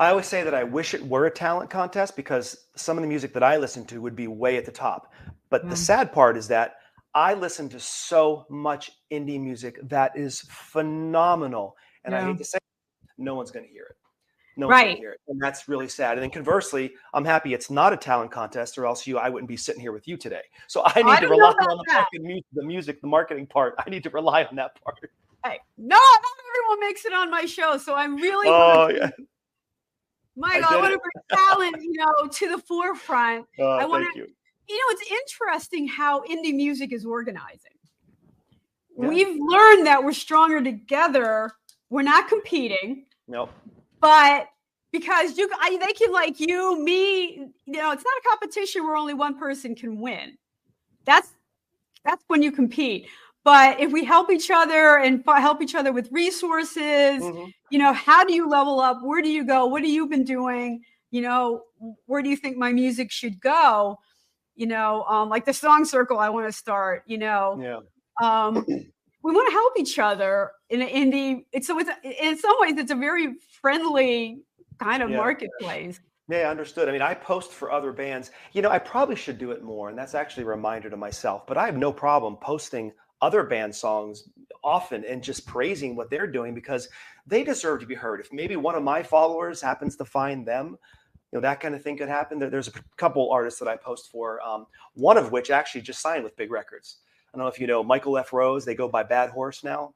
I 0.00 0.10
always 0.10 0.26
say 0.26 0.42
that 0.42 0.54
I 0.54 0.64
wish 0.64 0.94
it 0.94 1.06
were 1.06 1.26
a 1.26 1.30
talent 1.30 1.70
contest 1.70 2.16
because 2.16 2.66
some 2.76 2.96
of 2.96 3.02
the 3.02 3.08
music 3.08 3.32
that 3.34 3.42
I 3.42 3.56
listen 3.56 3.84
to 3.86 4.00
would 4.00 4.16
be 4.16 4.26
way 4.26 4.56
at 4.56 4.64
the 4.64 4.72
top. 4.72 5.12
But 5.50 5.68
the 5.68 5.76
sad 5.76 6.12
part 6.12 6.36
is 6.36 6.48
that 6.48 6.76
I 7.14 7.34
listen 7.34 7.68
to 7.68 7.78
so 7.78 8.46
much 8.48 8.90
indie 9.12 9.40
music 9.40 9.78
that 9.82 10.16
is 10.16 10.40
phenomenal. 10.48 11.76
And 12.04 12.12
yeah. 12.12 12.22
I 12.22 12.24
hate 12.24 12.38
to 12.38 12.44
say 12.44 12.58
it, 12.58 13.08
no 13.18 13.34
one's 13.34 13.50
going 13.50 13.66
to 13.66 13.70
hear 13.70 13.84
it. 13.84 13.96
No 14.56 14.66
one's 14.66 14.76
right. 14.76 14.84
going 14.84 14.96
to 14.96 15.00
hear 15.00 15.12
it. 15.12 15.20
And 15.28 15.40
that's 15.40 15.68
really 15.68 15.88
sad. 15.88 16.14
And 16.14 16.22
then 16.22 16.30
conversely, 16.30 16.92
I'm 17.14 17.24
happy 17.24 17.54
it's 17.54 17.70
not 17.70 17.92
a 17.92 17.96
talent 17.96 18.30
contest 18.30 18.76
or 18.76 18.86
else 18.86 19.06
you 19.06 19.18
I 19.18 19.28
wouldn't 19.28 19.48
be 19.48 19.56
sitting 19.56 19.80
here 19.80 19.92
with 19.92 20.06
you 20.06 20.16
today. 20.16 20.42
So 20.66 20.82
I 20.84 21.02
need 21.02 21.10
I 21.10 21.20
to 21.20 21.28
rely 21.28 21.50
on 21.50 21.78
the, 22.12 22.20
music, 22.20 22.44
the 22.52 22.64
music, 22.64 23.00
the 23.00 23.06
marketing 23.06 23.46
part. 23.46 23.74
I 23.84 23.88
need 23.88 24.02
to 24.02 24.10
rely 24.10 24.44
on 24.44 24.56
that 24.56 24.82
part. 24.82 24.98
Hey, 25.44 25.58
no, 25.78 25.96
not 25.96 26.20
everyone 26.50 26.80
makes 26.80 27.04
it 27.04 27.12
on 27.12 27.30
my 27.30 27.44
show. 27.46 27.78
So 27.78 27.94
I'm 27.94 28.16
really 28.16 28.48
oh, 28.48 28.90
yeah. 28.90 29.10
Michael, 30.36 30.64
I, 30.70 30.74
I 30.74 30.80
want 30.80 30.92
to 30.92 30.98
bring 30.98 31.38
talent, 31.38 31.82
you 31.82 31.92
know, 31.94 32.28
to 32.28 32.48
the 32.48 32.58
forefront. 32.58 33.46
Uh, 33.58 33.68
I 33.76 33.84
want 33.84 34.06
to, 34.12 34.18
you. 34.18 34.26
you 34.68 34.76
know, 34.76 34.84
it's 34.90 35.10
interesting 35.10 35.86
how 35.86 36.22
indie 36.22 36.54
music 36.54 36.92
is 36.92 37.04
organizing. 37.04 37.72
Yeah. 38.98 39.08
We've 39.08 39.36
learned 39.38 39.86
that 39.86 40.02
we're 40.02 40.12
stronger 40.12 40.62
together. 40.62 41.52
We're 41.92 42.00
not 42.00 42.26
competing. 42.26 43.04
Nope. 43.28 43.50
But 44.00 44.48
because 44.92 45.36
you, 45.36 45.50
I, 45.60 45.76
they 45.76 45.92
can 45.92 46.10
like 46.10 46.40
you, 46.40 46.82
me. 46.82 47.46
You 47.66 47.72
know, 47.80 47.92
it's 47.92 48.02
not 48.02 48.14
a 48.18 48.28
competition 48.30 48.84
where 48.84 48.96
only 48.96 49.12
one 49.12 49.38
person 49.38 49.74
can 49.74 50.00
win. 50.00 50.38
That's 51.04 51.34
that's 52.02 52.24
when 52.28 52.42
you 52.42 52.50
compete. 52.50 53.08
But 53.44 53.78
if 53.78 53.92
we 53.92 54.06
help 54.06 54.30
each 54.30 54.50
other 54.50 55.00
and 55.00 55.22
help 55.26 55.60
each 55.60 55.74
other 55.74 55.92
with 55.92 56.10
resources, 56.10 57.22
mm-hmm. 57.22 57.50
you 57.70 57.78
know, 57.78 57.92
how 57.92 58.24
do 58.24 58.32
you 58.32 58.48
level 58.48 58.80
up? 58.80 59.00
Where 59.02 59.20
do 59.20 59.28
you 59.28 59.44
go? 59.44 59.66
What 59.66 59.82
have 59.82 59.90
you 59.90 60.06
been 60.06 60.24
doing? 60.24 60.80
You 61.10 61.20
know, 61.20 61.64
where 62.06 62.22
do 62.22 62.30
you 62.30 62.36
think 62.36 62.56
my 62.56 62.72
music 62.72 63.10
should 63.10 63.38
go? 63.38 63.98
You 64.54 64.66
know, 64.66 65.02
um, 65.02 65.28
like 65.28 65.44
the 65.44 65.52
song 65.52 65.84
circle 65.84 66.18
I 66.18 66.30
want 66.30 66.46
to 66.46 66.52
start, 66.52 67.02
you 67.06 67.18
know. 67.18 67.60
Yeah. 67.60 67.80
Um, 68.26 68.64
we 69.22 69.32
want 69.32 69.48
to 69.48 69.52
help 69.52 69.78
each 69.78 69.98
other 69.98 70.52
in 70.70 70.82
an 70.82 70.88
indie. 70.88 71.44
It's 71.52 71.66
so 71.66 71.78
it's 71.78 71.90
in 72.02 72.38
some 72.38 72.54
ways 72.60 72.74
it's 72.76 72.90
a 72.90 72.96
very 72.96 73.34
friendly 73.60 74.40
kind 74.78 75.02
of 75.02 75.10
yeah. 75.10 75.16
marketplace. 75.16 76.00
Yeah, 76.28 76.50
understood. 76.50 76.88
I 76.88 76.92
mean, 76.92 77.02
I 77.02 77.14
post 77.14 77.52
for 77.52 77.72
other 77.72 77.92
bands. 77.92 78.30
You 78.52 78.62
know, 78.62 78.70
I 78.70 78.78
probably 78.78 79.16
should 79.16 79.38
do 79.38 79.50
it 79.50 79.62
more, 79.62 79.88
and 79.88 79.98
that's 79.98 80.14
actually 80.14 80.44
a 80.44 80.46
reminder 80.46 80.88
to 80.88 80.96
myself. 80.96 81.46
But 81.46 81.58
I 81.58 81.66
have 81.66 81.76
no 81.76 81.92
problem 81.92 82.36
posting 82.36 82.92
other 83.20 83.44
band 83.44 83.74
songs 83.74 84.28
often 84.64 85.04
and 85.04 85.22
just 85.22 85.46
praising 85.46 85.94
what 85.94 86.10
they're 86.10 86.26
doing 86.26 86.54
because 86.54 86.88
they 87.26 87.44
deserve 87.44 87.80
to 87.80 87.86
be 87.86 87.94
heard. 87.94 88.20
If 88.20 88.32
maybe 88.32 88.56
one 88.56 88.74
of 88.74 88.82
my 88.82 89.02
followers 89.02 89.60
happens 89.60 89.96
to 89.96 90.04
find 90.04 90.46
them, 90.46 90.76
you 91.30 91.38
know, 91.38 91.40
that 91.40 91.60
kind 91.60 91.74
of 91.74 91.82
thing 91.82 91.96
could 91.96 92.08
happen. 92.08 92.38
There's 92.38 92.68
a 92.68 92.72
couple 92.96 93.30
artists 93.30 93.58
that 93.60 93.68
I 93.68 93.76
post 93.76 94.10
for, 94.10 94.40
um, 94.42 94.66
one 94.94 95.16
of 95.16 95.32
which 95.32 95.50
actually 95.50 95.82
just 95.82 96.00
signed 96.00 96.24
with 96.24 96.36
Big 96.36 96.50
Records. 96.50 96.98
I 97.32 97.38
don't 97.38 97.44
know 97.44 97.48
if 97.48 97.58
you 97.58 97.66
know 97.66 97.82
Michael 97.82 98.18
F. 98.18 98.32
Rose. 98.32 98.64
They 98.64 98.74
go 98.74 98.88
by 98.88 99.02
Bad 99.02 99.30
Horse 99.30 99.64
now. 99.64 99.94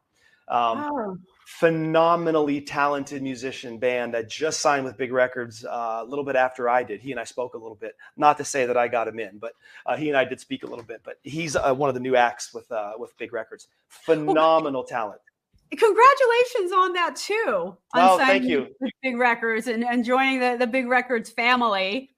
Um, 0.49 0.79
oh. 0.79 1.17
Phenomenally 1.45 2.61
talented 2.61 3.23
musician 3.23 3.79
band 3.79 4.15
that 4.15 4.29
just 4.29 4.61
signed 4.61 4.85
with 4.85 4.97
big 4.97 5.13
records 5.13 5.65
uh, 5.65 6.03
a 6.03 6.05
little 6.05 6.25
bit 6.25 6.37
after 6.37 6.69
I 6.69 6.83
did. 6.83 7.01
He 7.01 7.11
and 7.13 7.21
I 7.21 7.25
spoke 7.25 7.55
a 7.55 7.59
little 7.59 7.77
bit. 7.77 7.97
Not 8.17 8.37
to 8.39 8.45
say 8.45 8.67
that 8.67 8.77
I 8.77 8.89
got 8.89 9.07
him 9.07 9.19
in, 9.19 9.39
but 9.39 9.53
uh, 9.87 9.97
he 9.97 10.09
and 10.09 10.17
I 10.17 10.25
did 10.25 10.41
speak 10.41 10.65
a 10.65 10.67
little 10.67 10.85
bit. 10.85 11.03
But 11.05 11.19
he's 11.23 11.57
uh, 11.57 11.75
one 11.75 11.89
of 11.89 11.95
the 11.95 12.01
new 12.01 12.17
acts 12.17 12.53
with 12.53 12.71
uh, 12.71 12.93
with 12.99 13.17
big 13.19 13.33
records. 13.33 13.69
Phenomenal 13.89 14.83
well, 14.83 14.89
talent. 14.89 15.21
Congratulations 15.71 16.73
on 16.73 16.93
that 16.93 17.17
too. 17.17 17.77
On 17.95 18.03
oh, 18.09 18.19
thank 18.19 18.45
you. 18.45 18.69
Big 19.03 19.17
records 19.17 19.67
and, 19.67 19.85
and 19.85 20.05
joining 20.05 20.41
the, 20.41 20.57
the 20.59 20.67
big 20.67 20.89
records 20.89 21.31
family. 21.31 22.16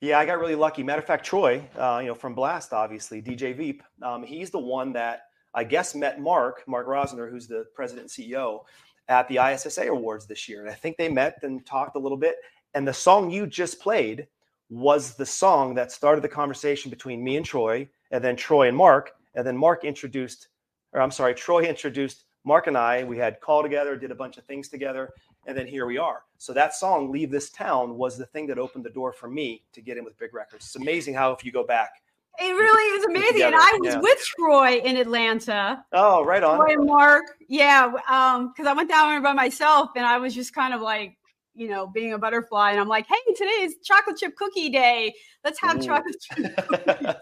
Yeah, 0.00 0.18
I 0.18 0.24
got 0.24 0.40
really 0.40 0.54
lucky. 0.54 0.82
Matter 0.82 1.00
of 1.00 1.06
fact, 1.06 1.26
Troy, 1.26 1.62
uh, 1.76 1.98
you 2.00 2.08
know, 2.08 2.14
from 2.14 2.34
Blast, 2.34 2.72
obviously, 2.72 3.20
DJ 3.20 3.54
Veep, 3.54 3.82
um, 4.02 4.22
he's 4.22 4.48
the 4.48 4.58
one 4.58 4.94
that 4.94 5.24
I 5.52 5.62
guess 5.62 5.94
met 5.94 6.18
Mark, 6.18 6.62
Mark 6.66 6.86
Rosner, 6.86 7.30
who's 7.30 7.46
the 7.46 7.66
president 7.74 8.10
and 8.16 8.26
CEO, 8.26 8.60
at 9.08 9.28
the 9.28 9.36
ISSA 9.36 9.88
Awards 9.88 10.26
this 10.26 10.48
year. 10.48 10.62
And 10.62 10.70
I 10.70 10.74
think 10.74 10.96
they 10.96 11.10
met 11.10 11.38
and 11.42 11.66
talked 11.66 11.96
a 11.96 11.98
little 11.98 12.16
bit. 12.16 12.36
And 12.72 12.88
the 12.88 12.94
song 12.94 13.30
you 13.30 13.46
just 13.46 13.78
played 13.78 14.26
was 14.70 15.16
the 15.16 15.26
song 15.26 15.74
that 15.74 15.92
started 15.92 16.22
the 16.22 16.28
conversation 16.28 16.88
between 16.88 17.22
me 17.22 17.36
and 17.36 17.44
Troy, 17.44 17.86
and 18.10 18.24
then 18.24 18.36
Troy 18.36 18.68
and 18.68 18.76
Mark. 18.76 19.12
And 19.34 19.46
then 19.46 19.56
Mark 19.56 19.84
introduced, 19.84 20.48
or 20.94 21.02
I'm 21.02 21.10
sorry, 21.10 21.34
Troy 21.34 21.64
introduced 21.64 22.24
Mark 22.44 22.68
and 22.68 22.78
I. 22.78 23.04
We 23.04 23.18
had 23.18 23.38
call 23.40 23.62
together, 23.62 23.96
did 23.96 24.12
a 24.12 24.14
bunch 24.14 24.38
of 24.38 24.44
things 24.44 24.68
together, 24.68 25.10
and 25.50 25.58
then 25.58 25.66
here 25.66 25.84
we 25.84 25.98
are. 25.98 26.22
So 26.38 26.52
that 26.54 26.74
song, 26.74 27.10
Leave 27.10 27.30
This 27.30 27.50
Town, 27.50 27.96
was 27.96 28.16
the 28.16 28.24
thing 28.24 28.46
that 28.46 28.58
opened 28.58 28.84
the 28.84 28.90
door 28.90 29.12
for 29.12 29.28
me 29.28 29.64
to 29.72 29.82
get 29.82 29.98
in 29.98 30.04
with 30.04 30.16
Big 30.16 30.32
Records. 30.32 30.64
It's 30.64 30.76
amazing 30.76 31.14
how 31.14 31.32
if 31.32 31.44
you 31.44 31.52
go 31.52 31.64
back 31.64 31.90
it 32.38 32.52
really 32.52 32.98
is 32.98 33.04
amazing. 33.04 33.42
And 33.42 33.54
I 33.54 33.78
was 33.80 33.94
yeah. 33.94 34.00
with 34.00 34.18
Troy 34.18 34.78
in 34.78 34.96
Atlanta. 34.96 35.84
Oh, 35.92 36.24
right 36.24 36.42
on. 36.42 36.58
Troy 36.58 36.74
and 36.74 36.86
Mark. 36.86 37.24
Yeah. 37.48 37.92
Um, 38.08 38.48
because 38.48 38.66
I 38.66 38.72
went 38.72 38.88
down 38.88 39.10
there 39.10 39.20
by 39.20 39.32
myself 39.32 39.90
and 39.96 40.06
I 40.06 40.16
was 40.16 40.34
just 40.34 40.54
kind 40.54 40.72
of 40.72 40.80
like, 40.80 41.18
you 41.54 41.68
know, 41.68 41.86
being 41.86 42.14
a 42.14 42.18
butterfly. 42.18 42.70
And 42.70 42.80
I'm 42.80 42.88
like, 42.88 43.06
hey, 43.06 43.34
today 43.34 43.50
is 43.62 43.76
chocolate 43.84 44.16
chip 44.16 44.36
cookie 44.36 44.70
day. 44.70 45.12
Let's 45.44 45.60
have 45.60 45.84
chocolate 45.84 46.16
chip 46.20 46.56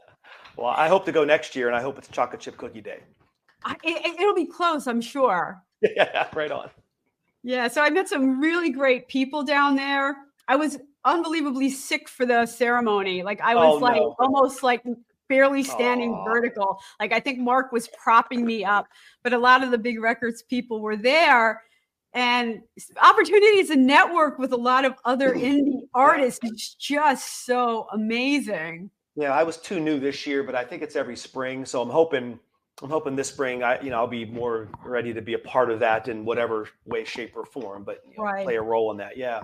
well, 0.56 0.68
I 0.76 0.86
hope 0.88 1.04
to 1.06 1.12
go 1.12 1.24
next 1.24 1.56
year 1.56 1.66
and 1.66 1.76
I 1.76 1.80
hope 1.80 1.98
it's 1.98 2.08
chocolate 2.08 2.40
chip 2.40 2.56
cookie 2.56 2.82
day. 2.82 3.00
I, 3.64 3.76
it, 3.82 4.20
it'll 4.20 4.34
be 4.34 4.46
close, 4.46 4.86
I'm 4.86 5.00
sure. 5.00 5.62
Yeah, 5.80 6.26
right 6.34 6.50
on. 6.50 6.70
Yeah. 7.42 7.68
So 7.68 7.82
I 7.82 7.90
met 7.90 8.08
some 8.08 8.40
really 8.40 8.70
great 8.70 9.08
people 9.08 9.42
down 9.42 9.76
there. 9.76 10.16
I 10.48 10.56
was 10.56 10.78
unbelievably 11.04 11.70
sick 11.70 12.08
for 12.08 12.26
the 12.26 12.46
ceremony. 12.46 13.22
Like 13.22 13.40
I 13.40 13.54
was 13.54 13.76
oh, 13.76 13.78
like 13.78 13.96
no. 13.96 14.16
almost 14.18 14.62
like 14.62 14.82
barely 15.28 15.62
standing 15.62 16.12
Aww. 16.12 16.24
vertical. 16.24 16.80
Like 16.98 17.12
I 17.12 17.20
think 17.20 17.38
Mark 17.38 17.72
was 17.72 17.88
propping 17.88 18.44
me 18.44 18.64
up, 18.64 18.88
but 19.22 19.32
a 19.32 19.38
lot 19.38 19.62
of 19.62 19.70
the 19.70 19.78
big 19.78 20.00
records 20.00 20.42
people 20.42 20.80
were 20.80 20.96
there. 20.96 21.62
And 22.14 22.62
opportunities 23.02 23.68
to 23.68 23.76
network 23.76 24.38
with 24.38 24.52
a 24.52 24.56
lot 24.56 24.84
of 24.84 24.94
other 25.04 25.34
indie 25.34 25.82
artists 25.94 26.40
is 26.42 26.74
just 26.74 27.44
so 27.44 27.86
amazing. 27.92 28.90
Yeah, 29.14 29.32
I 29.32 29.42
was 29.42 29.56
too 29.58 29.80
new 29.80 29.98
this 29.98 30.26
year, 30.26 30.42
but 30.42 30.54
I 30.54 30.64
think 30.64 30.82
it's 30.82 30.96
every 30.96 31.16
spring. 31.16 31.64
So 31.64 31.82
I'm 31.82 31.90
hoping 31.90 32.38
I'm 32.82 32.90
hoping 32.90 33.16
this 33.16 33.28
spring 33.28 33.62
I 33.62 33.80
you 33.80 33.90
know 33.90 33.96
I'll 33.96 34.06
be 34.06 34.24
more 34.24 34.68
ready 34.84 35.12
to 35.12 35.22
be 35.22 35.34
a 35.34 35.38
part 35.38 35.70
of 35.70 35.80
that 35.80 36.08
in 36.08 36.24
whatever 36.24 36.68
way, 36.84 37.04
shape, 37.04 37.36
or 37.36 37.44
form, 37.44 37.84
but 37.84 38.02
you 38.06 38.16
know, 38.16 38.24
right. 38.24 38.44
play 38.44 38.56
a 38.56 38.62
role 38.62 38.90
in 38.90 38.96
that. 38.98 39.16
Yeah. 39.16 39.42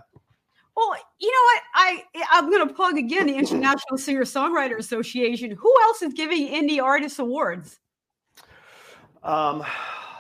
Well, 0.76 0.96
you 1.20 1.30
know 1.30 1.42
what? 1.52 1.62
I 1.74 2.02
I'm 2.30 2.50
going 2.50 2.66
to 2.66 2.74
plug 2.74 2.98
again 2.98 3.26
the 3.26 3.36
International 3.36 3.96
Singer 3.98 4.22
Songwriter 4.22 4.78
Association. 4.78 5.50
Who 5.50 5.74
else 5.82 6.02
is 6.02 6.12
giving 6.14 6.48
indie 6.48 6.82
artists 6.82 7.18
awards? 7.18 7.78
Um, 9.22 9.64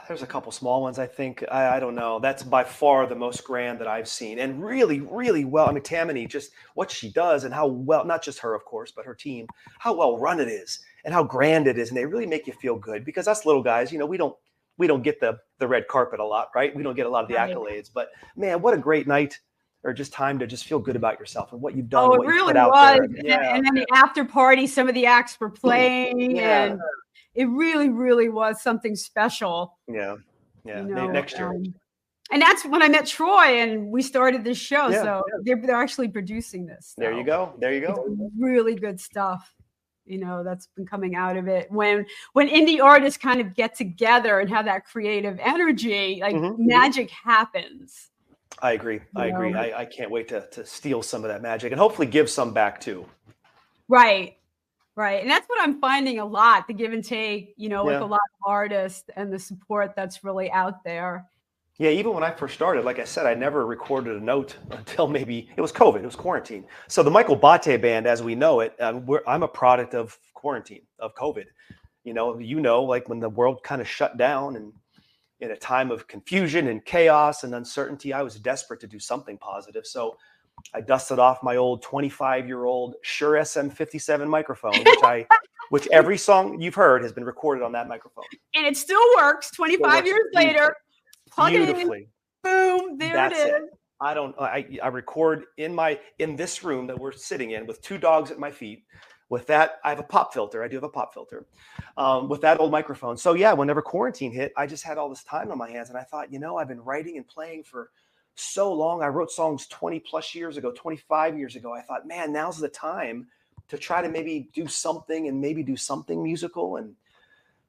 there's 0.08 0.22
a 0.22 0.26
couple 0.26 0.50
small 0.52 0.82
ones. 0.82 0.98
I 0.98 1.06
think 1.06 1.44
I, 1.50 1.76
I, 1.76 1.80
don't 1.80 1.94
know. 1.94 2.18
That's 2.18 2.42
by 2.42 2.64
far 2.64 3.06
the 3.06 3.14
most 3.14 3.44
grand 3.44 3.78
that 3.80 3.88
I've 3.88 4.08
seen, 4.08 4.38
and 4.38 4.64
really, 4.64 5.00
really 5.00 5.44
well. 5.44 5.68
I 5.68 5.72
mean, 5.72 5.82
Tammany, 5.82 6.26
just 6.26 6.52
what 6.74 6.90
she 6.90 7.10
does 7.10 7.44
and 7.44 7.52
how 7.52 7.66
well—not 7.66 8.22
just 8.22 8.38
her, 8.40 8.54
of 8.54 8.64
course, 8.64 8.92
but 8.92 9.04
her 9.04 9.14
team—how 9.14 9.94
well 9.94 10.18
run 10.18 10.40
it 10.40 10.48
is 10.48 10.80
and 11.04 11.12
how 11.14 11.22
grand 11.22 11.66
it 11.66 11.78
is, 11.78 11.88
and 11.88 11.96
they 11.96 12.06
really 12.06 12.26
make 12.26 12.46
you 12.46 12.52
feel 12.54 12.76
good 12.76 13.04
because 13.04 13.28
us 13.28 13.44
little 13.46 13.62
guys, 13.62 13.92
you 13.92 13.98
know, 13.98 14.06
we 14.06 14.16
don't 14.16 14.34
we 14.78 14.86
don't 14.86 15.02
get 15.02 15.20
the 15.20 15.38
the 15.58 15.68
red 15.68 15.86
carpet 15.88 16.20
a 16.20 16.24
lot, 16.24 16.48
right? 16.54 16.74
We 16.74 16.82
don't 16.82 16.94
get 16.96 17.06
a 17.06 17.10
lot 17.10 17.22
of 17.22 17.28
the 17.28 17.34
Right. 17.34 17.54
accolades, 17.54 17.90
but 17.92 18.10
man, 18.36 18.60
what 18.62 18.74
a 18.74 18.78
great 18.78 19.06
night 19.06 19.38
or 19.84 19.92
just 19.92 20.12
time 20.14 20.38
to 20.38 20.46
just 20.46 20.64
feel 20.64 20.78
good 20.78 20.96
about 20.96 21.18
yourself 21.20 21.52
and 21.52 21.60
what 21.60 21.76
you've 21.76 21.90
done. 21.90 22.08
Oh, 22.10 22.14
it 22.14 22.26
really 22.26 22.54
was. 22.54 22.98
And, 23.00 23.18
Yeah. 23.22 23.54
and 23.54 23.66
then 23.66 23.74
the 23.74 23.86
after 23.94 24.24
party, 24.24 24.66
some 24.66 24.88
of 24.88 24.94
the 24.94 25.04
acts 25.06 25.38
were 25.38 25.50
playing, 25.50 26.36
Yeah. 26.36 26.64
and 26.64 26.80
it 27.34 27.44
really, 27.44 27.90
really 27.90 28.30
was 28.30 28.62
something 28.62 28.96
special. 28.96 29.78
yeah. 29.86 30.16
Yeah. 30.64 30.80
you 30.80 30.94
know, 30.94 31.06
Next 31.08 31.36
year. 31.38 31.48
um, 31.48 31.62
and 32.32 32.40
that's 32.40 32.64
when 32.64 32.80
I 32.82 32.88
met 32.88 33.04
Troy, 33.06 33.60
and 33.60 33.90
we 33.90 34.00
started 34.00 34.42
this 34.42 34.56
show. 34.56 34.88
Yeah, 34.88 35.02
so 35.02 35.22
they're, 35.42 35.60
they're 35.60 35.76
actually 35.76 36.08
producing 36.08 36.64
this. 36.64 36.94
there 36.96 37.12
you 37.12 37.22
go. 37.22 37.52
There 37.58 37.70
you 37.74 37.84
it's 37.86 37.94
go. 37.94 38.30
really 38.38 38.74
good 38.74 38.98
stuff. 38.98 39.54
You 40.06 40.18
know, 40.18 40.44
that's 40.44 40.66
been 40.68 40.86
coming 40.86 41.14
out 41.14 41.36
of 41.36 41.48
it. 41.48 41.70
When 41.70 42.06
when 42.34 42.48
indie 42.48 42.82
artists 42.82 43.16
kind 43.18 43.40
of 43.40 43.54
get 43.54 43.74
together 43.74 44.40
and 44.40 44.50
have 44.50 44.66
that 44.66 44.84
creative 44.84 45.38
energy, 45.40 46.18
like 46.20 46.34
Mhm, 46.34 46.52
mhm. 46.52 46.58
magic 46.58 47.10
happens. 47.10 48.10
I 48.60 48.72
agree. 48.72 49.00
I 49.16 49.26
You 49.26 49.34
agree. 49.34 49.52
know? 49.52 49.60
I, 49.60 49.80
I 49.80 49.84
can't 49.84 50.10
wait 50.10 50.28
to 50.28 50.46
to 50.52 50.64
steal 50.66 51.02
some 51.02 51.24
of 51.24 51.28
that 51.28 51.42
magic 51.42 51.72
and 51.72 51.78
hopefully 51.80 52.06
give 52.06 52.28
some 52.30 52.52
back 52.52 52.80
too. 52.80 53.06
Right. 53.88 54.36
Right. 54.96 55.20
And 55.22 55.28
that's 55.30 55.48
what 55.48 55.60
I'm 55.60 55.80
finding 55.80 56.20
a 56.20 56.24
lot, 56.24 56.68
the 56.68 56.72
give 56.72 56.92
and 56.92 57.04
take, 57.04 57.54
you 57.56 57.68
know, 57.68 57.84
with 57.84 58.00
a 58.00 58.04
lot 58.04 58.20
of 58.38 58.46
artists 58.48 59.10
and 59.16 59.32
the 59.32 59.38
support 59.40 59.94
that's 59.96 60.22
really 60.22 60.52
out 60.52 60.84
there. 60.84 61.26
Yeah, 61.78 61.90
even 61.90 62.14
when 62.14 62.22
I 62.22 62.30
first 62.30 62.54
started, 62.54 62.84
like 62.84 63.00
I 63.00 63.04
said, 63.04 63.26
I 63.26 63.34
never 63.34 63.66
recorded 63.66 64.16
a 64.16 64.24
note 64.24 64.56
until 64.70 65.08
maybe 65.08 65.48
it 65.56 65.60
was 65.60 65.72
COVID, 65.72 65.98
it 65.98 66.06
was 66.06 66.16
quarantine. 66.16 66.66
So 66.88 67.02
the 67.02 67.10
Michael 67.10 67.36
Botte 67.36 67.80
band, 67.80 68.06
as 68.06 68.22
we 68.22 68.34
know 68.34 68.60
it, 68.60 68.74
um, 68.80 69.04
we're, 69.06 69.22
I'm 69.26 69.42
a 69.42 69.48
product 69.48 69.94
of 69.94 70.16
quarantine, 70.34 70.82
of 70.98 71.14
COVID. 71.14 71.46
You 72.04 72.14
know, 72.14 72.38
you 72.38 72.60
know, 72.60 72.82
like 72.82 73.08
when 73.08 73.18
the 73.18 73.30
world 73.30 73.62
kind 73.62 73.80
of 73.80 73.88
shut 73.88 74.16
down 74.18 74.56
and 74.56 74.72
in 75.40 75.50
a 75.50 75.56
time 75.56 75.90
of 75.90 76.06
confusion 76.06 76.68
and 76.68 76.84
chaos 76.84 77.44
and 77.44 77.54
uncertainty, 77.54 78.12
I 78.12 78.22
was 78.22 78.36
desperate 78.36 78.80
to 78.80 78.86
do 78.86 78.98
something 78.98 79.36
positive. 79.38 79.86
So 79.86 80.16
I 80.74 80.80
dusted 80.80 81.18
off 81.18 81.42
my 81.42 81.56
old 81.56 81.82
25 81.82 82.46
year 82.46 82.64
old 82.64 82.94
Shure 83.02 83.34
SM57 83.34 84.26
microphone, 84.28 84.78
which 84.78 85.02
I, 85.02 85.26
which 85.70 85.88
every 85.92 86.18
song 86.18 86.60
you've 86.60 86.74
heard 86.74 87.02
has 87.02 87.12
been 87.12 87.24
recorded 87.24 87.64
on 87.64 87.72
that 87.72 87.88
microphone. 87.88 88.24
And 88.54 88.66
it 88.66 88.76
still 88.76 89.02
works 89.16 89.50
25 89.50 89.80
works 89.80 90.06
years 90.06 90.24
later. 90.34 90.76
Plug 91.34 91.54
it 91.54 91.62
in, 91.62 91.66
Beautifully. 91.66 92.08
boom, 92.42 92.98
there 92.98 93.14
That's 93.14 93.38
it 93.38 93.48
it. 93.48 93.62
is. 93.64 93.70
I 94.00 94.14
don't. 94.14 94.34
I 94.38 94.78
I 94.82 94.88
record 94.88 95.46
in 95.56 95.74
my 95.74 95.98
in 96.18 96.36
this 96.36 96.62
room 96.64 96.86
that 96.88 96.98
we're 96.98 97.12
sitting 97.12 97.52
in 97.52 97.66
with 97.66 97.80
two 97.82 97.98
dogs 97.98 98.30
at 98.30 98.38
my 98.38 98.50
feet. 98.50 98.84
With 99.30 99.46
that, 99.46 99.80
I 99.82 99.88
have 99.88 99.98
a 99.98 100.04
pop 100.04 100.34
filter. 100.34 100.62
I 100.62 100.68
do 100.68 100.76
have 100.76 100.84
a 100.84 100.88
pop 100.88 101.14
filter. 101.14 101.46
Um, 101.96 102.28
with 102.28 102.42
that 102.42 102.60
old 102.60 102.70
microphone. 102.70 103.16
So 103.16 103.34
yeah, 103.34 103.52
whenever 103.54 103.80
quarantine 103.82 104.32
hit, 104.32 104.52
I 104.56 104.66
just 104.66 104.84
had 104.84 104.98
all 104.98 105.08
this 105.08 105.24
time 105.24 105.50
on 105.50 105.58
my 105.58 105.70
hands, 105.70 105.88
and 105.88 105.98
I 105.98 106.02
thought, 106.02 106.32
you 106.32 106.38
know, 106.38 106.58
I've 106.58 106.68
been 106.68 106.80
writing 106.82 107.16
and 107.16 107.26
playing 107.26 107.64
for 107.64 107.90
so 108.34 108.72
long. 108.72 109.02
I 109.02 109.08
wrote 109.08 109.30
songs 109.30 109.66
20 109.68 110.00
plus 110.00 110.34
years 110.34 110.56
ago, 110.56 110.72
25 110.72 111.38
years 111.38 111.56
ago. 111.56 111.72
I 111.72 111.80
thought, 111.80 112.06
man, 112.06 112.32
now's 112.32 112.58
the 112.58 112.68
time 112.68 113.28
to 113.68 113.78
try 113.78 114.02
to 114.02 114.08
maybe 114.08 114.50
do 114.54 114.66
something 114.68 115.26
and 115.28 115.40
maybe 115.40 115.62
do 115.62 115.76
something 115.76 116.22
musical. 116.22 116.76
And 116.76 116.94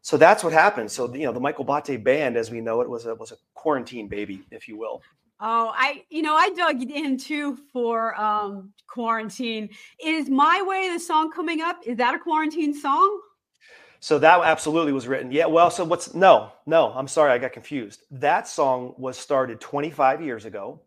so 0.06 0.18
that's 0.18 0.44
what 0.44 0.54
happened. 0.54 0.92
So 0.92 1.12
you 1.16 1.24
know, 1.24 1.32
the 1.32 1.40
Michael 1.40 1.66
Botte 1.66 2.04
band, 2.04 2.38
as 2.38 2.52
we 2.52 2.62
know 2.62 2.82
it, 2.82 2.88
was 2.88 3.08
a 3.08 3.16
was 3.16 3.32
a 3.32 3.38
quarantine 3.56 4.08
baby, 4.08 4.44
if 4.52 4.68
you 4.68 4.78
will. 4.78 5.02
Oh, 5.40 5.74
I, 5.74 6.04
you 6.12 6.22
know, 6.22 6.36
I 6.36 6.52
dug 6.52 6.84
in 6.84 7.18
too 7.18 7.58
for 7.74 8.14
um 8.22 8.72
quarantine. 8.86 9.68
Is 10.00 10.30
My 10.30 10.62
Way 10.62 10.94
the 10.94 11.00
song 11.00 11.32
coming 11.32 11.62
up? 11.62 11.80
Is 11.88 11.98
that 11.98 12.14
a 12.14 12.20
quarantine 12.20 12.72
song? 12.80 13.20
So 14.00 14.20
that 14.20 14.42
absolutely 14.42 14.92
was 14.92 15.08
written. 15.08 15.32
Yeah. 15.32 15.48
Well, 15.48 15.72
so 15.72 15.84
what's 15.84 16.14
no, 16.14 16.52
no, 16.68 16.94
I'm 16.94 17.08
sorry, 17.08 17.32
I 17.32 17.40
got 17.40 17.52
confused. 17.52 18.04
That 18.12 18.48
song 18.48 18.94
was 19.00 19.18
started 19.18 19.60
25 19.60 20.22
years 20.22 20.46
ago 20.46 20.82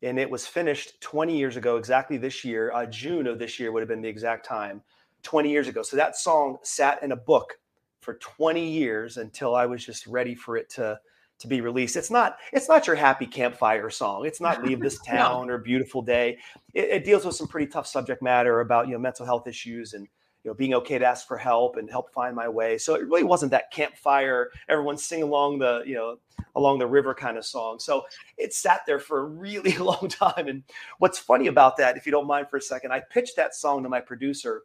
and 0.00 0.18
it 0.18 0.30
was 0.30 0.46
finished 0.46 0.98
20 1.02 1.36
years 1.36 1.58
ago, 1.58 1.76
exactly 1.76 2.16
this 2.16 2.42
year. 2.42 2.72
Uh, 2.72 2.86
June 2.86 3.26
of 3.26 3.38
this 3.38 3.60
year 3.60 3.70
would 3.70 3.80
have 3.80 3.88
been 3.90 4.00
the 4.00 4.08
exact 4.08 4.46
time, 4.46 4.80
20 5.24 5.50
years 5.50 5.68
ago. 5.68 5.82
So 5.82 5.94
that 5.98 6.16
song 6.16 6.56
sat 6.62 7.02
in 7.02 7.12
a 7.12 7.16
book 7.16 7.58
for 8.02 8.14
20 8.14 8.68
years 8.68 9.16
until 9.16 9.54
I 9.54 9.64
was 9.64 9.86
just 9.86 10.06
ready 10.06 10.34
for 10.34 10.56
it 10.56 10.68
to 10.70 11.00
to 11.38 11.48
be 11.48 11.60
released. 11.60 11.96
It's 11.96 12.10
not 12.10 12.36
it's 12.52 12.68
not 12.68 12.86
your 12.86 12.96
happy 12.96 13.26
campfire 13.26 13.90
song. 13.90 14.26
It's 14.26 14.40
not 14.40 14.62
leave 14.62 14.80
this 14.80 14.98
No. 15.06 15.12
town 15.12 15.50
or 15.50 15.58
beautiful 15.58 16.02
day. 16.02 16.38
It, 16.74 16.88
it 16.90 17.04
deals 17.04 17.24
with 17.24 17.36
some 17.36 17.48
pretty 17.48 17.68
tough 17.68 17.86
subject 17.86 18.22
matter 18.22 18.60
about 18.60 18.86
you 18.86 18.92
know 18.92 18.98
mental 18.98 19.24
health 19.24 19.46
issues 19.46 19.94
and 19.94 20.06
you 20.44 20.50
know 20.50 20.54
being 20.54 20.74
okay 20.74 20.98
to 20.98 21.06
ask 21.06 21.26
for 21.26 21.38
help 21.38 21.76
and 21.76 21.88
help 21.88 22.12
find 22.12 22.34
my 22.34 22.48
way. 22.48 22.76
So 22.76 22.96
it 22.96 23.02
really 23.02 23.24
wasn't 23.24 23.52
that 23.52 23.70
campfire 23.72 24.50
everyone 24.68 24.98
sing 24.98 25.22
along 25.22 25.60
the 25.60 25.82
you 25.86 25.94
know 25.94 26.16
along 26.56 26.80
the 26.80 26.86
river 26.86 27.14
kind 27.14 27.38
of 27.38 27.46
song. 27.46 27.78
So 27.78 28.04
it 28.36 28.52
sat 28.52 28.80
there 28.84 28.98
for 28.98 29.20
a 29.20 29.24
really 29.24 29.76
long 29.78 30.08
time. 30.08 30.48
And 30.48 30.64
what's 30.98 31.18
funny 31.18 31.46
about 31.46 31.76
that, 31.78 31.96
if 31.96 32.04
you 32.04 32.12
don't 32.12 32.26
mind 32.26 32.50
for 32.50 32.56
a 32.56 32.62
second, 32.62 32.92
I 32.92 33.00
pitched 33.00 33.36
that 33.36 33.54
song 33.54 33.84
to 33.84 33.88
my 33.88 34.00
producer 34.00 34.62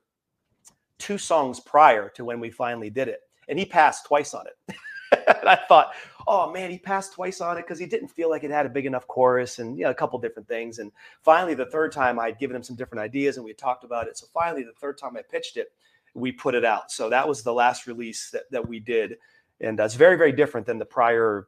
two 0.99 1.17
songs 1.17 1.59
prior 1.59 2.09
to 2.09 2.25
when 2.25 2.39
we 2.39 2.49
finally 2.49 2.89
did 2.89 3.07
it, 3.07 3.21
and 3.47 3.57
he 3.57 3.65
passed 3.65 4.05
twice 4.05 4.33
on 4.33 4.45
it. 4.47 4.75
and 5.39 5.49
I 5.49 5.59
thought, 5.67 5.93
oh 6.27 6.51
man, 6.51 6.69
he 6.69 6.77
passed 6.77 7.13
twice 7.13 7.41
on 7.41 7.57
it 7.57 7.61
because 7.61 7.79
he 7.79 7.85
didn't 7.85 8.09
feel 8.09 8.29
like 8.29 8.43
it 8.43 8.51
had 8.51 8.65
a 8.65 8.69
big 8.69 8.85
enough 8.85 9.07
chorus 9.07 9.59
and 9.59 9.77
you 9.77 9.85
know 9.85 9.91
a 9.91 9.95
couple 9.95 10.19
different 10.19 10.47
things. 10.47 10.79
And 10.79 10.91
finally, 11.21 11.53
the 11.53 11.67
third 11.67 11.91
time 11.91 12.19
I'd 12.19 12.39
given 12.39 12.55
him 12.55 12.63
some 12.63 12.75
different 12.75 13.01
ideas 13.01 13.37
and 13.37 13.43
we 13.43 13.51
had 13.51 13.57
talked 13.57 13.83
about 13.83 14.07
it. 14.07 14.17
So 14.17 14.27
finally, 14.33 14.63
the 14.63 14.73
third 14.73 14.97
time 14.97 15.15
I 15.17 15.21
pitched 15.21 15.57
it, 15.57 15.71
we 16.13 16.31
put 16.31 16.55
it 16.55 16.65
out. 16.65 16.91
So 16.91 17.09
that 17.09 17.27
was 17.27 17.43
the 17.43 17.53
last 17.53 17.87
release 17.87 18.29
that, 18.31 18.43
that 18.51 18.67
we 18.67 18.79
did. 18.79 19.17
And 19.61 19.79
uh, 19.79 19.83
that's 19.83 19.95
very, 19.95 20.17
very 20.17 20.31
different 20.31 20.67
than 20.67 20.77
the 20.77 20.85
prior 20.85 21.47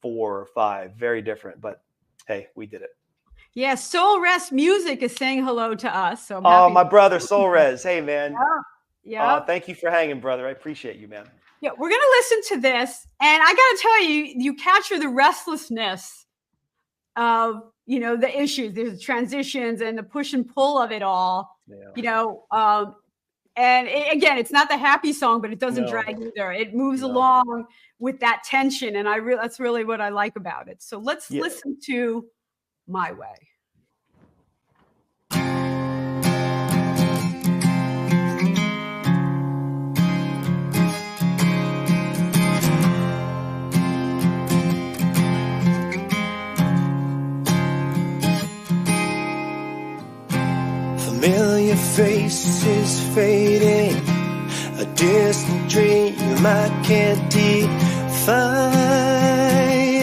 four 0.00 0.40
or 0.40 0.46
five. 0.46 0.94
Very 0.94 1.22
different. 1.22 1.60
But 1.60 1.82
hey, 2.26 2.48
we 2.54 2.66
did 2.66 2.82
it. 2.82 2.90
Yeah, 3.54 3.74
Soul 3.74 4.20
Rest 4.20 4.50
Music 4.50 5.02
is 5.02 5.14
saying 5.14 5.44
hello 5.44 5.74
to 5.74 5.94
us. 5.94 6.26
So 6.26 6.40
Oh, 6.42 6.70
my 6.70 6.84
brother, 6.84 7.20
Soul 7.20 7.48
Res. 7.50 7.82
Hey, 7.82 8.00
man. 8.00 8.32
yeah. 8.32 8.38
Uh, 9.18 9.40
thank 9.44 9.68
you 9.68 9.74
for 9.74 9.90
hanging, 9.90 10.20
brother. 10.20 10.46
I 10.46 10.50
appreciate 10.50 10.96
you, 10.96 11.08
man. 11.08 11.26
Yeah, 11.60 11.70
we're 11.78 11.90
gonna 11.90 12.02
listen 12.18 12.56
to 12.56 12.60
this, 12.60 13.06
and 13.20 13.42
I 13.42 13.46
gotta 13.46 13.78
tell 13.80 14.02
you, 14.04 14.34
you 14.36 14.54
capture 14.54 14.98
the 14.98 15.08
restlessness 15.08 16.26
of 17.16 17.62
you 17.86 18.00
know 18.00 18.16
the 18.16 18.40
issues, 18.40 18.74
there's 18.74 19.00
transitions 19.00 19.80
and 19.80 19.96
the 19.98 20.02
push 20.02 20.32
and 20.32 20.48
pull 20.48 20.78
of 20.78 20.90
it 20.92 21.02
all. 21.02 21.56
Yeah. 21.68 21.76
You 21.94 22.02
know, 22.02 22.44
um, 22.50 22.96
and 23.56 23.86
it, 23.86 24.12
again, 24.12 24.38
it's 24.38 24.50
not 24.50 24.68
the 24.68 24.76
happy 24.76 25.12
song, 25.12 25.40
but 25.40 25.52
it 25.52 25.58
doesn't 25.60 25.84
No. 25.84 25.90
drag 25.90 26.18
either. 26.20 26.52
It 26.52 26.74
moves 26.74 27.02
No. 27.02 27.08
along 27.08 27.66
with 27.98 28.18
that 28.20 28.42
tension, 28.44 28.96
and 28.96 29.08
I 29.08 29.16
really 29.16 29.40
that's 29.40 29.60
really 29.60 29.84
what 29.84 30.00
I 30.00 30.08
like 30.08 30.36
about 30.36 30.68
it. 30.68 30.82
So 30.82 30.98
let's 30.98 31.30
Yeah. 31.30 31.42
listen 31.42 31.78
to 31.86 32.26
"My 32.88 33.12
Way." 33.12 33.48
Familiar 51.94 52.28
faces 52.28 53.14
fading, 53.14 53.96
a 54.78 54.84
distant 54.94 55.70
dream 55.70 56.14
I 56.46 56.68
can't 56.84 57.30
define. 57.30 58.32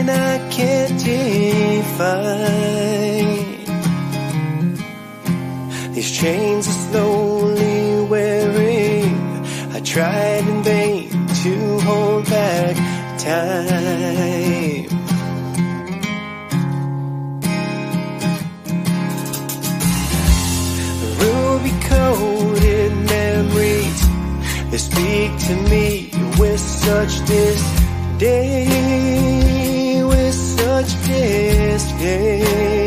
I 0.10 0.50
can't 0.52 1.00
define. 1.04 2.04
These 5.94 6.12
chains 6.12 6.68
are 6.68 6.80
slowly 6.92 8.02
wearing. 8.08 9.16
I 9.72 9.80
tried 9.84 10.48
in 10.48 10.64
vain 10.64 11.10
to 11.44 11.80
hold 11.80 12.26
back 12.26 12.76
time. 13.18 14.39
Speak 25.00 25.32
to 25.48 25.56
me. 25.70 26.10
With 26.40 26.60
such 26.60 27.14
disdain 27.26 28.68
with 30.08 30.34
such 30.34 30.92
disdain 31.06 32.79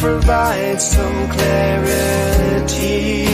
view 0.00 0.08
provides 0.08 0.90
some 0.90 1.28
clarity 1.28 3.26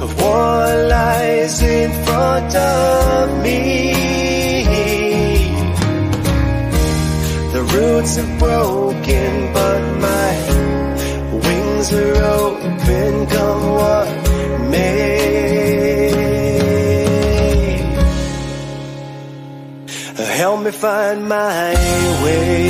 of 0.00 0.20
what 0.20 0.88
lies 0.88 1.62
in 1.62 2.04
front 2.04 2.54
of 2.54 3.42
me. 3.42 3.92
The 7.52 7.62
roots 7.62 8.18
are 8.18 8.38
broken, 8.38 9.52
but 9.52 9.82
my 10.00 10.32
wings 11.32 11.92
are 11.92 12.24
open, 12.24 13.26
come 13.26 13.70
what 13.70 14.70
may. 14.70 15.17
Me 20.68 20.74
find 20.74 21.28
my 21.28 21.74
way. 22.22 22.68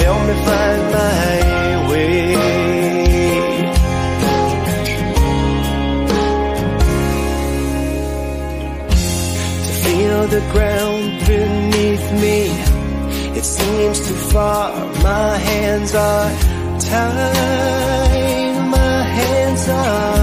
Help 0.00 0.20
me 0.28 0.34
find 0.48 0.82
my 0.98 1.90
way. 1.90 2.34
To 9.64 9.72
feel 9.84 10.20
the 10.26 10.42
ground 10.52 11.04
beneath 11.26 12.06
me, 12.24 12.40
it 13.38 13.44
seems 13.44 13.98
too 14.06 14.20
far. 14.32 14.70
My 15.02 15.38
hands 15.38 15.94
are 15.94 16.30
tied. 16.80 18.54
My 18.76 19.02
hands 19.18 19.68
are 19.68 20.13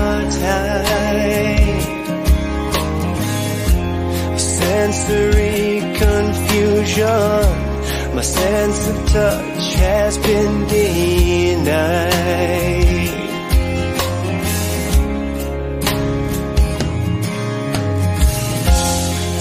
Sensory 4.81 5.79
confusion. 5.95 7.45
My 8.15 8.23
sense 8.23 8.87
of 8.87 8.97
touch 9.11 9.75
has 9.75 10.17
been 10.17 10.65
denied. 10.65 12.09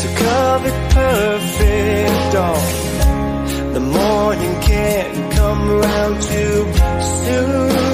To 0.03 0.09
cover 0.22 0.72
perfect 0.90 2.33
dawn, 2.35 3.72
the 3.72 3.81
morning 3.81 4.61
can't 4.61 5.33
come 5.33 5.70
round 5.70 6.20
too 6.20 6.66
soon. 7.24 7.89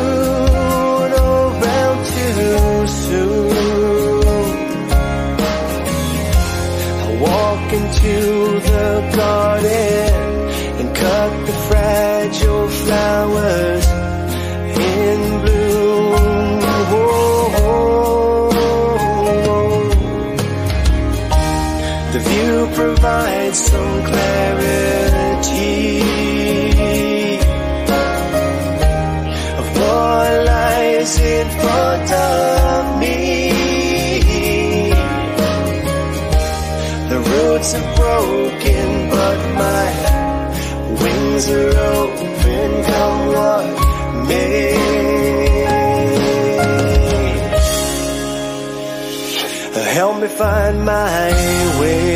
Wings 41.47 41.51
are 41.51 41.79
open, 41.79 42.85
come 42.85 43.27
what 43.29 44.29
may. 44.29 44.73
Help 49.95 50.21
me 50.21 50.29
find 50.29 50.85
my 50.85 51.81
way. 51.81 52.16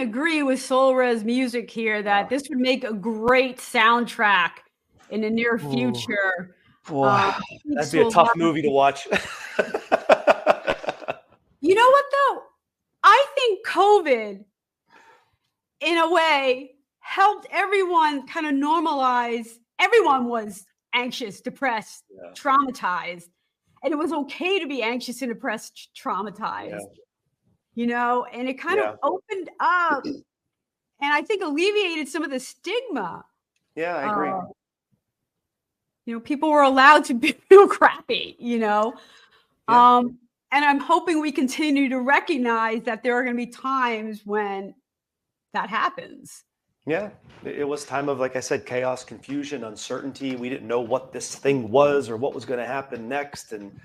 To 0.00 0.06
agree 0.08 0.42
with 0.42 0.60
Soul 0.60 0.94
Res 0.94 1.24
Music 1.24 1.70
here 1.70 2.02
that 2.02 2.28
this 2.28 2.48
would 2.48 2.58
make 2.58 2.84
a 2.84 2.92
great 2.92 3.58
soundtrack 3.58 4.50
in 5.10 5.20
the 5.20 5.30
near 5.30 5.54
Ooh. 5.54 5.70
future. 5.70 6.56
Boy, 6.86 7.06
Uh, 7.06 7.40
that'd 7.74 7.92
be 7.92 8.00
a 8.00 8.10
tough 8.10 8.30
movie 8.36 8.62
to 8.62 8.70
watch. 8.70 9.06
You 11.62 11.74
know 11.74 11.88
what 11.90 12.04
though? 12.10 12.42
I 13.04 13.26
think 13.34 13.66
COVID, 13.66 14.44
in 15.80 15.98
a 15.98 16.10
way, 16.10 16.70
helped 17.00 17.46
everyone 17.50 18.26
kind 18.26 18.46
of 18.46 18.54
normalize. 18.54 19.46
Everyone 19.78 20.26
was 20.28 20.64
anxious, 20.94 21.42
depressed, 21.42 22.04
Yeah. 22.10 22.30
traumatized, 22.32 23.28
and 23.84 23.92
it 23.92 23.96
was 23.96 24.10
okay 24.10 24.58
to 24.58 24.66
be 24.66 24.82
anxious 24.82 25.20
and 25.20 25.30
depressed, 25.30 25.90
traumatized. 25.94 26.80
You 27.74 27.86
know, 27.86 28.24
and 28.32 28.48
it 28.48 28.54
kind 28.54 28.78
Yeah. 28.78 28.90
of 28.90 28.98
opened 29.02 29.50
up, 29.60 30.04
and 30.04 30.22
I 31.00 31.22
think 31.22 31.42
alleviated 31.42 32.08
some 32.08 32.22
of 32.22 32.30
the 32.30 32.40
stigma. 32.40 33.24
yeah, 33.76 33.96
I 33.96 34.10
agree. 34.12 34.28
Uh, 34.28 34.40
you 36.06 36.14
know, 36.14 36.20
people 36.20 36.50
were 36.50 36.62
allowed 36.62 37.04
to 37.06 37.14
be, 37.22 37.32
feel 37.48 37.68
crappy, 37.68 38.36
you 38.38 38.58
know. 38.58 38.94
Yeah. 39.68 39.98
Um, 39.98 40.18
and 40.52 40.64
I'm 40.64 40.80
hoping 40.80 41.20
we 41.20 41.30
continue 41.30 41.88
to 41.88 42.00
recognize 42.00 42.82
that 42.82 43.02
there 43.04 43.14
are 43.14 43.22
going 43.22 43.36
to 43.36 43.46
be 43.46 43.50
times 43.50 44.22
when 44.24 44.74
that 45.52 45.68
happens. 45.70 46.42
Yeah, 46.86 47.10
it 47.44 47.60
it 47.60 47.68
was 47.68 47.84
time 47.84 48.08
of, 48.08 48.18
like 48.18 48.34
I 48.36 48.40
said, 48.40 48.66
chaos, 48.66 49.04
confusion, 49.04 49.64
uncertainty. 49.64 50.34
We 50.34 50.48
didn't 50.48 50.66
know 50.66 50.80
what 50.80 51.12
this 51.12 51.36
thing 51.36 51.70
was 51.70 52.08
or 52.08 52.16
what 52.16 52.34
was 52.34 52.44
going 52.44 52.58
to 52.58 52.66
happen 52.66 53.08
next. 53.08 53.52
And 53.52 53.78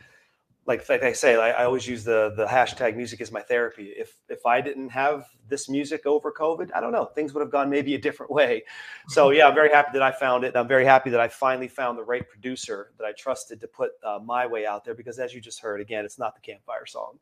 like, 0.67 0.87
like 0.89 1.03
I 1.03 1.13
say, 1.13 1.35
I, 1.35 1.51
I 1.51 1.65
always 1.65 1.87
use 1.87 2.03
the 2.03 2.33
the 2.35 2.45
hashtag 2.45 2.95
music 2.95 3.21
is 3.21 3.31
my 3.31 3.41
therapy. 3.41 3.93
If 3.95 4.17
if 4.29 4.45
I 4.47 4.61
didn't 4.61 4.89
have 4.89 5.27
this 5.47 5.69
music 5.69 6.07
over 6.07 6.31
COVID, 6.31 6.71
I 6.73 6.81
don't 6.81 6.91
know, 6.91 7.05
things 7.05 7.35
would 7.35 7.41
have 7.41 7.51
gone 7.51 7.69
maybe 7.69 7.93
a 7.93 7.99
different 7.99 8.31
way. 8.31 8.63
So 9.07 9.29
yeah, 9.31 9.47
I'm 9.47 9.53
very 9.53 9.69
happy 9.69 9.91
that 9.93 10.01
I 10.01 10.11
found 10.11 10.43
it. 10.43 10.47
And 10.47 10.57
I'm 10.57 10.67
very 10.67 10.83
happy 10.83 11.11
that 11.11 11.19
I 11.19 11.27
finally 11.27 11.67
found 11.67 11.99
the 11.99 12.03
right 12.03 12.27
producer 12.27 12.93
that 12.97 13.05
I 13.05 13.11
trusted 13.11 13.61
to 13.61 13.67
put 13.67 13.91
uh, 14.03 14.19
my 14.23 14.47
way 14.47 14.65
out 14.65 14.83
there. 14.83 14.95
Because 14.95 15.19
as 15.19 15.35
you 15.35 15.41
just 15.41 15.59
heard, 15.59 15.81
again, 15.81 16.03
it's 16.03 16.17
not 16.17 16.33
the 16.33 16.41
campfire 16.41 16.87
song. 16.87 17.19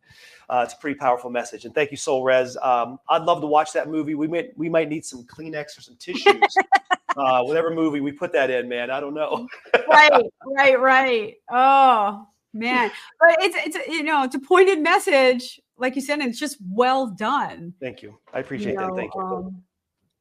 Uh, 0.49 0.61
it's 0.63 0.73
a 0.73 0.77
pretty 0.77 0.97
powerful 0.97 1.29
message. 1.29 1.65
And 1.65 1.75
thank 1.75 1.91
you, 1.91 1.97
Soul 1.97 2.23
Res. 2.23 2.55
Um, 2.61 2.97
I'd 3.09 3.23
love 3.23 3.41
to 3.41 3.47
watch 3.47 3.73
that 3.73 3.89
movie. 3.89 4.15
We 4.15 4.27
might 4.27 4.57
we 4.57 4.69
might 4.69 4.87
need 4.87 5.03
some 5.03 5.25
Kleenex 5.25 5.77
or 5.77 5.81
some 5.81 5.97
tissues. 5.97 6.55
uh, 7.17 7.43
whatever 7.43 7.71
movie 7.71 7.99
we 7.99 8.13
put 8.13 8.31
that 8.31 8.49
in, 8.49 8.69
man. 8.69 8.89
I 8.89 9.01
don't 9.01 9.13
know. 9.13 9.49
right, 9.89 10.23
right, 10.55 10.79
right. 10.79 11.33
Oh 11.51 12.25
man, 12.53 12.91
but 13.19 13.35
it's 13.41 13.55
it's 13.77 13.87
you 13.87 14.03
know 14.03 14.23
it's 14.23 14.35
a 14.35 14.39
pointed 14.39 14.79
message, 14.81 15.59
like 15.77 15.95
you 15.95 16.01
said, 16.01 16.19
and 16.19 16.29
it's 16.29 16.39
just 16.39 16.57
well 16.69 17.07
done. 17.07 17.73
Thank 17.81 18.01
you. 18.01 18.17
I 18.33 18.39
appreciate 18.39 18.73
you 18.73 18.77
know, 18.79 18.87
that. 18.87 18.95
Thank 18.95 19.15
you. 19.15 19.21
um, 19.21 19.63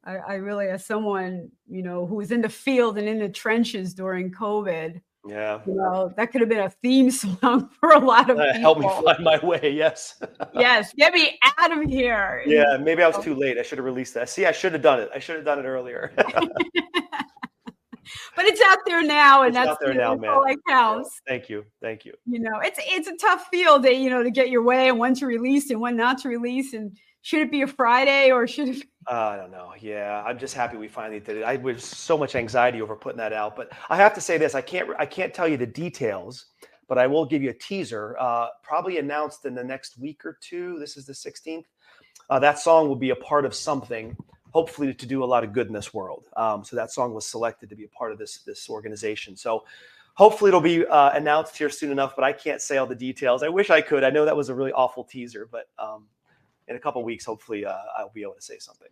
I, 0.05 0.15
I 0.17 0.33
really, 0.35 0.67
as 0.67 0.85
someone 0.85 1.49
you 1.69 1.81
know 1.83 2.05
who 2.05 2.15
was 2.15 2.31
in 2.31 2.41
the 2.41 2.49
field 2.49 2.97
and 2.97 3.07
in 3.07 3.19
the 3.19 3.29
trenches 3.29 3.93
during 3.93 4.31
COVID, 4.31 4.99
yeah. 5.25 5.61
you 5.65 5.75
know 5.75 6.11
that 6.17 6.31
could 6.31 6.41
have 6.41 6.49
been 6.49 6.59
a 6.59 6.69
theme 6.69 7.09
song 7.21 7.69
for 7.79 7.91
a 7.93 7.99
lot 7.99 8.29
of 8.29 8.37
Uh, 8.37 8.43
people. 8.53 8.61
help 8.61 8.79
me 8.79 8.89
find 9.05 9.23
my 9.23 9.39
way. 9.45 9.71
Yes. 9.71 10.21
yes, 10.53 10.93
get 10.97 11.13
me 11.13 11.39
out 11.57 11.77
of 11.77 11.89
here. 11.89 12.43
yeah. 12.45 12.77
Maybe 12.81 13.01
I 13.01 13.07
was 13.07 13.23
too 13.23 13.33
late. 13.35 13.57
I 13.57 13.61
should 13.63 13.77
have 13.77 13.85
released 13.85 14.13
that. 14.15 14.27
See, 14.29 14.45
I 14.45 14.51
should 14.51 14.73
have 14.73 14.81
done 14.81 14.99
it. 14.99 15.09
I 15.15 15.19
should 15.19 15.37
have 15.37 15.45
done 15.45 15.59
it 15.59 15.63
earlier. 15.65 16.11
But 18.35 18.45
it's 18.45 18.61
out 18.61 18.79
there 18.85 19.03
now, 19.03 19.43
and 19.43 19.55
It's 19.55 19.65
that's, 19.65 19.79
there 19.79 19.93
now, 19.93 20.11
all 20.11 20.45
that 20.45 20.57
counts. 20.67 21.21
Thank 21.27 21.49
you. 21.49 21.65
Thank 21.81 22.05
you. 22.05 22.13
You 22.25 22.39
know, 22.39 22.59
it's 22.61 22.79
it's 22.83 23.07
a 23.07 23.15
tough 23.17 23.47
field, 23.51 23.83
to, 23.83 23.93
you 23.93 24.09
know, 24.09 24.23
to 24.23 24.31
get 24.31 24.49
your 24.49 24.63
way 24.63 24.89
and 24.89 24.99
when 24.99 25.13
to 25.15 25.25
release 25.25 25.69
and 25.69 25.79
when 25.79 25.95
not 25.95 26.19
to 26.19 26.29
release, 26.29 26.73
and 26.73 26.97
should 27.21 27.41
it 27.41 27.51
be 27.51 27.61
a 27.61 27.67
Friday 27.67 28.31
or 28.31 28.47
should 28.47 28.69
it? 28.69 28.81
Be- 28.81 28.89
uh, 29.09 29.13
I 29.13 29.35
don't 29.35 29.51
know. 29.51 29.73
Yeah, 29.79 30.23
I'm 30.25 30.37
just 30.37 30.53
happy 30.53 30.77
we 30.77 30.87
finally 30.87 31.19
did 31.19 31.37
it. 31.37 31.43
I 31.43 31.57
was 31.57 31.83
so 31.83 32.17
much 32.17 32.35
anxiety 32.35 32.81
over 32.81 32.95
putting 32.95 33.17
that 33.17 33.33
out, 33.33 33.55
but 33.55 33.71
I 33.89 33.97
have 33.97 34.13
to 34.15 34.21
say 34.21 34.37
this: 34.37 34.55
I 34.55 34.61
can't 34.61 34.89
I 34.97 35.05
can't 35.05 35.33
tell 35.33 35.47
you 35.47 35.57
the 35.57 35.65
details, 35.65 36.45
but 36.87 36.97
I 36.97 37.07
will 37.07 37.25
give 37.25 37.41
you 37.41 37.49
a 37.49 37.53
teaser. 37.53 38.15
Uh, 38.19 38.47
probably 38.61 38.97
announced 38.97 39.45
in 39.45 39.55
the 39.55 39.63
next 39.63 39.97
week 39.97 40.25
or 40.25 40.37
two. 40.41 40.79
This 40.79 40.97
is 40.97 41.05
the 41.05 41.13
16th. 41.13 41.65
Uh, 42.29 42.39
that 42.39 42.59
song 42.59 42.87
will 42.87 42.95
be 42.95 43.09
a 43.09 43.15
part 43.15 43.45
of 43.45 43.53
something, 43.53 44.15
hopefully 44.53 44.93
to 44.93 45.05
do 45.05 45.23
a 45.23 45.25
lot 45.25 45.43
of 45.43 45.51
good 45.51 45.67
in 45.67 45.73
this 45.73 45.93
world. 45.93 46.27
Um, 46.37 46.63
so 46.63 46.75
that 46.75 46.91
song 46.91 47.13
was 47.13 47.25
selected 47.25 47.69
to 47.69 47.75
be 47.75 47.83
a 47.83 47.89
part 47.89 48.11
of 48.11 48.17
this 48.17 48.39
this 48.39 48.69
organization. 48.69 49.35
So 49.35 49.65
hopefully 50.13 50.49
it'll 50.49 50.61
be 50.61 50.85
uh, 50.85 51.11
announced 51.11 51.57
here 51.57 51.69
soon 51.69 51.91
enough. 51.91 52.15
But 52.15 52.23
I 52.23 52.31
can't 52.31 52.61
say 52.61 52.77
all 52.77 52.87
the 52.87 52.95
details. 52.95 53.43
I 53.43 53.49
wish 53.49 53.69
I 53.69 53.81
could. 53.81 54.03
I 54.03 54.09
know 54.09 54.25
that 54.25 54.37
was 54.37 54.49
a 54.49 54.55
really 54.55 54.71
awful 54.71 55.03
teaser, 55.03 55.49
but 55.51 55.67
um, 55.77 56.05
in 56.67 56.75
a 56.75 56.79
couple 56.79 57.03
weeks, 57.03 57.25
hopefully 57.25 57.65
uh, 57.65 57.75
I'll 57.97 58.11
be 58.13 58.21
able 58.21 58.35
to 58.35 58.41
say 58.41 58.59
something. 58.59 58.89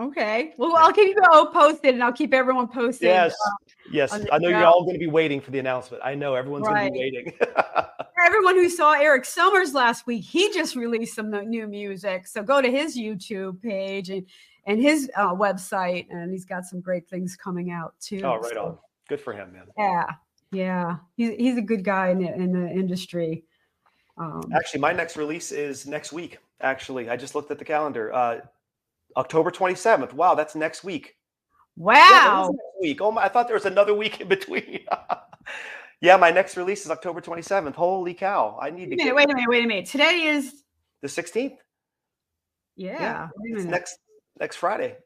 Okay. 0.00 0.54
Well, 0.56 0.74
I'll 0.74 0.92
keep 0.92 1.08
you 1.08 1.22
all 1.30 1.46
posted, 1.48 1.92
and 1.92 2.02
I'll 2.02 2.14
keep 2.14 2.32
everyone 2.32 2.66
posted. 2.66 3.08
Yes, 3.08 3.34
uh, 3.46 3.50
yes. 3.90 4.12
I 4.12 4.38
know 4.38 4.48
show. 4.48 4.48
you're 4.48 4.64
all 4.64 4.84
going 4.84 4.94
to 4.94 4.98
be 4.98 5.06
waiting 5.06 5.38
for 5.38 5.50
the 5.50 5.58
announcement. 5.58 6.02
I 6.02 6.14
know 6.14 6.34
everyone's 6.34 6.66
right. 6.66 6.90
going 6.90 6.94
to 6.94 6.98
be 6.98 7.36
waiting. 7.38 7.84
everyone 8.24 8.54
who 8.54 8.68
saw 8.70 8.92
Eric 8.92 9.24
Summers 9.24 9.74
last 9.74 10.06
week, 10.06 10.24
he 10.24 10.50
just 10.52 10.76
released 10.76 11.14
some 11.14 11.30
new 11.30 11.66
music. 11.66 12.26
So 12.26 12.42
go 12.42 12.62
to 12.62 12.70
his 12.70 12.96
YouTube 12.96 13.60
page 13.60 14.10
and 14.10 14.26
and 14.64 14.80
his 14.80 15.10
uh, 15.16 15.34
website, 15.34 16.06
and 16.10 16.32
he's 16.32 16.44
got 16.44 16.64
some 16.64 16.80
great 16.80 17.08
things 17.08 17.36
coming 17.36 17.70
out 17.70 17.94
too. 18.00 18.20
Oh, 18.22 18.36
right 18.36 18.52
so, 18.52 18.64
on. 18.64 18.78
Good 19.08 19.20
for 19.20 19.32
him, 19.32 19.52
man. 19.52 19.64
Yeah, 19.76 20.06
yeah. 20.52 20.96
He's 21.16 21.36
he's 21.36 21.58
a 21.58 21.62
good 21.62 21.84
guy 21.84 22.10
in 22.10 22.18
the, 22.18 22.34
in 22.34 22.52
the 22.52 22.68
industry. 22.70 23.44
Um, 24.18 24.42
Actually, 24.54 24.80
my 24.80 24.92
next 24.92 25.16
release 25.16 25.52
is 25.52 25.86
next 25.86 26.12
week. 26.12 26.38
Actually, 26.60 27.08
I 27.08 27.16
just 27.16 27.34
looked 27.34 27.50
at 27.50 27.58
the 27.58 27.64
calendar. 27.64 28.12
Uh, 28.12 28.40
October 29.16 29.50
27th. 29.50 30.12
Wow, 30.12 30.34
that's 30.34 30.54
next 30.54 30.84
week. 30.84 31.16
Wow. 31.76 31.94
Yeah, 31.94 32.48
next 32.50 32.80
week. 32.80 33.00
Oh 33.00 33.12
my, 33.12 33.24
I 33.24 33.28
thought 33.28 33.46
there 33.46 33.56
was 33.56 33.64
another 33.64 33.94
week 33.94 34.20
in 34.20 34.28
between. 34.28 34.80
yeah, 36.00 36.16
my 36.16 36.30
next 36.30 36.56
release 36.56 36.84
is 36.84 36.90
October 36.90 37.20
27th. 37.20 37.74
Holy 37.74 38.14
cow. 38.14 38.58
I 38.60 38.70
need 38.70 38.90
wait 38.90 38.96
to 38.98 39.04
minute, 39.04 39.14
wait 39.14 39.30
a 39.30 39.34
minute, 39.34 39.48
wait 39.48 39.64
a 39.64 39.66
minute. 39.66 39.86
Today 39.86 40.22
is 40.26 40.64
the 41.00 41.08
16th. 41.08 41.56
Yeah. 42.76 43.00
yeah 43.00 43.28
it's 43.44 43.64
next 43.64 43.98
next 44.38 44.56
Friday. 44.56 44.96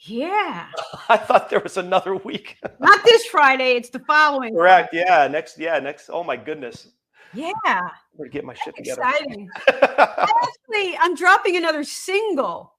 Yeah. 0.00 0.66
I 1.08 1.16
thought 1.16 1.48
there 1.48 1.60
was 1.60 1.76
another 1.76 2.16
week. 2.16 2.58
Not 2.80 3.04
this 3.04 3.24
Friday, 3.26 3.72
it's 3.72 3.90
the 3.90 4.00
following. 4.00 4.54
Correct. 4.54 4.90
Friday. 4.90 5.04
Yeah, 5.08 5.28
next 5.28 5.58
yeah, 5.58 5.78
next 5.78 6.10
oh 6.12 6.24
my 6.24 6.36
goodness. 6.36 6.88
Yeah. 7.34 7.52
I'm 7.64 7.90
gonna 8.18 8.30
get 8.30 8.44
my 8.44 8.54
shit 8.54 8.76
together. 8.76 9.02
Exciting. 9.02 9.48
Actually, 9.68 10.96
I'm 11.00 11.14
dropping 11.14 11.56
another 11.56 11.84
single 11.84 12.74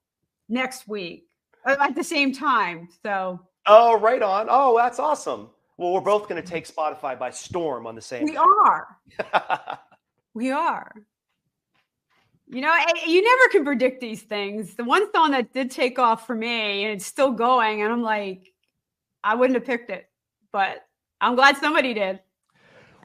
next 0.50 0.88
week 0.88 1.28
uh, 1.66 1.76
at 1.80 1.96
the 1.96 2.04
same 2.04 2.34
time. 2.34 2.90
So. 3.04 3.40
Oh, 3.66 3.98
right 4.00 4.22
on. 4.22 4.48
Oh, 4.50 4.78
that's 4.78 5.00
awesome. 5.00 5.50
Well, 5.78 5.94
we're 5.94 6.02
both 6.02 6.28
going 6.28 6.42
to 6.42 6.48
take 6.48 6.68
Spotify 6.68 7.18
by 7.18 7.32
storm 7.32 7.88
on 7.88 7.96
the 7.96 8.02
same. 8.02 8.26
We 8.26 8.32
day. 8.32 8.38
are. 8.38 9.80
we 10.34 10.52
are. 10.52 10.94
You 12.48 12.62
know, 12.62 12.76
you 13.08 13.22
never 13.22 13.50
can 13.52 13.64
predict 13.66 14.02
these 14.02 14.22
things. 14.22 14.76
The 14.76 14.84
one 14.84 15.12
song 15.14 15.32
that 15.32 15.54
did 15.54 15.72
take 15.72 15.98
off 15.98 16.28
for 16.28 16.36
me, 16.36 16.84
and 16.84 16.94
it's 16.94 17.06
still 17.06 17.32
going, 17.32 17.82
and 17.82 17.92
I'm 17.92 18.04
like, 18.04 18.54
I 19.24 19.36
wouldn't 19.36 19.56
have 19.56 19.66
picked 19.66 19.90
it, 19.90 20.10
but 20.52 20.86
I'm 21.22 21.36
glad 21.36 21.58
somebody 21.58 21.94
did. 21.94 22.20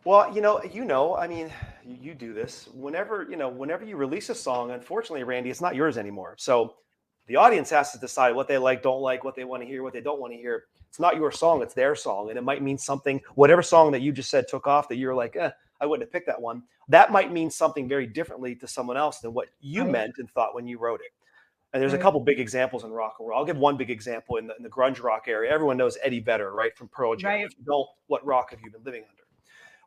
Well, 0.04 0.34
you 0.34 0.40
know, 0.40 0.62
you 0.64 0.84
know, 0.84 1.16
I 1.16 1.28
mean, 1.28 1.52
you 1.84 2.14
do 2.14 2.34
this 2.34 2.68
whenever, 2.74 3.26
you 3.30 3.36
know, 3.36 3.48
whenever 3.48 3.84
you 3.84 3.96
release 3.96 4.28
a 4.28 4.34
song, 4.34 4.72
unfortunately, 4.72 5.22
Randie, 5.22 5.50
it's 5.50 5.60
not 5.60 5.76
yours 5.76 5.96
anymore. 5.96 6.34
So 6.38 6.74
the 7.26 7.36
audience 7.36 7.70
has 7.70 7.92
to 7.92 7.98
decide 7.98 8.34
what 8.34 8.48
they 8.48 8.58
like, 8.58 8.82
don't 8.82 9.00
like, 9.00 9.22
what 9.22 9.36
they 9.36 9.44
want 9.44 9.62
to 9.62 9.68
hear, 9.68 9.82
what 9.82 9.92
they 9.92 10.00
don't 10.00 10.20
want 10.20 10.32
to 10.32 10.38
hear. 10.38 10.64
It's 10.88 10.98
not 10.98 11.16
your 11.16 11.30
song, 11.30 11.62
it's 11.62 11.74
their 11.74 11.94
song. 11.94 12.30
And 12.30 12.38
it 12.38 12.42
might 12.42 12.62
mean 12.62 12.78
something, 12.78 13.20
whatever 13.34 13.62
song 13.62 13.92
that 13.92 14.00
you 14.00 14.12
just 14.12 14.30
said 14.30 14.48
took 14.48 14.66
off 14.66 14.88
that 14.88 14.96
you're 14.96 15.14
like, 15.14 15.36
eh, 15.36 15.50
I 15.80 15.86
wouldn't 15.86 16.06
have 16.06 16.12
picked 16.12 16.26
that 16.26 16.40
one. 16.40 16.62
That 16.88 17.12
might 17.12 17.32
mean 17.32 17.50
something 17.50 17.88
very 17.88 18.06
differently 18.06 18.54
to 18.56 18.66
someone 18.66 18.96
else 18.96 19.20
than 19.20 19.32
what 19.32 19.48
you 19.60 19.82
right. 19.82 19.90
meant 19.90 20.14
and 20.18 20.30
thought 20.30 20.54
when 20.54 20.66
you 20.66 20.78
wrote 20.78 21.00
it. 21.00 21.12
And 21.72 21.82
there's 21.82 21.92
right. 21.92 22.00
a 22.00 22.02
couple 22.02 22.20
big 22.20 22.40
examples 22.40 22.84
in 22.84 22.90
rock 22.90 23.16
and 23.18 23.28
roll. 23.28 23.38
I'll 23.38 23.44
give 23.44 23.58
one 23.58 23.76
big 23.76 23.90
example 23.90 24.36
in 24.36 24.46
the, 24.46 24.56
in 24.56 24.62
the 24.62 24.70
grunge 24.70 25.02
rock 25.02 25.24
area. 25.28 25.52
Everyone 25.52 25.76
knows 25.76 25.98
Eddie 26.02 26.20
Vedder, 26.20 26.50
right, 26.52 26.74
from 26.76 26.88
Pearl 26.88 27.14
Jam. 27.14 27.30
Right. 27.30 27.44
If 27.44 27.52
you 27.58 27.64
don't, 27.64 27.86
what 28.06 28.24
rock 28.24 28.50
have 28.50 28.60
you 28.64 28.70
been 28.70 28.82
living 28.84 29.02
under? 29.02 29.22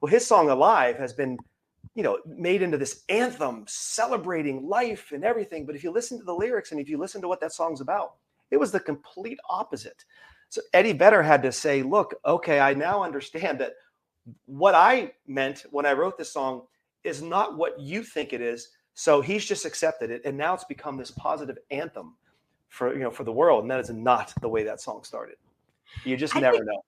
Well, 0.02 0.12
his 0.12 0.26
song 0.26 0.50
Alive 0.50 0.98
has 0.98 1.12
been, 1.12 1.38
you 1.96 2.04
know, 2.04 2.20
made 2.26 2.62
into 2.62 2.78
this 2.78 3.04
anthem 3.10 3.66
celebrating 3.68 4.68
life 4.68 5.12
and 5.12 5.24
everything. 5.24 5.66
But 5.66 5.76
if 5.76 5.84
you 5.84 5.92
listen 5.92 6.20
to 6.20 6.24
the 6.24 6.34
lyrics 6.34 6.72
and 6.72 6.80
if 6.80 6.88
you 6.88 7.00
listen 7.00 7.22
to 7.22 7.28
what 7.28 7.42
that 7.42 7.52
song's 7.52 7.82
about, 7.82 8.14
it 8.52 8.60
was 8.60 8.72
the 8.72 8.80
complete 8.80 9.40
opposite. 9.50 10.06
So 10.50 10.62
Eddie 10.74 10.94
Vedder 10.94 11.24
had 11.24 11.42
to 11.44 11.52
say, 11.52 11.82
look, 11.82 12.14
okay, 12.26 12.60
I 12.60 12.74
now 12.74 13.02
understand 13.02 13.60
that 13.60 13.74
what 14.46 14.76
I 14.76 15.14
meant 15.28 15.66
when 15.72 15.86
I 15.86 15.94
wrote 15.94 16.18
this 16.18 16.32
song 16.32 16.64
is 17.04 17.22
not 17.22 17.58
what 17.58 17.80
you 17.80 18.04
think 18.04 18.34
it 18.34 18.42
is. 18.42 18.70
So 18.94 19.22
he's 19.22 19.46
just 19.46 19.66
accepted 19.66 20.12
it. 20.12 20.22
And 20.26 20.38
now 20.38 20.54
it's 20.54 20.64
become 20.64 20.98
this 20.98 21.12
positive 21.12 21.58
anthem 21.72 22.16
for, 22.70 22.94
you 22.94 23.00
know, 23.00 23.12
for 23.12 23.24
the 23.24 23.32
world. 23.32 23.64
And 23.64 23.72
that 23.72 23.80
is 23.80 23.90
not 23.90 24.34
the 24.42 24.50
way 24.50 24.64
that 24.64 24.82
song 24.82 25.04
started. 25.04 25.38
You 26.06 26.18
just 26.18 26.36
I 26.36 26.40
never 26.40 26.58
think, 26.58 26.68
know 26.68 26.84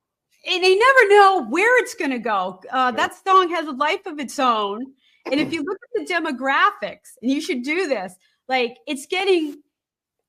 and 0.45 0.63
they 0.63 0.75
never 0.75 1.09
know 1.09 1.45
where 1.49 1.81
it's 1.81 1.93
going 1.93 2.11
to 2.11 2.19
go. 2.19 2.59
Uh, 2.71 2.91
that 2.91 3.15
song 3.25 3.49
has 3.49 3.67
a 3.67 3.71
life 3.71 4.05
of 4.05 4.19
its 4.19 4.39
own. 4.39 4.93
And 5.31 5.39
if 5.39 5.53
you 5.53 5.63
look 5.63 5.77
at 5.77 6.05
the 6.05 6.13
demographics, 6.13 7.15
and 7.21 7.31
you 7.31 7.39
should 7.39 7.63
do 7.63 7.87
this, 7.87 8.13
like 8.49 8.75
it's 8.87 9.05
getting 9.05 9.61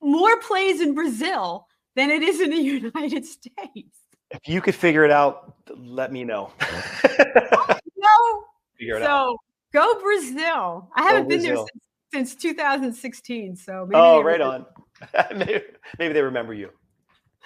more 0.00 0.38
plays 0.38 0.80
in 0.80 0.94
Brazil 0.94 1.66
than 1.96 2.10
it 2.10 2.22
is 2.22 2.40
in 2.40 2.50
the 2.50 2.56
United 2.94 3.24
States. 3.26 3.98
If 4.34 4.48
you 4.48 4.60
could 4.60 4.74
figure 4.74 5.04
it 5.04 5.10
out, 5.10 5.54
let 5.76 6.12
me 6.12 6.24
know. 6.24 6.50
no. 7.18 8.44
Figure 8.78 8.96
it 8.96 9.04
so 9.04 9.06
out. 9.06 9.36
go 9.72 10.00
Brazil. 10.00 10.90
I 10.94 11.02
haven't 11.02 11.28
been 11.28 11.42
there 11.42 11.56
since, 11.56 12.32
since 12.32 12.34
2016. 12.34 13.56
So 13.56 13.86
maybe 13.88 14.00
oh, 14.00 14.22
right 14.22 14.40
on. 14.40 14.66
maybe, 15.36 15.62
maybe 15.98 16.14
they 16.14 16.22
remember 16.22 16.52
you. 16.52 16.70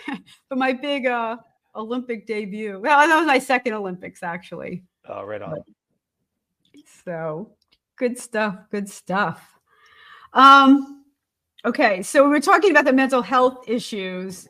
but 0.49 0.59
my 0.59 0.73
big 0.73 1.07
uh 1.07 1.37
Olympic 1.77 2.27
debut. 2.27 2.81
Well, 2.81 3.07
that 3.07 3.17
was 3.17 3.27
my 3.27 3.39
second 3.39 3.75
Olympics 3.75 4.23
actually. 4.23 4.85
Oh, 5.07 5.25
right 5.25 5.43
on. 5.43 5.63
So 7.05 7.53
good 7.97 8.19
stuff. 8.19 8.57
Good 8.71 8.89
stuff. 8.89 9.59
Um, 10.33 11.05
okay, 11.65 12.03
so 12.03 12.25
we 12.25 12.31
were 12.31 12.41
talking 12.41 12.71
about 12.71 12.85
the 12.85 12.93
mental 12.93 13.23
health 13.23 13.69
issues 13.69 14.49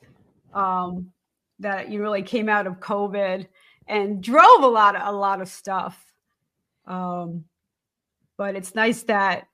um, 0.54 1.12
that 1.60 1.90
you 1.90 2.00
really 2.00 2.22
came 2.22 2.48
out 2.48 2.66
of 2.66 2.80
COVID 2.80 3.46
and 3.86 4.22
drove 4.22 4.62
a 4.62 4.66
lot 4.66 4.96
of 4.96 5.02
a 5.14 5.16
lot 5.16 5.40
of 5.40 5.48
stuff. 5.48 6.12
Um, 6.86 7.44
but 8.36 8.54
it's 8.54 8.74
nice 8.74 9.02
that 9.04 9.48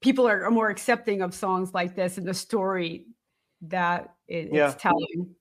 people 0.00 0.26
are, 0.26 0.44
are 0.44 0.50
more 0.50 0.68
accepting 0.68 1.22
of 1.22 1.34
songs 1.34 1.72
like 1.72 1.94
this 1.94 2.18
and 2.18 2.26
the 2.26 2.34
story 2.34 3.06
that 3.62 4.14
it, 4.28 4.48
yeah. 4.52 4.70
it's 4.70 4.82
telling. 4.82 5.34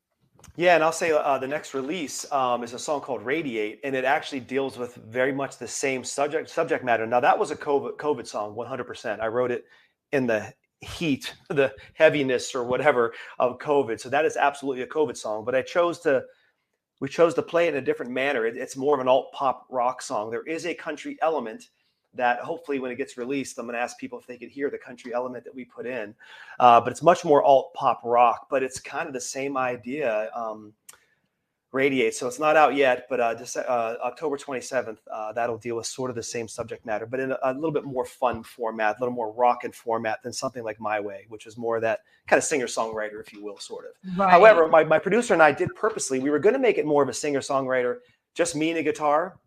Yeah, 0.56 0.76
and 0.76 0.84
I'll 0.84 0.92
say 0.92 1.12
uh, 1.12 1.38
the 1.38 1.48
next 1.48 1.74
release 1.74 2.30
um, 2.32 2.64
is 2.64 2.74
a 2.74 2.80
song 2.80 3.02
called 3.02 3.24
"Radiate," 3.24 3.80
and 3.84 3.96
it 3.96 4.06
actually 4.06 4.42
deals 4.42 4.78
with 4.78 4.96
very 4.96 5.32
much 5.32 5.58
the 5.58 5.68
same 5.68 6.04
subject 6.04 6.50
subject 6.50 6.84
matter. 6.84 7.06
Now, 7.06 7.20
that 7.20 7.38
was 7.38 7.52
a 7.52 7.56
COVID, 7.56 7.98
COVID 7.98 8.28
song, 8.28 8.56
100%. 8.56 9.20
I 9.20 9.28
wrote 9.28 9.52
it 9.52 9.66
in 10.12 10.28
the 10.28 10.54
heat, 10.82 11.34
the 11.50 11.74
heaviness, 11.94 12.54
or 12.54 12.64
whatever 12.64 13.14
of 13.40 13.60
COVID. 13.60 14.00
So 14.00 14.10
that 14.10 14.26
is 14.26 14.38
absolutely 14.38 14.84
a 14.84 14.88
COVID 14.88 15.18
song. 15.18 15.46
But 15.46 15.56
I 15.56 15.62
chose 15.62 16.00
to, 16.02 16.24
we 17.00 17.10
chose 17.10 17.34
to 17.36 17.42
play 17.42 17.68
it 17.68 17.74
in 17.74 17.82
a 17.82 17.86
different 17.86 18.12
manner. 18.12 18.46
It, 18.46 18.58
it's 18.58 18.76
more 18.76 18.96
of 18.96 19.02
an 19.02 19.08
alt 19.08 19.32
pop 19.34 19.66
rock 19.70 20.02
song. 20.02 20.30
There 20.30 20.44
is 20.44 20.66
a 20.66 20.74
country 20.74 21.18
element 21.22 21.70
that 22.14 22.40
hopefully 22.40 22.80
when 22.80 22.92
it 22.92 22.96
gets 22.96 23.18
released, 23.18 23.58
I'm 23.58 23.66
going 23.66 23.76
to 23.76 23.82
ask 23.82 23.98
people 23.98 24.20
if 24.20 24.28
they 24.28 24.38
could 24.38 24.50
hear 24.50 24.70
the 24.70 24.78
country 24.78 25.14
element 25.14 25.46
that 25.46 25.56
we 25.56 25.64
put 25.64 25.86
in. 25.86 26.14
Uh, 26.60 26.82
but 26.82 26.92
it's 26.92 27.02
much 27.02 27.24
more 27.24 27.42
alt 27.44 27.74
pop 27.74 28.02
rock, 28.04 28.48
but 28.50 28.64
it's 28.64 28.80
kind 28.80 29.08
of 29.08 29.14
the 29.14 29.22
same 29.22 29.56
idea. 29.56 30.30
Um, 30.36 30.74
radiate. 31.72 32.14
So 32.14 32.28
it's 32.28 32.40
not 32.40 32.58
out 32.58 32.76
yet, 32.76 33.08
but 33.10 33.20
uh, 33.20 33.36
just, 33.36 33.56
uh, 33.56 33.96
October 34.04 34.38
27th, 34.38 34.98
uh, 35.12 35.32
that'll 35.34 35.58
deal 35.58 35.78
with 35.78 35.86
sort 35.86 36.10
of 36.10 36.16
the 36.16 36.24
same 36.24 36.48
subject 36.48 36.86
matter, 36.86 37.06
but 37.06 37.20
in 37.20 37.32
a, 37.32 37.38
a, 37.44 37.54
little 37.54 37.72
bit 37.72 37.86
more 37.86 38.06
fun 38.06 38.44
format, 38.44 38.98
a 38.98 39.00
little 39.00 39.16
more 39.16 39.32
rockin' 39.32 39.72
format 39.72 40.22
than 40.22 40.34
something 40.34 40.64
like 40.64 40.80
My 40.80 41.00
Way, 41.00 41.26
which 41.30 41.48
is 41.48 41.58
more 41.58 41.80
that 41.80 42.02
kind 42.28 42.38
of 42.38 42.44
singer 42.44 42.66
songwriter, 42.66 43.22
if 43.22 43.32
you 43.32 43.44
will, 43.44 43.58
sort 43.58 43.86
of. 43.86 44.18
Right. 44.18 44.30
However, 44.30 44.68
my, 44.68 44.84
my 44.84 45.00
producer 45.00 45.34
and 45.34 45.42
I 45.42 45.54
did 45.54 45.74
purposely, 45.76 46.20
we 46.20 46.30
were 46.30 46.40
going 46.40 46.54
to 46.54 46.60
make 46.60 46.78
it 46.78 46.86
more 46.86 47.04
of 47.04 47.10
a 47.10 47.14
singer 47.14 47.40
songwriter, 47.40 47.98
just 48.34 48.56
me 48.56 48.70
and 48.72 48.80
a 48.80 48.84
guitar. 48.84 49.38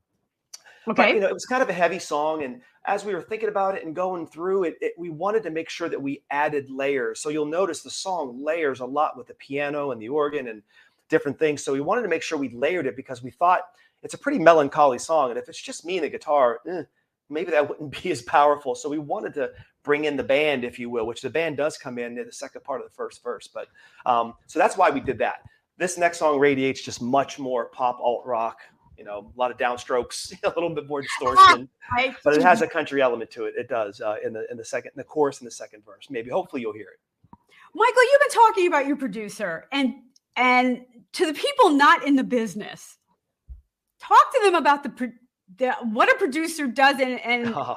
Okay. 0.87 1.03
But, 1.03 1.15
you 1.15 1.21
know, 1.21 1.29
it 1.29 1.35
was 1.35 1.47
kind 1.47 1.63
of 1.63 1.69
a 1.69 1.75
heavy 1.75 1.99
song. 1.99 2.43
And 2.43 2.61
as 2.87 3.05
we 3.05 3.15
were 3.15 3.23
thinking 3.23 3.49
about 3.49 3.75
it 3.75 3.85
and 3.85 3.97
going 3.97 4.27
through 4.27 4.65
it, 4.65 4.77
it, 4.81 4.93
we 4.99 5.09
wanted 5.09 5.43
to 5.45 5.51
make 5.51 5.71
sure 5.71 5.89
that 5.89 6.01
we 6.01 6.23
added 6.31 6.71
layers. 6.71 7.21
So 7.21 7.31
you'll 7.31 7.47
notice 7.47 7.83
the 7.83 7.91
song 7.91 8.43
layers 8.43 8.81
a 8.81 8.85
lot 8.85 9.17
with 9.17 9.27
the 9.27 9.35
piano 9.35 9.93
and 9.93 10.01
the 10.01 10.11
organ 10.11 10.49
and 10.49 10.63
different 11.09 11.39
things. 11.39 11.65
So 11.65 11.73
we 11.73 11.81
wanted 11.81 12.03
to 12.03 12.09
make 12.09 12.23
sure 12.23 12.39
we 12.39 12.51
layered 12.51 12.87
it 12.87 12.97
because 12.97 13.23
we 13.23 13.31
thought 13.31 13.63
it's 14.03 14.15
a 14.15 14.19
pretty 14.19 14.39
melancholy 14.39 14.99
song. 14.99 15.31
And 15.31 15.39
if 15.39 15.49
it's 15.49 15.61
just 15.61 15.85
me 15.85 15.97
and 15.97 16.05
the 16.05 16.11
guitar, 16.11 16.61
eh, 16.69 16.83
maybe 17.29 17.51
that 17.51 17.69
wouldn't 17.69 18.03
be 18.03 18.11
as 18.11 18.23
powerful. 18.23 18.75
So 18.75 18.89
we 18.89 18.99
wanted 18.99 19.35
to 19.35 19.51
bring 19.83 20.05
in 20.05 20.17
the 20.17 20.25
band, 20.25 20.65
if 20.65 20.79
you 20.79 20.91
will, 20.91 21.07
which 21.07 21.23
the 21.23 21.31
band 21.31 21.57
does 21.57 21.77
come 21.77 21.99
in 21.99 22.19
at 22.19 22.27
the 22.27 22.33
second 22.33 22.65
part 22.65 22.81
of 22.81 22.87
the 22.87 22.95
first 22.95 23.23
verse. 23.23 23.49
But 23.53 23.69
um, 24.07 24.35
so 24.47 24.59
that's 24.59 24.77
why 24.77 24.91
we 24.91 25.01
did 25.01 25.19
that. 25.19 25.43
This 25.77 25.99
next 25.99 26.19
song 26.19 26.39
radiates 26.39 26.81
just 26.81 27.03
much 27.03 27.39
more 27.39 27.67
pop 27.67 27.99
alt 28.01 28.25
rock, 28.25 28.59
you 28.97 29.05
know, 29.05 29.33
a 29.37 29.39
lot 29.39 29.51
of 29.51 29.57
downstrokes, 29.57 30.33
a 30.45 30.49
little 30.49 30.71
bit 30.71 30.87
more 30.87 31.03
distortion, 31.03 31.69
but 32.25 32.35
it 32.35 32.43
has 32.43 32.63
a 32.63 32.67
country 32.67 33.03
element 33.03 33.31
to 33.33 33.45
it. 33.45 33.55
It 33.57 33.69
does 33.69 34.01
uh, 34.01 34.17
in 34.25 34.33
the 34.33 34.47
in 34.51 34.57
the 34.57 34.65
second, 34.65 34.93
in 34.95 34.99
the 34.99 35.05
chorus 35.05 35.41
in 35.41 35.45
the 35.45 35.51
second 35.51 35.85
verse. 35.85 36.07
Maybe, 36.11 36.31
hopefully, 36.31 36.63
you'll 36.63 36.75
hear 36.75 36.87
it. 36.87 37.39
Michael, 37.75 38.03
you've 38.05 38.21
been 38.21 38.43
talking 38.43 38.67
about 38.69 38.87
your 38.87 38.97
producer, 38.97 39.67
and 39.73 39.95
and 40.37 40.83
to 41.13 41.27
the 41.27 41.35
people 41.35 41.71
not 41.71 42.07
in 42.07 42.17
the 42.17 42.25
business, 42.25 42.99
talk 44.01 44.33
to 44.33 44.41
them 44.45 44.55
about 44.55 44.83
the, 44.83 45.13
the 45.57 45.73
what 45.83 46.13
a 46.13 46.17
producer 46.19 46.67
does 46.67 47.01
and, 47.01 47.21
and 47.21 47.49
oh. 47.57 47.77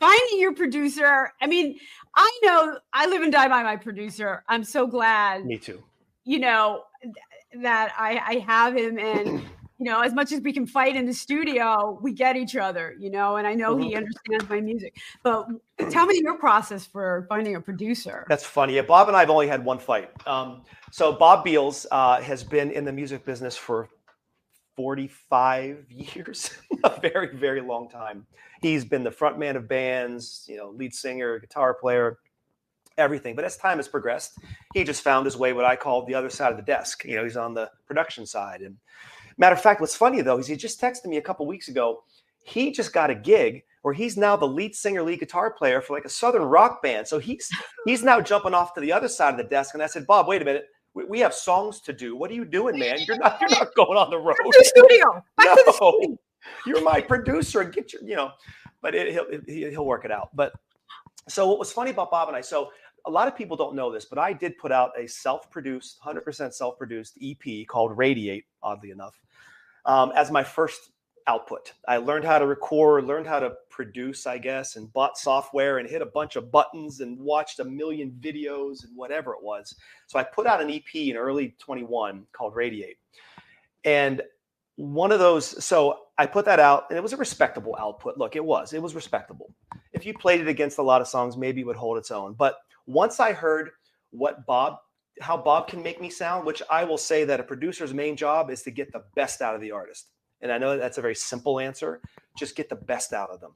finding 0.00 0.40
your 0.40 0.54
producer. 0.54 1.32
I 1.40 1.46
mean, 1.46 1.78
I 2.14 2.40
know 2.42 2.78
I 2.92 3.06
live 3.06 3.22
and 3.22 3.32
die 3.32 3.48
by 3.48 3.62
my 3.62 3.76
producer. 3.76 4.42
I'm 4.48 4.64
so 4.64 4.86
glad, 4.86 5.44
Me 5.44 5.58
too. 5.58 5.82
you 6.24 6.38
know, 6.40 6.82
th- 7.02 7.14
that 7.62 7.92
I, 7.98 8.20
I 8.26 8.34
have 8.40 8.76
him 8.76 8.98
and. 8.98 9.42
You 9.78 9.84
know, 9.84 10.00
as 10.00 10.12
much 10.12 10.32
as 10.32 10.40
we 10.40 10.52
can 10.52 10.66
fight 10.66 10.96
in 10.96 11.06
the 11.06 11.14
studio, 11.14 11.98
we 12.02 12.12
get 12.12 12.36
each 12.36 12.56
other, 12.56 12.96
you 12.98 13.10
know, 13.10 13.36
and 13.36 13.46
I 13.46 13.54
know 13.54 13.76
he 13.76 13.94
understands 13.94 14.48
my 14.48 14.60
music. 14.60 14.96
But 15.22 15.46
tell 15.90 16.06
me 16.06 16.20
your 16.20 16.36
process 16.36 16.84
for 16.84 17.26
finding 17.28 17.54
a 17.54 17.60
producer. 17.60 18.26
That's 18.28 18.44
funny. 18.44 18.74
Yeah, 18.74 18.82
Bob 18.82 19.06
and 19.06 19.16
I 19.16 19.20
have 19.20 19.30
only 19.30 19.46
had 19.46 19.64
one 19.64 19.78
fight. 19.78 20.10
Um, 20.26 20.62
so 20.90 21.12
Bob 21.12 21.44
Beals 21.44 21.86
uh, 21.92 22.20
has 22.20 22.42
been 22.42 22.72
in 22.72 22.84
the 22.84 22.92
music 22.92 23.24
business 23.24 23.56
for 23.56 23.88
45 24.76 25.86
years, 25.90 26.50
a 26.84 27.00
very, 27.00 27.36
very 27.36 27.60
long 27.60 27.88
time. 27.88 28.26
He's 28.62 28.84
been 28.84 29.04
the 29.04 29.10
front 29.10 29.38
man 29.38 29.56
of 29.56 29.68
bands, 29.68 30.44
you 30.48 30.56
know, 30.56 30.70
lead 30.70 30.94
singer, 30.94 31.38
guitar 31.38 31.74
player, 31.74 32.18
everything. 32.96 33.34
But 33.34 33.44
as 33.44 33.56
time 33.56 33.78
has 33.78 33.88
progressed, 33.88 34.38
he 34.74 34.84
just 34.84 35.02
found 35.02 35.24
his 35.24 35.36
way 35.36 35.52
what 35.52 35.64
I 35.64 35.76
call 35.76 36.04
the 36.04 36.14
other 36.14 36.30
side 36.30 36.50
of 36.50 36.56
the 36.56 36.64
desk. 36.64 37.04
You 37.04 37.16
know, 37.16 37.24
he's 37.24 37.36
on 37.36 37.54
the 37.54 37.70
production 37.86 38.26
side. 38.26 38.60
And 38.60 38.76
matter 39.38 39.54
of 39.54 39.62
fact, 39.62 39.80
what's 39.80 39.96
funny 39.96 40.20
though 40.20 40.38
is 40.38 40.46
he 40.46 40.56
just 40.56 40.80
texted 40.80 41.06
me 41.06 41.16
a 41.16 41.22
couple 41.22 41.46
weeks 41.46 41.68
ago. 41.68 42.02
He 42.44 42.72
just 42.72 42.92
got 42.92 43.10
a 43.10 43.14
gig 43.14 43.64
where 43.82 43.94
he's 43.94 44.16
now 44.16 44.36
the 44.36 44.46
lead 44.46 44.74
singer, 44.74 45.02
lead 45.02 45.20
guitar 45.20 45.50
player 45.50 45.80
for 45.80 45.94
like 45.94 46.04
a 46.04 46.08
southern 46.10 46.42
rock 46.42 46.82
band. 46.82 47.06
So 47.06 47.18
he's 47.18 47.48
he's 47.86 48.02
now 48.02 48.20
jumping 48.20 48.54
off 48.54 48.74
to 48.74 48.80
the 48.80 48.92
other 48.92 49.08
side 49.08 49.32
of 49.32 49.38
the 49.38 49.44
desk. 49.44 49.74
And 49.74 49.82
I 49.82 49.86
said, 49.86 50.06
Bob, 50.06 50.28
wait 50.28 50.42
a 50.42 50.44
minute. 50.44 50.66
We, 50.94 51.04
we 51.04 51.20
have 51.20 51.34
songs 51.34 51.80
to 51.82 51.92
do. 51.92 52.16
What 52.16 52.30
are 52.30 52.34
you 52.34 52.44
doing, 52.44 52.78
man? 52.78 52.98
You're 53.06 53.18
not 53.18 53.40
you're 53.40 53.50
not 53.50 53.74
going 53.74 53.98
on 53.98 54.10
the 54.10 54.18
road. 54.18 54.36
Back 54.42 54.52
to 54.52 54.58
the 54.58 54.64
studio. 54.64 55.24
Back 55.36 55.56
to 55.56 55.62
the 55.66 55.72
studio. 55.74 56.08
No, 56.10 56.18
you're 56.66 56.82
my 56.82 57.00
producer. 57.00 57.64
Get 57.64 57.92
your, 57.92 58.02
you 58.02 58.16
know, 58.16 58.30
but 58.80 58.94
it, 58.94 59.12
he'll 59.12 59.26
he- 59.46 59.70
he'll 59.70 59.86
work 59.86 60.04
it 60.04 60.10
out. 60.10 60.34
But 60.34 60.52
so 61.28 61.46
what 61.46 61.58
was 61.58 61.70
funny 61.70 61.90
about 61.90 62.10
Bob 62.10 62.28
and 62.28 62.36
I? 62.36 62.40
So 62.40 62.70
a 63.06 63.10
lot 63.10 63.28
of 63.28 63.36
people 63.36 63.56
don't 63.56 63.74
know 63.74 63.92
this, 63.92 64.04
but 64.04 64.18
I 64.18 64.32
did 64.32 64.58
put 64.58 64.72
out 64.72 64.90
a 64.98 65.06
self-produced, 65.06 66.00
100% 66.04 66.52
self-produced 66.52 67.18
EP 67.22 67.66
called 67.66 67.96
Radiate. 67.96 68.44
Oddly 68.62 68.90
enough, 68.90 69.20
um, 69.88 70.12
as 70.14 70.30
my 70.30 70.44
first 70.44 70.90
output. 71.26 71.72
I 71.86 71.96
learned 71.96 72.24
how 72.24 72.38
to 72.38 72.46
record, 72.46 73.04
learned 73.04 73.26
how 73.26 73.40
to 73.40 73.54
produce, 73.70 74.26
I 74.26 74.38
guess, 74.38 74.76
and 74.76 74.92
bought 74.92 75.18
software 75.18 75.78
and 75.78 75.88
hit 75.88 76.02
a 76.02 76.06
bunch 76.06 76.36
of 76.36 76.52
buttons 76.52 77.00
and 77.00 77.18
watched 77.18 77.58
a 77.58 77.64
million 77.64 78.16
videos 78.20 78.84
and 78.84 78.96
whatever 78.96 79.32
it 79.32 79.42
was. 79.42 79.74
So 80.06 80.18
I 80.18 80.22
put 80.22 80.46
out 80.46 80.62
an 80.62 80.70
EP 80.70 80.94
in 80.94 81.16
early 81.16 81.56
21 81.58 82.26
called 82.32 82.54
Radiate. 82.54 82.98
And 83.84 84.22
one 84.76 85.10
of 85.10 85.18
those, 85.18 85.64
so 85.64 85.98
I 86.18 86.26
put 86.26 86.44
that 86.44 86.60
out 86.60 86.86
and 86.90 86.96
it 86.96 87.02
was 87.02 87.12
a 87.12 87.16
respectable 87.16 87.76
output. 87.78 88.16
Look, 88.16 88.36
it 88.36 88.44
was, 88.44 88.72
it 88.72 88.82
was 88.82 88.94
respectable. 88.94 89.52
If 89.92 90.06
you 90.06 90.14
played 90.14 90.40
it 90.40 90.48
against 90.48 90.78
a 90.78 90.82
lot 90.82 91.00
of 91.00 91.08
songs, 91.08 91.36
maybe 91.36 91.62
it 91.62 91.66
would 91.66 91.76
hold 91.76 91.98
its 91.98 92.10
own. 92.10 92.34
But 92.34 92.56
once 92.86 93.20
I 93.20 93.32
heard 93.32 93.70
what 94.10 94.46
Bob, 94.46 94.78
how 95.20 95.36
Bob 95.36 95.68
can 95.68 95.82
make 95.82 96.00
me 96.00 96.10
sound, 96.10 96.46
which 96.46 96.62
I 96.70 96.84
will 96.84 96.98
say 96.98 97.24
that 97.24 97.40
a 97.40 97.44
producer's 97.44 97.94
main 97.94 98.16
job 98.16 98.50
is 98.50 98.62
to 98.62 98.70
get 98.70 98.92
the 98.92 99.04
best 99.14 99.42
out 99.42 99.54
of 99.54 99.60
the 99.60 99.70
artist. 99.70 100.08
And 100.40 100.52
I 100.52 100.58
know 100.58 100.76
that's 100.76 100.98
a 100.98 101.02
very 101.02 101.14
simple 101.14 101.58
answer. 101.58 102.00
Just 102.36 102.56
get 102.56 102.68
the 102.68 102.76
best 102.76 103.12
out 103.12 103.30
of 103.30 103.40
them. 103.40 103.52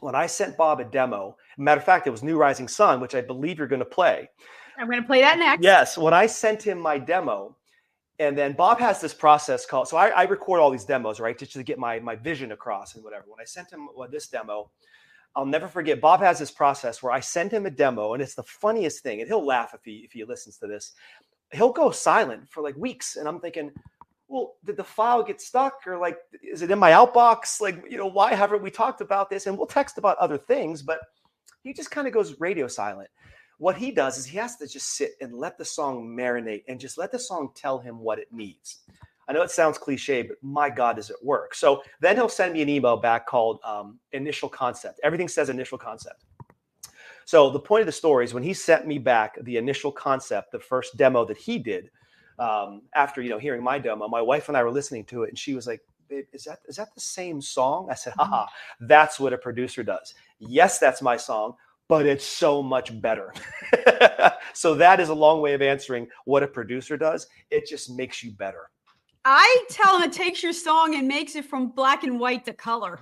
When 0.00 0.14
I 0.14 0.26
sent 0.26 0.56
Bob 0.56 0.80
a 0.80 0.84
demo, 0.84 1.36
matter 1.56 1.78
of 1.78 1.84
fact, 1.84 2.06
it 2.06 2.10
was 2.10 2.22
New 2.22 2.36
Rising 2.36 2.68
Sun, 2.68 3.00
which 3.00 3.14
I 3.14 3.20
believe 3.20 3.58
you're 3.58 3.68
going 3.68 3.78
to 3.80 3.84
play. 3.86 4.28
I'm 4.78 4.86
going 4.86 5.00
to 5.00 5.06
play 5.06 5.20
that 5.22 5.38
next. 5.38 5.62
Yes, 5.62 5.98
when 5.98 6.14
I 6.14 6.26
sent 6.26 6.62
him 6.62 6.78
my 6.78 6.98
demo, 6.98 7.56
and 8.20 8.36
then 8.36 8.52
Bob 8.52 8.80
has 8.80 9.00
this 9.00 9.14
process 9.14 9.64
called. 9.64 9.88
So 9.88 9.96
I, 9.96 10.08
I 10.08 10.22
record 10.24 10.60
all 10.60 10.70
these 10.70 10.84
demos, 10.84 11.20
right, 11.20 11.38
just 11.38 11.52
to 11.52 11.62
get 11.62 11.78
my 11.78 12.00
my 12.00 12.16
vision 12.16 12.52
across 12.52 12.94
and 12.94 13.04
whatever. 13.04 13.24
When 13.28 13.40
I 13.40 13.44
sent 13.44 13.70
him 13.70 13.88
well, 13.96 14.08
this 14.10 14.28
demo, 14.28 14.70
I'll 15.36 15.46
never 15.46 15.68
forget. 15.68 16.00
Bob 16.00 16.20
has 16.20 16.38
this 16.38 16.50
process 16.50 17.02
where 17.02 17.12
I 17.12 17.20
send 17.20 17.52
him 17.52 17.66
a 17.66 17.70
demo, 17.70 18.14
and 18.14 18.22
it's 18.22 18.34
the 18.34 18.42
funniest 18.42 19.02
thing. 19.02 19.20
And 19.20 19.28
he'll 19.28 19.44
laugh 19.44 19.72
if 19.74 19.84
he 19.84 20.02
if 20.04 20.12
he 20.12 20.24
listens 20.24 20.56
to 20.58 20.66
this. 20.66 20.92
He'll 21.52 21.72
go 21.72 21.90
silent 21.90 22.48
for 22.48 22.62
like 22.62 22.76
weeks, 22.76 23.16
and 23.16 23.28
I'm 23.28 23.40
thinking, 23.40 23.70
well, 24.26 24.56
did 24.64 24.76
the 24.76 24.84
file 24.84 25.22
get 25.22 25.40
stuck, 25.40 25.86
or 25.86 25.98
like, 25.98 26.18
is 26.42 26.62
it 26.62 26.70
in 26.70 26.78
my 26.78 26.90
outbox? 26.90 27.60
Like, 27.60 27.82
you 27.88 27.96
know, 27.96 28.06
why 28.06 28.34
haven't 28.34 28.62
we 28.62 28.70
talked 28.70 29.00
about 29.00 29.30
this? 29.30 29.46
And 29.46 29.56
we'll 29.56 29.66
text 29.66 29.96
about 29.98 30.18
other 30.18 30.38
things, 30.38 30.82
but 30.82 31.00
he 31.62 31.72
just 31.72 31.90
kind 31.90 32.06
of 32.06 32.12
goes 32.12 32.38
radio 32.40 32.66
silent 32.66 33.08
what 33.58 33.76
he 33.76 33.90
does 33.90 34.16
is 34.16 34.24
he 34.24 34.38
has 34.38 34.56
to 34.56 34.66
just 34.66 34.94
sit 34.96 35.12
and 35.20 35.34
let 35.34 35.58
the 35.58 35.64
song 35.64 36.08
marinate 36.16 36.62
and 36.68 36.80
just 36.80 36.96
let 36.96 37.12
the 37.12 37.18
song 37.18 37.50
tell 37.54 37.78
him 37.78 37.98
what 37.98 38.18
it 38.18 38.32
needs. 38.32 38.78
I 39.28 39.32
know 39.34 39.42
it 39.42 39.50
sounds 39.50 39.76
cliche, 39.76 40.22
but 40.22 40.36
my 40.42 40.70
God, 40.70 40.96
does 40.96 41.10
it 41.10 41.16
work? 41.22 41.54
So 41.54 41.82
then 42.00 42.16
he'll 42.16 42.30
send 42.30 42.54
me 42.54 42.62
an 42.62 42.68
email 42.68 42.96
back 42.96 43.26
called 43.26 43.60
um, 43.62 43.98
initial 44.12 44.48
concept. 44.48 45.00
Everything 45.04 45.28
says 45.28 45.50
initial 45.50 45.76
concept. 45.76 46.24
So 47.26 47.50
the 47.50 47.60
point 47.60 47.80
of 47.80 47.86
the 47.86 47.92
story 47.92 48.24
is 48.24 48.32
when 48.32 48.42
he 48.42 48.54
sent 48.54 48.86
me 48.86 48.96
back 48.96 49.36
the 49.42 49.58
initial 49.58 49.92
concept, 49.92 50.50
the 50.50 50.58
first 50.58 50.96
demo 50.96 51.26
that 51.26 51.36
he 51.36 51.58
did, 51.58 51.90
um, 52.38 52.82
after 52.94 53.20
you 53.20 53.28
know 53.28 53.38
hearing 53.38 53.62
my 53.62 53.78
demo, 53.78 54.08
my 54.08 54.22
wife 54.22 54.48
and 54.48 54.56
I 54.56 54.62
were 54.62 54.70
listening 54.70 55.04
to 55.06 55.24
it, 55.24 55.28
and 55.28 55.38
she 55.38 55.54
was 55.54 55.66
like, 55.66 55.82
is 56.08 56.44
that 56.44 56.60
is 56.66 56.76
that 56.76 56.94
the 56.94 57.00
same 57.02 57.42
song?" 57.42 57.88
I 57.90 57.94
said, 57.94 58.14
"Haha, 58.16 58.46
that's 58.80 59.20
what 59.20 59.34
a 59.34 59.38
producer 59.38 59.82
does. 59.82 60.14
Yes, 60.38 60.78
that's 60.78 61.02
my 61.02 61.18
song, 61.18 61.54
but 61.88 62.06
it's 62.06 62.24
so 62.24 62.62
much 62.62 62.98
better. 63.00 63.34
so 64.54 64.74
that 64.76 64.98
is 64.98 65.10
a 65.10 65.14
long 65.14 65.42
way 65.42 65.52
of 65.52 65.60
answering 65.60 66.08
what 66.24 66.42
a 66.42 66.48
producer 66.48 66.96
does. 66.96 67.26
It 67.50 67.66
just 67.66 67.90
makes 67.90 68.22
you 68.22 68.30
better. 68.32 68.70
I 69.30 69.64
tell 69.68 69.96
him 69.96 70.08
it 70.08 70.12
takes 70.14 70.42
your 70.42 70.54
song 70.54 70.94
and 70.94 71.06
makes 71.06 71.36
it 71.36 71.44
from 71.44 71.68
black 71.68 72.02
and 72.02 72.18
white 72.18 72.46
to 72.46 72.54
color. 72.54 73.00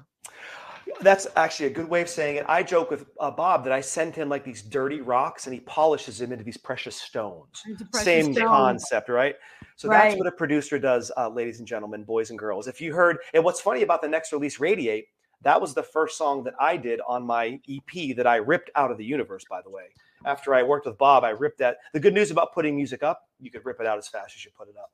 That's 1.00 1.28
actually 1.36 1.66
a 1.66 1.70
good 1.70 1.88
way 1.88 2.02
of 2.02 2.08
saying 2.08 2.38
it. 2.38 2.44
I 2.48 2.64
joke 2.64 2.90
with 2.90 3.06
uh, 3.20 3.30
Bob 3.30 3.62
that 3.62 3.72
I 3.72 3.80
send 3.80 4.16
him 4.16 4.28
like 4.28 4.42
these 4.42 4.60
dirty 4.60 5.00
rocks 5.00 5.46
and 5.46 5.54
he 5.54 5.60
polishes 5.60 6.18
them 6.18 6.32
into 6.32 6.42
these 6.42 6.56
precious 6.56 6.96
stones. 6.96 7.62
Precious 7.92 8.04
Same 8.04 8.32
stones. 8.32 8.48
concept, 8.48 9.08
right? 9.08 9.36
So 9.76 9.86
Right. 9.86 10.08
that's 10.08 10.18
what 10.18 10.26
a 10.26 10.32
producer 10.32 10.80
does, 10.80 11.12
uh, 11.16 11.28
ladies 11.28 11.60
and 11.60 11.68
gentlemen, 11.68 12.02
boys 12.02 12.30
and 12.30 12.38
girls. 12.38 12.66
If 12.66 12.80
you 12.80 12.92
heard, 12.92 13.18
and 13.32 13.44
what's 13.44 13.60
funny 13.60 13.82
about 13.82 14.02
the 14.02 14.08
next 14.08 14.32
release, 14.32 14.58
Radiate, 14.58 15.06
that 15.42 15.60
was 15.60 15.74
the 15.74 15.82
first 15.84 16.18
song 16.18 16.42
that 16.42 16.54
I 16.58 16.76
did 16.76 17.00
on 17.06 17.24
my 17.24 17.60
EP 17.68 18.16
that 18.16 18.26
I 18.26 18.36
ripped 18.36 18.70
out 18.74 18.90
of 18.90 18.98
the 18.98 19.04
universe, 19.04 19.44
by 19.48 19.62
the 19.62 19.70
way. 19.70 19.94
After 20.24 20.54
I 20.54 20.64
worked 20.64 20.86
with 20.86 20.98
Bob, 20.98 21.22
I 21.22 21.30
ripped 21.30 21.58
that. 21.58 21.76
The 21.92 22.00
good 22.00 22.14
news 22.14 22.32
about 22.32 22.52
putting 22.52 22.74
music 22.74 23.04
up, 23.04 23.28
you 23.38 23.50
could 23.50 23.64
rip 23.64 23.78
it 23.80 23.86
out 23.86 23.96
as 23.98 24.08
fast 24.08 24.34
as 24.34 24.44
you 24.44 24.50
put 24.58 24.68
it 24.68 24.76
up. 24.76 24.90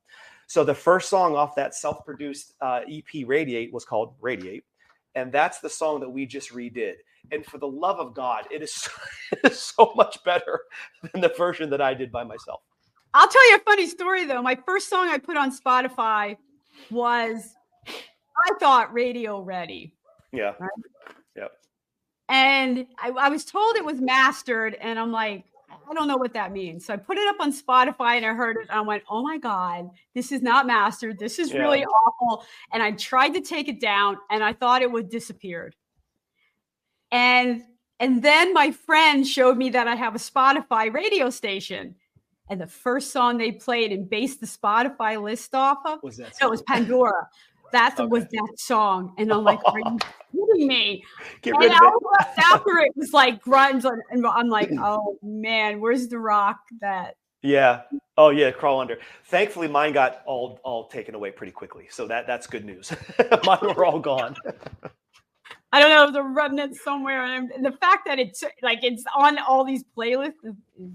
So 0.47 0.65
the 0.65 0.75
first 0.75 1.09
song 1.09 1.35
off 1.35 1.55
that 1.57 1.75
self-produced 1.75 2.55
uh, 2.61 2.81
EP 2.91 3.27
Radiate 3.27 3.73
was 3.73 3.85
called 3.85 4.15
Radiate, 4.21 4.65
and 5.15 5.33
that's 5.33 5.61
the 5.61 5.71
song 5.71 6.01
that 6.01 6.09
we 6.11 6.27
just 6.27 6.53
redid. 6.53 6.95
And 7.31 7.47
for 7.47 7.59
the 7.59 7.69
love 7.69 7.99
of 7.99 8.15
God, 8.15 8.47
it 8.51 8.63
is, 8.63 8.89
it 9.33 9.53
is 9.53 9.59
so 9.59 9.93
much 9.97 10.23
better 10.25 10.61
than 11.13 11.21
the 11.21 11.33
version 11.37 11.71
that 11.71 11.81
I 11.81 11.95
did 11.95 12.11
by 12.11 12.25
myself. 12.25 12.61
I'll 13.15 13.29
tell 13.29 13.51
you 13.51 13.57
a 13.57 13.61
funny 13.61 13.87
story 13.87 14.25
though. 14.25 14.43
My 14.43 14.59
first 14.67 14.89
song 14.89 15.09
I 15.09 15.19
put 15.19 15.37
on 15.37 15.57
Spotify 15.57 16.37
was 16.91 17.55
I 17.87 18.55
thought 18.59 18.93
radio 18.93 19.41
ready. 19.41 19.95
Yeah, 20.33 20.53
And 22.29 22.87
I, 22.99 23.11
I 23.11 23.29
was 23.29 23.45
told 23.45 23.77
it 23.77 23.85
was 23.85 24.01
mastered, 24.01 24.75
and 24.81 24.99
I'm 24.99 25.13
like, 25.13 25.45
I 25.93 25.95
don't 25.95 26.09
know 26.09 26.17
what 26.17 26.33
that 26.33 26.53
means. 26.53 26.87
So 26.87 26.95
I 26.95 26.97
put 26.97 27.19
it 27.19 27.29
up 27.29 27.37
on 27.39 27.53
Spotify 27.53 28.17
and 28.17 28.25
I 28.25 28.33
heard 28.33 28.57
it. 28.57 28.63
And 28.63 28.71
I 28.71 28.81
went, 28.81 29.03
oh 29.11 29.23
my 29.23 29.37
God, 29.37 29.91
this 30.15 30.33
is 30.33 30.41
not 30.41 30.67
mastered. 30.67 31.19
This 31.19 31.39
is 31.39 31.53
Yeah. 31.53 31.59
really 31.59 31.85
awful. 31.85 32.47
And 32.73 32.83
I 32.83 32.93
tried 32.93 33.35
to 33.35 33.43
take 33.43 33.69
it 33.69 33.79
down 33.79 34.17
and 34.31 34.43
I 34.43 34.55
thought 34.55 34.81
it 34.81 34.91
would 34.91 35.11
disappeared. 35.11 35.77
And 37.11 37.63
and 38.01 38.23
then 38.23 38.55
my 38.55 38.71
friend 38.73 39.25
showed 39.27 39.57
me 39.59 39.69
that 39.71 39.87
I 39.87 39.95
have 39.95 40.15
a 40.15 40.19
Spotify 40.19 40.93
radio 40.93 41.29
station. 41.31 41.95
And 42.49 42.59
the 42.61 42.67
first 42.67 43.13
song 43.13 43.37
they 43.39 43.53
played 43.53 43.93
and 43.93 44.09
based 44.09 44.41
the 44.41 44.47
Spotify 44.47 45.23
list 45.23 45.55
off 45.55 45.79
of 45.85 46.03
was 46.03 46.17
that? 46.17 46.35
so 46.37 46.47
it 46.47 46.51
was 46.51 46.63
Pandora. 46.63 47.29
That 47.73 47.97
was 48.09 48.25
that 48.25 48.53
song. 48.57 49.15
And 49.19 49.33
I'm 49.33 49.45
like, 49.45 49.61
are 49.65 49.79
you 49.79 49.99
kidding 50.33 50.67
me? 50.67 51.05
Get 51.41 51.55
And 51.55 51.73
I 51.73 51.79
was 51.81 52.27
after 52.39 52.79
it 52.79 52.93
was 52.97 53.13
like 53.13 53.43
grunge, 53.43 53.85
and- 53.85 54.27
I'm 54.27 54.49
like, 54.49 54.71
oh 54.79 55.19
man, 55.23 55.81
where's 55.81 56.09
the 56.09 56.19
rock 56.19 56.61
that? 56.81 57.17
Yeah. 57.43 57.83
Oh 58.17 58.31
yeah, 58.31 58.51
crawl 58.51 58.81
under. 58.81 58.99
Thankfully, 59.25 59.69
mine 59.69 59.93
got 59.93 60.23
all 60.27 60.61
all 60.63 60.89
taken 60.89 61.15
away 61.15 61.31
pretty 61.31 61.53
quickly, 61.53 61.89
so 61.91 62.07
that 62.07 62.27
that's 62.27 62.47
good 62.47 62.65
news. 62.65 62.93
mine 63.45 63.59
were 63.63 63.85
all 63.85 63.99
gone. 63.99 64.37
I 65.73 65.81
don't 65.81 65.91
know, 65.91 66.13
the 66.13 66.23
remnant 66.23 66.77
somewhere. 66.77 67.25
And, 67.25 67.51
the 67.65 67.73
fact 67.73 68.07
that 68.07 68.19
it's 68.19 68.45
like 68.61 68.81
it's 68.83 69.05
on 69.17 69.39
all 69.39 69.65
these 69.65 69.85
playlists. 69.97 70.35
Is, 70.45 70.55
is, 70.79 70.91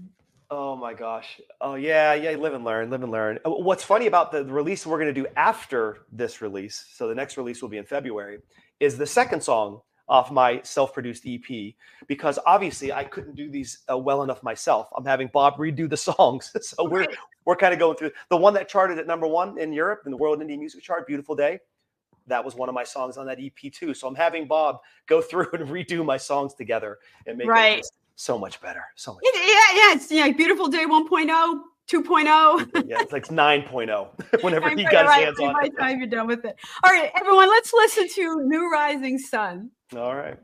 Oh 0.50 0.76
my 0.76 0.94
gosh. 0.94 1.40
Oh 1.60 1.74
yeah, 1.74 2.14
yeah. 2.14 2.30
Live 2.30 2.54
and 2.54 2.64
learn. 2.64 2.88
Live 2.88 3.02
and 3.02 3.12
learn. 3.12 3.38
Uh, 3.44 3.50
What's 3.50 3.84
funny 3.84 4.06
about 4.06 4.32
the 4.32 4.44
release 4.46 4.86
we're 4.86 4.96
going 4.98 5.12
to 5.14 5.20
do 5.20 5.26
after 5.36 6.06
this 6.10 6.40
release, 6.40 6.86
so 6.90 7.06
the 7.06 7.14
next 7.14 7.36
release 7.36 7.60
will 7.60 7.68
be 7.68 7.76
in 7.76 7.84
February, 7.84 8.38
is 8.80 8.96
the 8.96 9.06
second 9.06 9.42
song 9.42 9.82
off 10.08 10.30
my 10.30 10.58
self-produced 10.62 11.26
EP 11.26 11.74
because 12.06 12.38
obviously 12.46 12.90
I 12.90 13.04
couldn't 13.04 13.34
do 13.34 13.50
these 13.50 13.80
uh, 13.90 13.98
well 13.98 14.22
enough 14.22 14.42
myself. 14.42 14.88
I'm 14.96 15.04
having 15.04 15.28
Bob 15.34 15.56
redo 15.56 15.88
the 15.88 15.96
songs, 15.98 16.50
so 16.62 16.88
we're 16.88 17.06
we're 17.44 17.56
kind 17.56 17.74
of 17.74 17.78
going 17.78 17.96
through 17.96 18.12
the 18.30 18.36
one 18.36 18.54
that 18.54 18.68
charted 18.68 18.98
at 18.98 19.06
number 19.06 19.26
one 19.26 19.58
in 19.58 19.72
Europe 19.72 20.02
in 20.06 20.10
the 20.10 20.16
World 20.16 20.40
Indie 20.40 20.58
Music 20.58 20.82
Chart. 20.82 21.06
Beautiful 21.06 21.36
Day. 21.36 21.58
That 22.26 22.44
was 22.44 22.54
one 22.54 22.68
of 22.68 22.74
my 22.74 22.84
songs 22.84 23.16
on 23.16 23.26
that 23.26 23.38
EP 23.40 23.72
too. 23.72 23.92
So 23.94 24.06
I'm 24.08 24.14
having 24.14 24.46
Bob 24.46 24.78
go 25.06 25.20
through 25.28 25.48
and 25.52 25.68
redo 25.68 26.04
my 26.04 26.16
songs 26.16 26.54
together 26.54 26.98
and 27.26 27.36
make 27.36 27.48
Right. 27.48 27.84
It 28.18 28.26
just 28.26 28.38
so 28.38 28.38
much 28.38 28.60
better. 28.60 28.84
So 28.96 29.14
much. 29.14 29.22
yeah, 29.24 29.40
yeah, 29.42 29.54
yeah, 29.76 29.94
it's 29.96 30.10
yeah, 30.12 30.30
Beautiful 30.32 30.68
Day 30.68 30.86
oh, 30.88 31.06
1.0, 31.10 32.04
2.0. 32.04 32.88
yeah, 32.88 33.00
it's 33.00 33.12
like 33.12 33.28
9.0 33.28 34.08
whenever 34.42 34.70
he 34.70 34.84
Right, 34.84 34.92
got 34.92 35.06
his 35.06 35.10
right, 35.10 35.24
hands 35.26 35.40
on 35.40 35.54
by 35.54 35.66
it. 35.66 35.72
the 35.72 35.76
time 35.82 35.98
you're 35.98 36.08
done 36.08 36.26
with 36.26 36.44
it. 36.44 36.56
All 36.84 36.92
right, 36.92 37.10
everyone, 37.20 37.48
let's 37.48 37.72
listen 37.74 38.08
to 38.08 38.42
New 38.46 38.70
Rising 38.70 39.18
Sun. 39.18 39.70
All 39.96 40.16
right. 40.16 40.38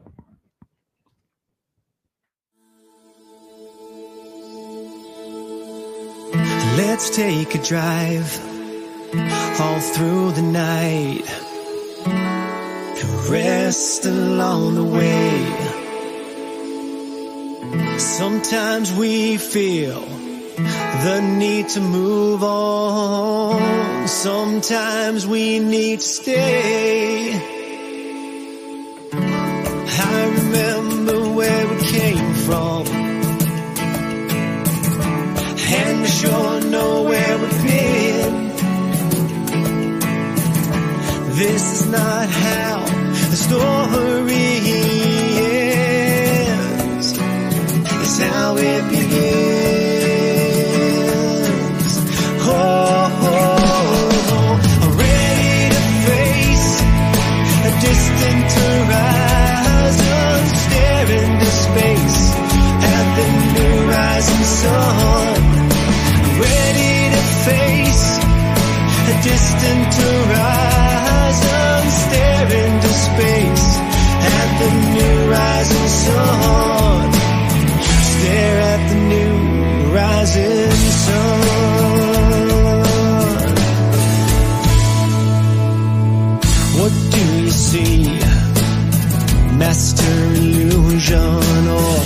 Let's 6.76 7.10
take 7.10 7.54
a 7.54 7.58
drive 7.62 8.38
all 9.60 9.80
through 9.80 10.32
the 10.32 10.42
night. 10.42 11.24
Rest 13.30 14.06
along 14.06 14.76
the 14.76 14.84
way. 14.84 15.83
Sometimes 17.98 18.92
we 18.92 19.36
feel 19.36 20.00
the 21.04 21.20
need 21.38 21.68
to 21.68 21.80
move 21.80 22.42
on. 22.42 24.08
Sometimes 24.08 25.26
we 25.26 25.58
need 25.58 26.00
to 26.00 26.06
stay. 26.06 27.32
I 29.12 30.32
remember 30.38 31.34
where 31.34 31.66
we 31.68 31.76
came 31.86 32.34
from. 32.46 32.86
And 35.76 36.04
I 36.04 36.06
sure 36.06 36.60
know 36.62 37.02
where 37.02 37.38
we've 37.38 37.62
been. 37.62 38.48
This 41.36 41.80
is 41.80 41.86
not 41.90 42.28
how 42.28 42.84
the 43.30 43.36
story 43.36 44.53
How 48.30 48.56
it 48.56 48.82
begins. 48.90 49.14
Oh, 52.46 52.52
oh, 52.52 53.36
oh. 54.34 54.54
ready 54.96 55.68
to 55.74 55.82
face 56.08 56.70
a 57.68 57.72
distant 57.84 58.48
horizon, 58.60 60.38
stare 60.62 61.10
into 61.22 61.48
space 61.64 62.22
at 62.94 63.06
the 63.18 63.26
new 63.54 63.76
rising 63.92 64.46
sun. 64.60 65.36
Ready 66.40 66.96
to 67.14 67.22
face 67.48 68.06
a 69.12 69.14
distant 69.22 69.92
horizon, 70.02 71.80
stare 72.02 72.50
into 72.64 72.90
space 73.06 73.66
at 74.34 74.48
the 74.60 74.70
new 74.96 75.16
rising 75.30 75.88
sun. 75.88 77.13
Sun. 80.26 81.40
What 86.80 86.92
do 87.12 87.22
you 87.42 87.50
see? 87.50 88.04
Master 89.58 90.16
illusion 90.42 91.68
or 91.80 91.96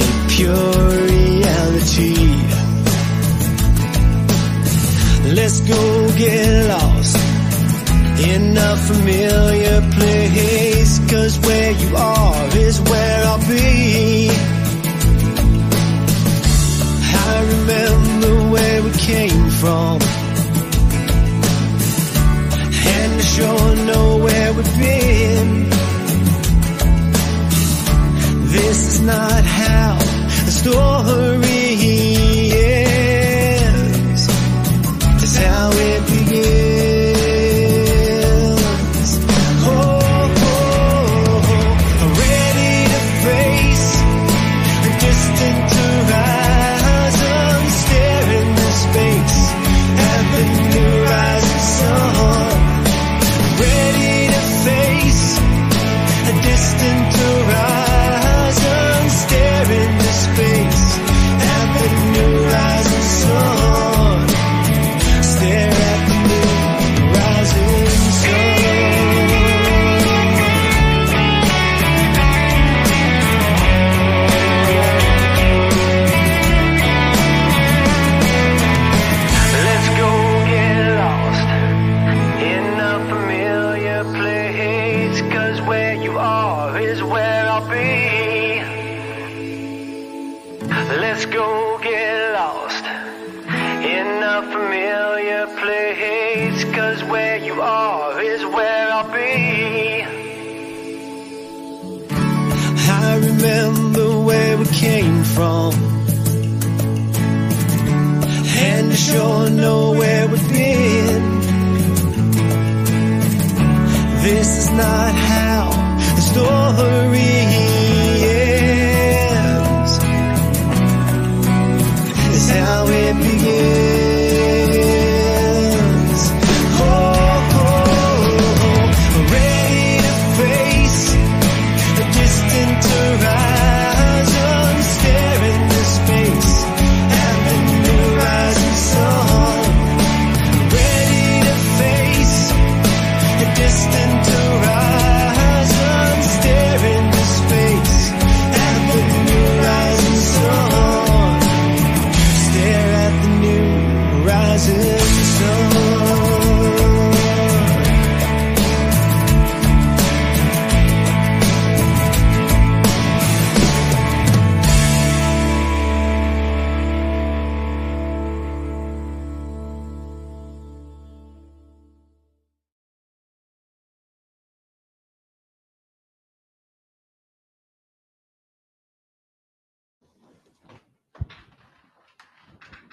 a 0.00 0.26
pure 0.28 0.88
reality? 1.12 2.16
Let's 5.34 5.60
go 5.60 6.16
get 6.16 6.68
lost 6.68 7.16
in 8.30 8.56
a 8.56 8.76
familiar 8.76 9.80
place. 9.96 10.98
Cause 11.10 11.38
where 11.40 11.72
you 11.72 11.96
are 11.96 12.56
is 12.56 12.80
where 12.80 13.24
I'll 13.26 13.48
be. 13.48 14.49
Came 19.12 19.50
from. 19.62 19.98
And 22.98 23.12
I 23.18 23.24
sure 23.34 23.76
know 23.88 24.08
where 24.24 24.52
we've 24.56 24.78
been. 24.78 25.50
This 28.56 28.78
is 28.90 29.00
not 29.00 29.42
how 29.44 29.94
the 30.46 30.54
story 30.62 32.09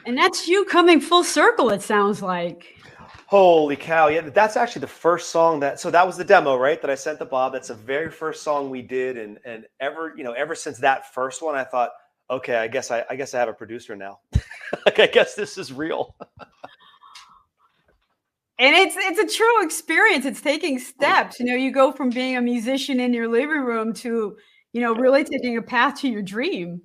And 0.08 0.18
that's 0.18 0.48
you 0.48 0.64
coming 0.64 1.02
full 1.02 1.26
circle, 1.26 1.70
it 1.70 1.82
sounds 1.82 2.22
like. 2.22 2.78
Holy 3.26 3.76
cow. 3.76 4.08
Yeah, 4.08 4.22
that's 4.22 4.56
actually 4.56 4.80
the 4.80 4.88
first 4.88 5.32
song 5.32 5.60
that 5.60 5.82
so 5.82 5.92
that 5.92 6.08
was 6.08 6.16
the 6.16 6.24
demo, 6.24 6.56
right? 6.56 6.82
That 6.82 6.90
I 6.90 6.96
sent 6.96 7.20
to 7.20 7.26
Bob. 7.26 7.52
That's 7.52 7.68
the 7.68 7.74
very 7.74 8.10
first 8.10 8.42
song 8.42 8.70
we 8.70 8.82
did. 8.82 9.18
And 9.18 9.38
and 9.44 9.66
ever, 9.82 10.14
you 10.16 10.24
know, 10.24 10.32
ever 10.32 10.56
since 10.56 10.78
that 10.78 11.14
first 11.14 11.42
one, 11.42 11.56
I 11.56 11.66
thought, 11.66 11.90
okay, 12.30 12.56
I 12.56 12.70
guess 12.70 12.90
I, 12.90 13.04
I 13.10 13.18
guess 13.18 13.34
I 13.34 13.40
have 13.40 13.50
a 13.50 13.54
producer 13.54 13.98
now. 13.98 14.20
like 14.86 14.98
I 15.00 15.08
guess 15.08 15.36
this 15.36 15.58
is 15.58 15.74
real. 15.74 16.16
and 18.60 18.74
it's 18.78 18.96
it's 18.98 19.20
a 19.20 19.38
true 19.38 19.66
experience. 19.66 20.26
It's 20.26 20.40
taking 20.40 20.80
steps. 20.80 21.38
You 21.38 21.48
know, 21.48 21.56
you 21.56 21.70
go 21.70 21.92
from 21.92 22.12
being 22.12 22.38
a 22.38 22.42
musician 22.42 23.02
in 23.02 23.14
your 23.14 23.28
living 23.28 23.60
room 23.60 23.92
to, 23.96 24.38
you 24.72 24.80
know, 24.80 24.96
really 24.96 25.26
taking 25.26 25.58
a 25.58 25.62
path 25.62 26.00
to 26.00 26.08
your 26.08 26.22
dream. 26.22 26.82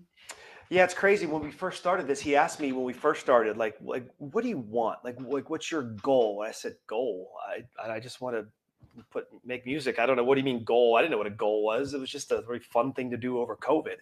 Yeah, 0.72 0.84
it's 0.84 0.94
crazy. 0.94 1.26
When 1.26 1.42
we 1.42 1.50
first 1.50 1.78
started 1.78 2.06
this, 2.06 2.18
he 2.18 2.34
asked 2.34 2.58
me 2.58 2.72
when 2.72 2.84
we 2.84 2.94
first 2.94 3.20
started, 3.20 3.58
like, 3.58 3.76
like, 3.84 4.08
what 4.16 4.42
do 4.42 4.48
you 4.48 4.56
want? 4.56 5.00
Like, 5.04 5.18
like, 5.20 5.50
what's 5.50 5.70
your 5.70 5.82
goal? 5.82 6.40
And 6.40 6.48
I 6.48 6.52
said, 6.52 6.76
goal. 6.86 7.30
I, 7.46 7.90
I 7.90 8.00
just 8.00 8.22
want 8.22 8.36
to 8.36 8.46
put 9.10 9.26
make 9.44 9.66
music. 9.66 9.98
I 9.98 10.06
don't 10.06 10.16
know. 10.16 10.24
What 10.24 10.36
do 10.36 10.40
you 10.40 10.46
mean 10.46 10.64
goal? 10.64 10.96
I 10.96 11.02
didn't 11.02 11.10
know 11.10 11.18
what 11.18 11.26
a 11.26 11.30
goal 11.30 11.62
was. 11.62 11.92
It 11.92 12.00
was 12.00 12.08
just 12.08 12.32
a 12.32 12.40
very 12.40 12.58
fun 12.58 12.94
thing 12.94 13.10
to 13.10 13.18
do 13.18 13.38
over 13.38 13.54
COVID. 13.54 13.96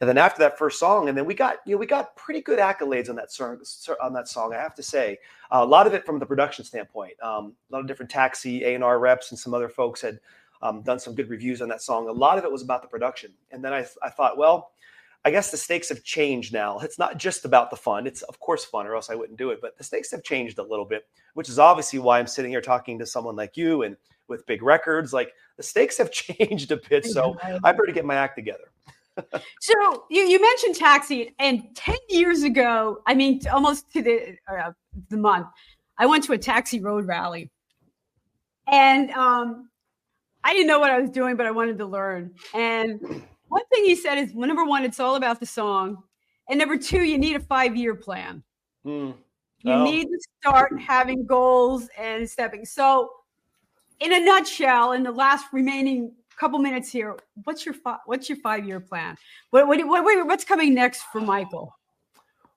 And 0.00 0.08
then 0.10 0.18
after 0.18 0.40
that 0.40 0.58
first 0.58 0.80
song, 0.80 1.08
and 1.08 1.16
then 1.16 1.24
we 1.24 1.34
got, 1.34 1.58
you 1.64 1.76
know, 1.76 1.78
we 1.78 1.86
got 1.86 2.16
pretty 2.16 2.40
good 2.40 2.58
accolades 2.58 3.08
on 3.08 3.14
that 3.14 3.30
song. 3.30 3.60
On 4.02 4.12
that 4.12 4.26
song, 4.26 4.52
I 4.52 4.56
have 4.56 4.74
to 4.74 4.82
say, 4.82 5.18
a 5.52 5.64
lot 5.64 5.86
of 5.86 5.94
it 5.94 6.04
from 6.04 6.18
the 6.18 6.26
production 6.26 6.64
standpoint. 6.64 7.14
Um, 7.22 7.54
a 7.70 7.74
lot 7.74 7.80
of 7.82 7.86
different 7.86 8.10
taxi 8.10 8.64
A 8.64 8.74
and 8.74 8.82
R 8.82 8.98
reps 8.98 9.30
and 9.30 9.38
some 9.38 9.54
other 9.54 9.68
folks 9.68 10.00
had 10.00 10.18
um, 10.62 10.82
done 10.82 10.98
some 10.98 11.14
good 11.14 11.30
reviews 11.30 11.62
on 11.62 11.68
that 11.68 11.80
song. 11.80 12.08
A 12.08 12.12
lot 12.12 12.38
of 12.38 12.44
it 12.44 12.50
was 12.50 12.62
about 12.62 12.82
the 12.82 12.88
production. 12.88 13.30
And 13.52 13.64
then 13.64 13.72
I, 13.72 13.86
I 14.02 14.10
thought, 14.10 14.36
well 14.36 14.72
I 15.24 15.30
guess 15.30 15.50
the 15.50 15.56
stakes 15.56 15.88
have 15.88 16.04
changed 16.04 16.52
now. 16.52 16.78
It's 16.78 16.98
not 16.98 17.18
just 17.18 17.44
about 17.44 17.70
the 17.70 17.76
fun. 17.76 18.06
It's 18.06 18.22
of 18.22 18.38
course 18.38 18.64
fun, 18.64 18.86
or 18.86 18.94
else 18.94 19.10
I 19.10 19.14
wouldn't 19.14 19.38
do 19.38 19.50
it. 19.50 19.60
But 19.60 19.76
the 19.76 19.84
stakes 19.84 20.10
have 20.12 20.22
changed 20.22 20.58
a 20.58 20.62
little 20.62 20.84
bit, 20.84 21.08
which 21.34 21.48
is 21.48 21.58
obviously 21.58 21.98
why 21.98 22.18
I'm 22.18 22.26
sitting 22.26 22.50
here 22.50 22.60
talking 22.60 22.98
to 22.98 23.06
someone 23.06 23.36
like 23.36 23.56
you 23.56 23.82
and 23.82 23.96
with 24.28 24.46
big 24.46 24.62
records. 24.62 25.12
Like 25.12 25.32
the 25.56 25.62
stakes 25.62 25.98
have 25.98 26.10
changed 26.12 26.70
a 26.72 26.76
bit, 26.88 27.04
so 27.04 27.36
I 27.42 27.72
better 27.72 27.92
get 27.92 28.04
my 28.04 28.14
act 28.14 28.36
together. 28.36 28.70
so 29.60 30.04
you, 30.08 30.22
you 30.22 30.40
mentioned 30.40 30.76
taxi, 30.76 31.34
and 31.38 31.74
ten 31.74 31.96
years 32.08 32.44
ago, 32.44 33.02
I 33.06 33.14
mean, 33.14 33.40
almost 33.52 33.92
to 33.94 34.02
the 34.02 34.36
uh, 34.50 34.70
the 35.08 35.16
month, 35.16 35.48
I 35.98 36.06
went 36.06 36.24
to 36.24 36.32
a 36.32 36.38
taxi 36.38 36.80
road 36.80 37.06
rally, 37.06 37.50
and 38.68 39.10
um, 39.10 39.68
I 40.44 40.52
didn't 40.52 40.68
know 40.68 40.78
what 40.78 40.90
I 40.90 41.00
was 41.00 41.10
doing, 41.10 41.36
but 41.36 41.46
I 41.46 41.50
wanted 41.50 41.78
to 41.78 41.86
learn 41.86 42.34
and 42.54 43.24
one 43.48 43.64
thing 43.72 43.84
he 43.84 43.96
said 43.96 44.18
is 44.18 44.32
well, 44.32 44.46
number 44.46 44.64
one, 44.64 44.84
it's 44.84 45.00
all 45.00 45.16
about 45.16 45.40
the 45.40 45.46
song. 45.46 46.02
And 46.48 46.58
number 46.58 46.78
two, 46.78 47.02
you 47.02 47.18
need 47.18 47.36
a 47.36 47.40
five 47.40 47.76
year 47.76 47.94
plan. 47.94 48.42
Mm. 48.86 49.14
You 49.60 49.72
oh. 49.72 49.84
need 49.84 50.04
to 50.04 50.18
start 50.40 50.80
having 50.80 51.26
goals 51.26 51.88
and 51.98 52.28
stepping. 52.28 52.64
So, 52.64 53.10
in 54.00 54.12
a 54.12 54.20
nutshell, 54.20 54.92
in 54.92 55.02
the 55.02 55.10
last 55.10 55.46
remaining 55.52 56.12
couple 56.38 56.58
minutes 56.60 56.90
here, 56.90 57.16
what's 57.44 57.66
your 57.66 57.74
fi- 57.74 57.98
what's 58.06 58.28
your 58.28 58.38
five 58.38 58.64
year 58.64 58.80
plan? 58.80 59.16
What, 59.50 59.66
what, 59.66 59.84
what, 59.86 60.26
what's 60.26 60.44
coming 60.44 60.74
next 60.74 61.02
for 61.12 61.20
Michael? 61.20 61.76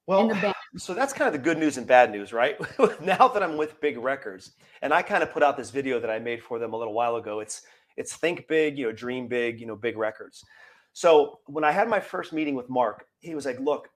Well, 0.07 0.31
so 0.77 0.93
that's 0.93 1.13
kind 1.13 1.27
of 1.27 1.33
the 1.33 1.39
good 1.39 1.57
news 1.57 1.77
and 1.77 1.87
bad 1.87 2.11
news, 2.11 2.31
right? 2.31 2.57
now 3.01 3.27
that 3.27 3.41
I'm 3.41 3.57
with 3.57 3.79
Big 3.81 3.97
Records, 3.97 4.51
and 4.81 4.93
I 4.93 5.01
kind 5.01 5.23
of 5.23 5.31
put 5.31 5.43
out 5.43 5.57
this 5.57 5.71
video 5.71 5.99
that 5.99 6.09
I 6.09 6.19
made 6.19 6.43
for 6.43 6.59
them 6.59 6.73
a 6.73 6.77
little 6.77 6.93
while 6.93 7.15
ago. 7.15 7.39
It's 7.39 7.63
it's 7.97 8.15
think 8.15 8.47
big, 8.47 8.77
you 8.77 8.85
know, 8.85 8.91
dream 8.91 9.27
big, 9.27 9.59
you 9.59 9.65
know, 9.65 9.75
big 9.75 9.97
records. 9.97 10.45
So 10.93 11.39
when 11.45 11.63
I 11.63 11.71
had 11.71 11.87
my 11.87 11.99
first 11.99 12.33
meeting 12.33 12.55
with 12.55 12.69
Mark, 12.69 13.07
he 13.19 13.35
was 13.35 13.45
like, 13.45 13.59
look, 13.59 13.89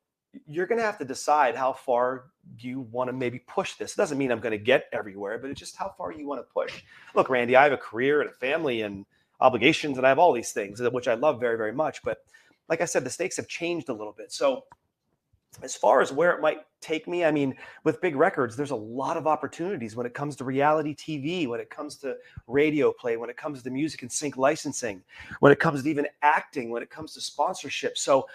you're 0.48 0.66
going 0.66 0.80
to 0.80 0.86
have 0.86 0.98
to 0.98 1.06
decide 1.06 1.56
how 1.56 1.74
far 1.74 2.26
you 2.60 2.82
want 2.82 3.10
to 3.10 3.14
maybe 3.14 3.40
push 3.40 3.74
this. 3.76 3.94
It 3.94 3.98
doesn't 3.98 4.18
mean 4.18 4.32
I'm 4.32 4.40
going 4.40 4.52
to 4.52 4.58
get 4.58 4.86
everywhere, 4.92 5.38
but 5.38 5.50
it's 5.50 5.60
just 5.60 5.76
how 5.76 5.94
far 5.98 6.12
you 6.12 6.28
want 6.28 6.42
to 6.42 6.54
push. 6.54 6.84
Look, 7.14 7.30
Randie, 7.30 7.56
I 7.56 7.64
have 7.64 7.72
a 7.72 7.78
career 7.78 8.22
and 8.22 8.30
a 8.30 8.34
family 8.34 8.82
and 8.82 9.06
obligations, 9.40 9.98
and 9.98 10.06
I 10.06 10.10
have 10.10 10.20
all 10.20 10.34
these 10.34 10.52
things, 10.52 10.82
uh, 10.82 10.90
which 10.90 11.08
I 11.08 11.14
love 11.14 11.40
very, 11.40 11.58
very 11.58 11.74
much. 11.74 12.02
But 12.04 12.20
like 12.70 12.82
I 12.82 12.86
said, 12.86 13.04
the 13.04 13.10
stakes 13.10 13.38
have 13.38 13.48
changed 13.48 13.90
a 13.90 13.94
little 13.94 14.14
bit. 14.14 14.32
So 14.32 14.66
as 15.62 15.76
far 15.76 16.02
as 16.02 16.12
where 16.12 16.32
it 16.32 16.42
might 16.42 16.60
take 16.82 17.08
me, 17.08 17.24
I 17.24 17.32
mean, 17.32 17.56
with 17.84 18.02
big 18.02 18.16
records, 18.16 18.56
there's 18.56 18.72
a 18.72 18.76
lot 18.76 19.18
of 19.18 19.28
opportunities 19.28 19.96
when 19.96 20.06
it 20.06 20.14
comes 20.14 20.36
to 20.38 20.44
reality 20.44 20.96
TV, 20.96 21.48
when 21.48 21.60
it 21.60 21.70
comes 21.70 21.98
to 21.98 22.16
radio 22.48 22.92
play, 22.92 23.18
when 23.18 23.30
it 23.30 23.38
comes 23.38 23.64
to 23.64 23.70
music 23.70 24.02
and 24.02 24.12
sync 24.12 24.38
licensing, 24.38 25.04
when 25.40 25.52
it 25.52 25.60
comes 25.60 25.84
to 25.84 25.90
even 25.90 26.08
acting, 26.22 26.70
when 26.70 26.84
it 26.84 26.90
comes 26.90 27.14
to 27.14 27.22
sponsorship. 27.22 27.98
So 27.98 28.28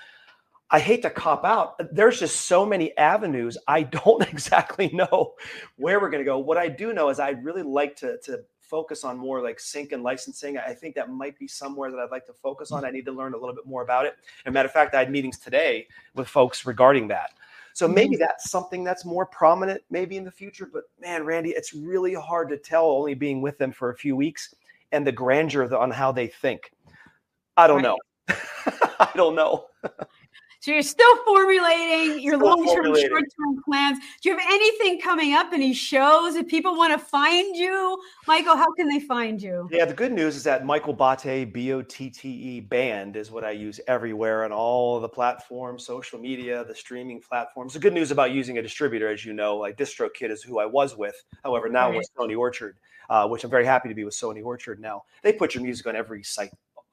I 0.70 0.78
hate 0.78 1.02
to 1.02 1.10
cop 1.10 1.44
out. 1.44 1.74
Uh, 1.80 1.84
there's 1.90 2.20
just 2.20 2.42
so 2.42 2.64
many 2.64 2.96
avenues. 2.96 3.58
I 3.66 3.82
don't 4.04 4.22
exactly 4.32 4.90
know 4.92 5.34
where 5.76 6.00
we're 6.00 6.10
going 6.10 6.22
to 6.22 6.28
go. 6.28 6.38
What 6.38 6.58
I 6.58 6.68
do 6.68 6.92
know 6.92 7.08
is 7.08 7.20
I'd 7.20 7.44
really 7.44 7.62
like 7.62 7.96
to, 7.96 8.18
to 8.24 8.40
focus 8.70 9.02
on 9.02 9.18
more 9.18 9.42
like 9.42 9.58
sync 9.58 9.90
and 9.90 10.04
licensing. 10.04 10.56
I 10.56 10.72
think 10.72 10.94
that 10.94 11.10
might 11.10 11.36
be 11.38 11.48
somewhere 11.48 11.90
that 11.90 11.98
I'd 11.98 12.12
like 12.12 12.26
to 12.26 12.32
focus 12.32 12.70
on. 12.70 12.84
I 12.84 12.90
need 12.90 13.04
to 13.06 13.12
learn 13.12 13.34
a 13.34 13.36
little 13.36 13.54
bit 13.54 13.66
more 13.66 13.82
about 13.82 14.06
it. 14.06 14.14
And 14.44 14.54
matter 14.54 14.68
of 14.68 14.72
fact, 14.72 14.94
I 14.94 15.00
had 15.00 15.10
meetings 15.10 15.38
today 15.38 15.88
with 16.14 16.28
folks 16.28 16.64
regarding 16.64 17.08
that. 17.08 17.32
So 17.72 17.88
maybe 17.88 18.14
mm-hmm. 18.14 18.20
that's 18.20 18.50
something 18.50 18.84
that's 18.84 19.04
more 19.04 19.26
prominent 19.26 19.82
maybe 19.90 20.16
in 20.16 20.24
the 20.24 20.30
future. 20.30 20.68
But 20.72 20.84
man, 21.00 21.24
Randie, 21.24 21.50
it's 21.50 21.74
really 21.74 22.14
hard 22.14 22.48
to 22.50 22.56
tell 22.56 22.86
only 22.86 23.14
being 23.14 23.42
with 23.42 23.58
them 23.58 23.72
for 23.72 23.90
a 23.90 23.96
few 23.96 24.14
weeks 24.14 24.54
and 24.92 25.06
the 25.06 25.12
grandeur 25.12 25.72
on 25.74 25.90
how 25.90 26.12
they 26.12 26.28
think. 26.28 26.72
I 27.56 27.66
don't 27.66 27.82
know. 27.82 27.98
I 28.28 29.10
don't 29.14 29.34
know. 29.34 29.66
So 30.61 30.72
you're 30.72 30.82
still 30.82 31.16
formulating 31.24 32.20
your 32.20 32.36
long 32.36 32.66
term, 32.66 32.84
short 32.84 33.24
term 33.34 33.62
plans. 33.64 33.98
Do 34.20 34.28
you 34.28 34.36
have 34.36 34.46
anything 34.46 35.00
coming 35.00 35.32
up? 35.32 35.54
Any 35.54 35.72
shows? 35.72 36.34
If 36.34 36.48
people 36.48 36.76
want 36.76 36.92
to 36.92 36.98
find 36.98 37.56
you, 37.56 37.98
Michael, 38.26 38.56
how 38.56 38.70
can 38.74 38.86
they 38.86 39.00
find 39.00 39.40
you? 39.40 39.70
Yeah, 39.72 39.86
the 39.86 39.94
good 39.94 40.12
news 40.12 40.36
is 40.36 40.44
that 40.44 40.66
Michael 40.66 40.94
Botte, 40.94 41.50
B 41.50 41.72
O 41.72 41.80
T 41.80 42.11
T 42.11 42.28
E 42.28 42.61
band 42.61 43.16
is 43.16 43.30
what 43.30 43.42
I 43.42 43.52
use 43.52 43.80
everywhere 43.88 44.44
on 44.44 44.52
all 44.52 45.00
the 45.00 45.08
platforms, 45.08 45.86
social 45.86 46.18
media, 46.18 46.62
the 46.64 46.74
streaming 46.74 47.22
platforms. 47.22 47.72
The 47.72 47.78
good 47.78 47.94
news 47.94 48.11
about 48.11 48.32
using 48.32 48.58
a 48.58 48.62
distributor, 48.62 49.08
as 49.08 49.24
you 49.24 49.32
know, 49.32 49.56
like 49.56 49.78
DistroKid 49.78 50.30
is 50.30 50.42
who 50.42 50.58
I 50.58 50.66
was 50.66 50.94
with. 50.94 51.24
However, 51.42 51.70
now 51.70 51.88
right. 51.88 51.96
with 51.96 52.11
Sony 52.14 52.38
Orchard, 52.38 52.76
uh, 53.08 53.26
which 53.26 53.44
I'm 53.44 53.50
very 53.50 53.64
happy 53.64 53.88
to 53.88 53.94
be 53.94 54.04
with 54.04 54.14
Sony 54.14 54.44
Orchard 54.44 54.78
now. 54.78 55.04
They 55.22 55.32
put 55.32 55.54
your 55.54 55.64
music 55.64 55.86
on 55.86 55.96
every 55.96 56.22
site 56.22 56.50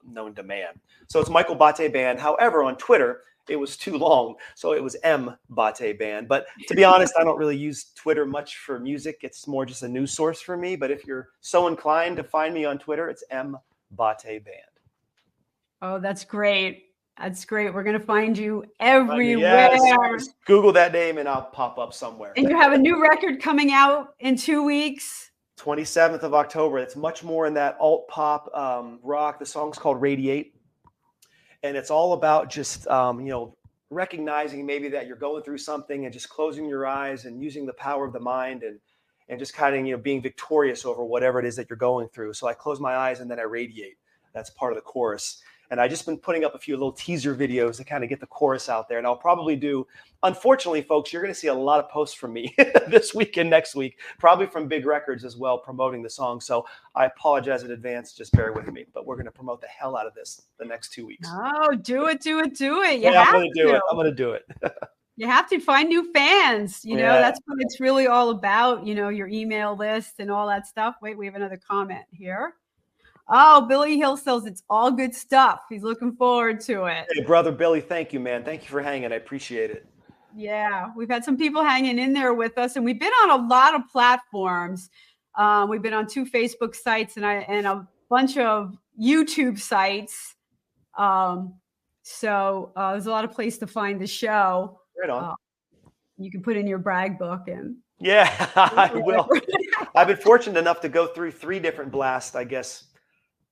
known 0.09 0.33
to 0.35 0.43
man. 0.43 0.69
So 1.09 1.19
it's 1.19 1.29
Michael 1.29 1.57
Botte 1.57 1.91
Band. 1.91 2.17
However, 2.17 2.63
on 2.63 2.77
Twitter, 2.77 3.23
it 3.49 3.55
was 3.55 3.77
too 3.77 3.97
long. 3.97 4.35
So 4.55 4.73
it 4.73 4.83
was 4.83 4.95
M 5.03 5.35
Botte 5.49 5.97
Band. 5.97 6.27
But 6.27 6.47
to 6.67 6.75
be 6.75 6.83
honest, 6.85 7.13
I 7.19 7.23
don't 7.23 7.37
really 7.37 7.57
use 7.57 7.91
Twitter 7.95 8.25
much 8.25 8.57
for 8.57 8.79
music. 8.79 9.19
It's 9.21 9.47
more 9.47 9.65
just 9.65 9.83
a 9.83 9.87
news 9.87 10.13
source 10.13 10.41
for 10.41 10.57
me. 10.57 10.75
But 10.75 10.91
if 10.91 11.05
you're 11.05 11.29
so 11.41 11.67
inclined 11.67 12.17
to 12.17 12.23
find 12.23 12.53
me 12.53 12.65
on 12.65 12.77
Twitter, 12.79 13.09
it's 13.09 13.23
M 13.31 13.57
Botte 13.95 14.43
Band. 14.43 14.77
Oh, 15.81 15.99
that's 15.99 16.23
great. 16.23 16.85
That's 17.19 17.45
great. 17.45 17.73
We're 17.73 17.83
going 17.83 17.99
to 17.99 18.05
find 18.05 18.37
you 18.37 18.63
everywhere. 18.79 19.69
Yes. 19.73 20.29
Google 20.45 20.71
that 20.73 20.93
name 20.93 21.17
and 21.17 21.27
I'll 21.27 21.45
pop 21.45 21.79
up 21.79 21.93
somewhere. 21.93 22.33
And 22.37 22.47
you 22.47 22.57
have 22.57 22.73
a 22.73 22.77
new 22.77 23.01
record 23.01 23.41
coming 23.41 23.71
out 23.71 24.13
in 24.19 24.35
two 24.35 24.63
weeks. 24.63 25.31
27th 25.59 26.21
of 26.21 26.35
October. 26.35 26.77
It's 26.77 26.95
much 26.95 27.23
more 27.23 27.47
in 27.47 27.53
that 27.55 27.75
alt 27.79 28.07
pop 28.07 28.55
um, 28.55 28.99
rock. 29.01 29.39
The 29.39 29.45
song's 29.45 29.79
called 29.79 29.99
Radiate 29.99 30.53
and 31.67 31.77
it's 31.77 31.91
all 31.91 32.13
about 32.13 32.49
just 32.49 32.87
um, 32.87 33.19
you 33.19 33.29
know 33.29 33.55
recognizing 33.89 34.65
maybe 34.65 34.89
that 34.89 35.07
you're 35.07 35.15
going 35.15 35.43
through 35.43 35.57
something 35.57 36.05
and 36.05 36.13
just 36.13 36.29
closing 36.29 36.67
your 36.67 36.85
eyes 36.85 37.25
and 37.25 37.41
using 37.41 37.65
the 37.65 37.73
power 37.73 38.05
of 38.05 38.13
the 38.13 38.19
mind 38.19 38.63
and 38.63 38.79
and 39.29 39.39
just 39.39 39.53
kind 39.53 39.75
of 39.75 39.85
you 39.85 39.95
know 39.95 40.01
being 40.01 40.21
victorious 40.21 40.85
over 40.85 41.03
whatever 41.03 41.39
it 41.39 41.45
is 41.45 41.55
that 41.55 41.69
you're 41.69 41.77
going 41.77 42.07
through. 42.09 42.33
So 42.33 42.47
i 42.47 42.53
close 42.53 42.79
my 42.79 42.95
eyes 42.95 43.19
and 43.19 43.29
then 43.29 43.39
i 43.39 43.43
radiate. 43.43 43.97
That's 44.33 44.49
part 44.51 44.71
of 44.71 44.77
the 44.77 44.83
chorus 44.83 45.41
and 45.69 45.81
I 45.81 45.87
just 45.87 46.05
been 46.05 46.17
putting 46.17 46.43
up 46.43 46.55
a 46.55 46.59
few 46.59 46.75
little 46.75 46.91
teaser 46.91 47.35
videos 47.35 47.77
to 47.77 47.83
kind 47.83 48.03
of 48.03 48.09
get 48.09 48.19
the 48.19 48.27
chorus 48.27 48.69
out 48.69 48.87
there. 48.87 48.97
And 48.97 49.07
I'll 49.07 49.17
probably 49.17 49.55
do, 49.55 49.85
unfortunately, 50.23 50.81
folks, 50.81 51.11
you're 51.11 51.21
going 51.21 51.33
to 51.33 51.39
see 51.39 51.47
a 51.47 51.53
lot 51.53 51.83
of 51.83 51.89
posts 51.89 52.15
from 52.15 52.33
me 52.33 52.55
this 52.87 53.13
week 53.13 53.37
and 53.37 53.49
next 53.49 53.75
week, 53.75 53.99
probably 54.19 54.47
from 54.47 54.67
Big 54.67 54.85
Records 54.85 55.25
as 55.25 55.35
well, 55.35 55.57
promoting 55.57 56.01
the 56.01 56.09
song. 56.09 56.39
So 56.39 56.65
I 56.95 57.05
apologize 57.05 57.63
in 57.63 57.71
advance. 57.71 58.13
Just 58.13 58.31
bear 58.33 58.53
with 58.53 58.71
me. 58.71 58.85
But 58.93 59.05
we're 59.05 59.15
going 59.15 59.25
to 59.25 59.31
promote 59.31 59.61
the 59.61 59.67
hell 59.67 59.97
out 59.97 60.07
of 60.07 60.13
this 60.13 60.41
the 60.57 60.65
next 60.65 60.93
two 60.93 61.05
weeks. 61.05 61.27
Oh, 61.31 61.75
do 61.75 62.07
it, 62.07 62.21
do 62.21 62.39
it, 62.39 62.55
do 62.55 62.81
it. 62.81 62.99
You 62.99 63.11
yeah, 63.11 63.23
I'm 63.23 63.33
going 63.33 63.51
to 63.53 63.63
do 63.63 63.69
it. 63.69 63.81
I'm 63.89 63.97
going 63.97 64.09
to 64.09 64.15
do 64.15 64.31
it. 64.31 64.45
you 65.17 65.27
have 65.27 65.49
to 65.49 65.59
find 65.59 65.89
new 65.89 66.11
fans. 66.13 66.85
You 66.85 66.95
know, 66.95 67.13
yeah. 67.13 67.19
that's 67.19 67.39
what 67.45 67.57
it's 67.59 67.79
really 67.79 68.07
all 68.07 68.29
about. 68.29 68.85
You 68.85 68.95
know, 68.95 69.09
your 69.09 69.27
email 69.27 69.75
list 69.75 70.15
and 70.19 70.31
all 70.31 70.47
that 70.47 70.67
stuff. 70.67 70.95
Wait, 71.01 71.17
we 71.17 71.25
have 71.25 71.35
another 71.35 71.57
comment 71.57 72.05
here. 72.11 72.53
Oh, 73.29 73.65
Billy 73.67 73.97
Hill 73.97 74.15
says 74.15 74.45
it's 74.45 74.63
all 74.69 74.91
good 74.91 75.13
stuff. 75.13 75.61
He's 75.69 75.83
looking 75.83 76.15
forward 76.15 76.61
to 76.61 76.85
it. 76.85 77.07
Hey, 77.11 77.23
brother 77.23 77.51
Billy, 77.51 77.81
thank 77.81 78.13
you, 78.13 78.19
man. 78.19 78.43
Thank 78.43 78.63
you 78.63 78.69
for 78.69 78.81
hanging. 78.81 79.11
I 79.11 79.15
appreciate 79.15 79.69
it. 79.69 79.85
Yeah, 80.35 80.91
we've 80.95 81.09
had 81.09 81.25
some 81.25 81.35
people 81.35 81.63
hanging 81.63 81.99
in 81.99 82.13
there 82.13 82.33
with 82.33 82.57
us, 82.57 82.75
and 82.75 82.85
we've 82.85 82.99
been 82.99 83.11
on 83.23 83.39
a 83.39 83.47
lot 83.47 83.73
of 83.73 83.81
platforms. 83.91 84.89
Um, 85.37 85.69
we've 85.69 85.81
been 85.81 85.93
on 85.93 86.07
two 86.07 86.25
Facebook 86.25 86.75
sites 86.75 87.15
and 87.15 87.25
I 87.25 87.35
and 87.47 87.67
a 87.67 87.87
bunch 88.09 88.37
of 88.37 88.75
YouTube 88.99 89.59
sites. 89.59 90.35
Um, 90.97 91.53
so 92.01 92.71
uh, 92.75 92.93
there's 92.93 93.05
a 93.05 93.11
lot 93.11 93.23
of 93.23 93.31
place 93.31 93.57
to 93.59 93.67
find 93.67 94.01
the 94.01 94.07
show. 94.07 94.79
Right 94.99 95.09
on. 95.09 95.23
Uh, 95.23 95.33
you 96.17 96.31
can 96.31 96.41
put 96.41 96.57
in 96.57 96.65
your 96.65 96.79
brag 96.79 97.19
book 97.19 97.47
and 97.47 97.77
Yeah, 97.99 98.49
I 98.55 98.91
will. 98.93 99.29
I've 99.95 100.07
been 100.07 100.17
fortunate 100.17 100.59
enough 100.59 100.81
to 100.81 100.89
go 100.89 101.05
through 101.05 101.31
three 101.31 101.59
different 101.59 101.91
blasts, 101.91 102.35
I 102.35 102.43
guess, 102.43 102.85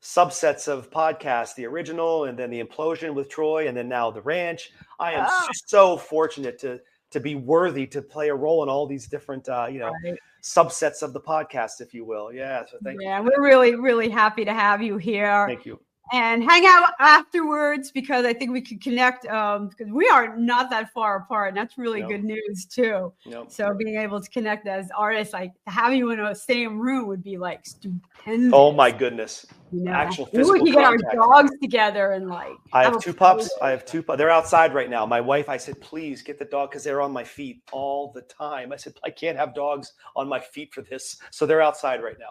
subsets 0.05 0.67
of 0.67 0.91
podcasts 0.91 1.55
the 1.55 1.65
original, 1.65 2.25
and 2.25 2.37
then 2.37 2.51
the 2.51 2.63
implosion 2.63 3.15
with 3.15 3.27
Troy, 3.27 3.67
and 3.67 3.75
then 3.75 3.89
now 3.89 4.11
the 4.11 4.21
ranch. 4.21 4.71
I 4.99 5.13
am 5.13 5.25
Ah. 5.27 5.47
so 5.65 5.97
fortunate 5.97 6.59
to 6.59 6.79
to 7.11 7.19
be 7.21 7.35
worthy 7.35 7.87
to 7.87 8.01
play 8.01 8.27
a 8.29 8.35
role 8.35 8.61
in 8.61 8.67
all 8.67 8.85
these 8.85 9.07
different, 9.07 9.47
uh, 9.47 9.67
you 9.71 9.79
know, 9.79 9.91
Right. 10.03 10.19
subsets 10.43 11.01
of 11.01 11.13
the 11.13 11.21
podcast, 11.21 11.79
if 11.79 11.93
you 11.93 12.03
will. 12.03 12.33
Yeah. 12.33 12.65
So 12.65 12.77
thank 12.83 12.99
you. 12.99 13.07
yeah, 13.07 13.21
we're 13.21 13.41
really, 13.41 13.75
really 13.75 14.09
happy 14.09 14.43
to 14.43 14.53
have 14.53 14.81
you 14.81 14.93
you. 14.93 14.97
here 14.97 15.45
Thank 15.47 15.65
you. 15.65 15.79
And 16.13 16.43
hang 16.43 16.65
out 16.65 16.89
afterwards 16.99 17.91
because 17.91 18.25
I 18.25 18.33
think 18.33 18.51
we 18.51 18.61
could 18.61 18.81
connect 18.81 19.25
um, 19.27 19.69
because 19.69 19.91
we 19.91 20.07
are 20.09 20.37
not 20.37 20.69
that 20.69 20.91
far 20.93 21.17
apart. 21.17 21.49
And 21.49 21.57
that's 21.57 21.77
really 21.77 22.01
No. 22.01 22.07
good 22.07 22.23
news 22.23 22.65
too. 22.65 23.11
No. 23.25 23.45
So 23.49 23.73
being 23.73 23.97
able 23.99 24.21
to 24.21 24.29
connect 24.29 24.67
as 24.67 24.89
artists, 24.95 25.33
like 25.33 25.51
to 25.65 25.71
have 25.71 25.93
you 25.93 26.11
in 26.11 26.19
a 26.19 26.35
same 26.35 26.79
room 26.79 27.07
would 27.07 27.23
be 27.23 27.37
like 27.37 27.65
stupendous. 27.65 28.51
Oh 28.53 28.71
my 28.71 28.91
goodness. 28.91 29.45
you 29.71 29.83
know? 29.83 29.91
actual 29.91 30.29
Maybe 30.31 30.37
we 30.37 30.59
physical 30.59 30.65
could 30.65 30.73
get 30.75 30.83
our 30.83 30.97
dogs 31.27 31.51
together 31.61 32.11
and 32.11 32.27
like. 32.29 32.53
I 32.71 32.83
have 32.83 33.01
two 33.01 33.13
pups. 33.13 33.49
I 33.61 33.71
have 33.71 33.83
two. 33.85 34.03
pu- 34.03 34.15
They're 34.15 34.29
outside 34.29 34.73
right 34.73 34.89
now. 34.89 35.05
My 35.05 35.19
wife, 35.21 35.49
I 35.49 35.57
said, 35.57 35.81
please 35.81 36.21
get 36.21 36.37
the 36.37 36.45
dog 36.45 36.69
because 36.69 36.83
they're 36.83 37.01
on 37.01 37.11
my 37.11 37.23
feet 37.23 37.61
all 37.71 38.11
the 38.13 38.21
time. 38.21 38.71
I 38.71 38.75
said, 38.75 38.93
I 39.03 39.09
can't 39.09 39.37
have 39.37 39.55
dogs 39.55 39.93
on 40.15 40.27
my 40.29 40.39
feet 40.39 40.73
for 40.73 40.81
this. 40.83 41.17
So 41.31 41.45
they're 41.45 41.61
outside 41.63 42.03
right 42.03 42.17
now. 42.19 42.29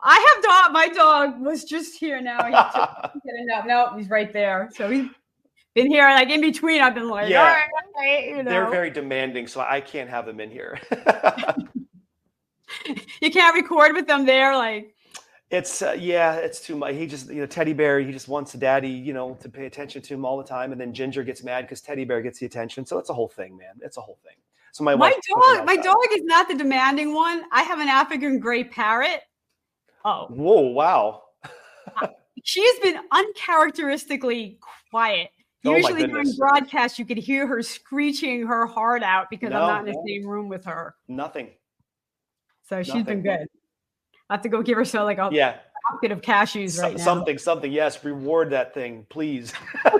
I 0.00 0.34
have 0.34 0.42
dog. 0.44 0.72
My 0.72 0.88
dog 0.88 1.40
was 1.40 1.64
just 1.64 1.98
here 1.98 2.20
now. 2.20 2.44
He's 2.44 3.22
getting 3.24 3.46
up. 3.54 3.66
Nope, 3.66 3.90
he's 3.98 4.08
right 4.08 4.32
there. 4.32 4.68
So 4.74 4.88
he's 4.90 5.08
been 5.74 5.88
here, 5.90 6.08
like 6.10 6.30
in 6.30 6.40
between. 6.40 6.80
I've 6.80 6.94
been 6.94 7.08
like, 7.08 7.28
Yeah. 7.28 7.40
all 7.40 7.46
right, 7.46 7.68
all 7.96 8.02
right, 8.02 8.28
you 8.28 8.42
know. 8.42 8.50
They're 8.50 8.70
very 8.70 8.90
demanding, 8.90 9.46
so 9.48 9.60
I 9.60 9.80
can't 9.80 10.08
have 10.08 10.24
them 10.26 10.40
in 10.40 10.50
here. 10.50 10.78
you 13.20 13.30
can't 13.30 13.54
record 13.54 13.94
with 13.94 14.06
them 14.06 14.26
there, 14.26 14.54
like. 14.56 14.94
it's 15.50 15.82
uh, 15.82 15.96
yeah, 15.98 16.34
it's 16.36 16.60
too 16.60 16.76
much. 16.76 16.94
He 16.94 17.06
just 17.06 17.28
you 17.28 17.40
know 17.40 17.46
Teddy 17.46 17.72
Bear. 17.72 18.00
He 18.00 18.12
just 18.12 18.28
wants 18.28 18.52
the 18.52 18.58
daddy, 18.58 18.88
you 18.90 19.12
know, 19.12 19.34
to 19.40 19.48
pay 19.48 19.66
attention 19.66 20.02
to 20.02 20.14
him 20.14 20.24
all 20.24 20.36
the 20.38 20.44
time, 20.44 20.72
and 20.72 20.80
then 20.80 20.92
Ginger 20.92 21.24
gets 21.24 21.42
mad 21.42 21.62
because 21.62 21.80
Teddy 21.80 22.04
Bear 22.04 22.20
gets 22.22 22.38
the 22.38 22.46
attention. 22.46 22.86
So 22.86 22.98
it's 22.98 23.10
a 23.10 23.14
whole 23.14 23.28
thing, 23.28 23.56
man. 23.56 23.74
It's 23.82 23.96
a 23.96 24.00
whole 24.00 24.18
thing. 24.22 24.34
So 24.72 24.84
my 24.84 24.94
My 24.94 25.08
wife 25.08 25.14
took 25.14 25.36
him 25.36 25.56
dog, 25.56 25.66
my 25.66 25.72
outside. 25.72 25.84
dog 25.84 25.96
is 26.12 26.22
not 26.24 26.48
the 26.48 26.54
demanding 26.54 27.14
one. 27.14 27.42
I 27.52 27.62
have 27.62 27.80
an 27.80 27.88
African 27.88 28.38
gray 28.38 28.64
parrot. 28.64 29.22
Oh, 30.04 30.26
Whoa! 30.28 30.60
Wow. 30.60 31.22
she's 32.44 32.78
been 32.80 32.98
uncharacteristically 33.10 34.58
quiet. 34.90 35.30
Oh 35.64 35.74
Usually 35.74 36.06
during 36.06 36.32
broadcasts, 36.36 36.98
you 36.98 37.04
could 37.04 37.18
hear 37.18 37.46
her 37.46 37.62
screeching 37.62 38.46
her 38.46 38.64
heart 38.66 39.02
out 39.02 39.28
because 39.28 39.50
No, 39.50 39.62
I'm 39.62 39.68
not 39.68 39.80
in 39.80 39.86
the 39.86 39.92
no. 39.92 40.04
same 40.06 40.26
room 40.26 40.48
with 40.48 40.64
her. 40.66 40.94
Nothing. 41.08 41.50
So 42.62 42.82
she's 42.82 43.02
been 43.02 43.22
good. 43.22 43.46
I 44.30 44.34
have 44.34 44.42
to 44.42 44.48
go 44.48 44.62
give 44.62 44.76
her 44.76 44.84
so 44.84 45.04
like 45.04 45.18
a 45.18 45.30
Yeah. 45.32 45.56
bucket 45.90 46.12
of 46.12 46.20
cashews 46.20 46.72
So- 46.76 46.82
right 46.82 46.96
now. 46.96 47.02
something. 47.02 47.38
Something. 47.38 47.72
Yes. 47.72 48.04
Reward 48.04 48.50
that 48.50 48.72
thing, 48.74 49.06
please. 49.10 49.52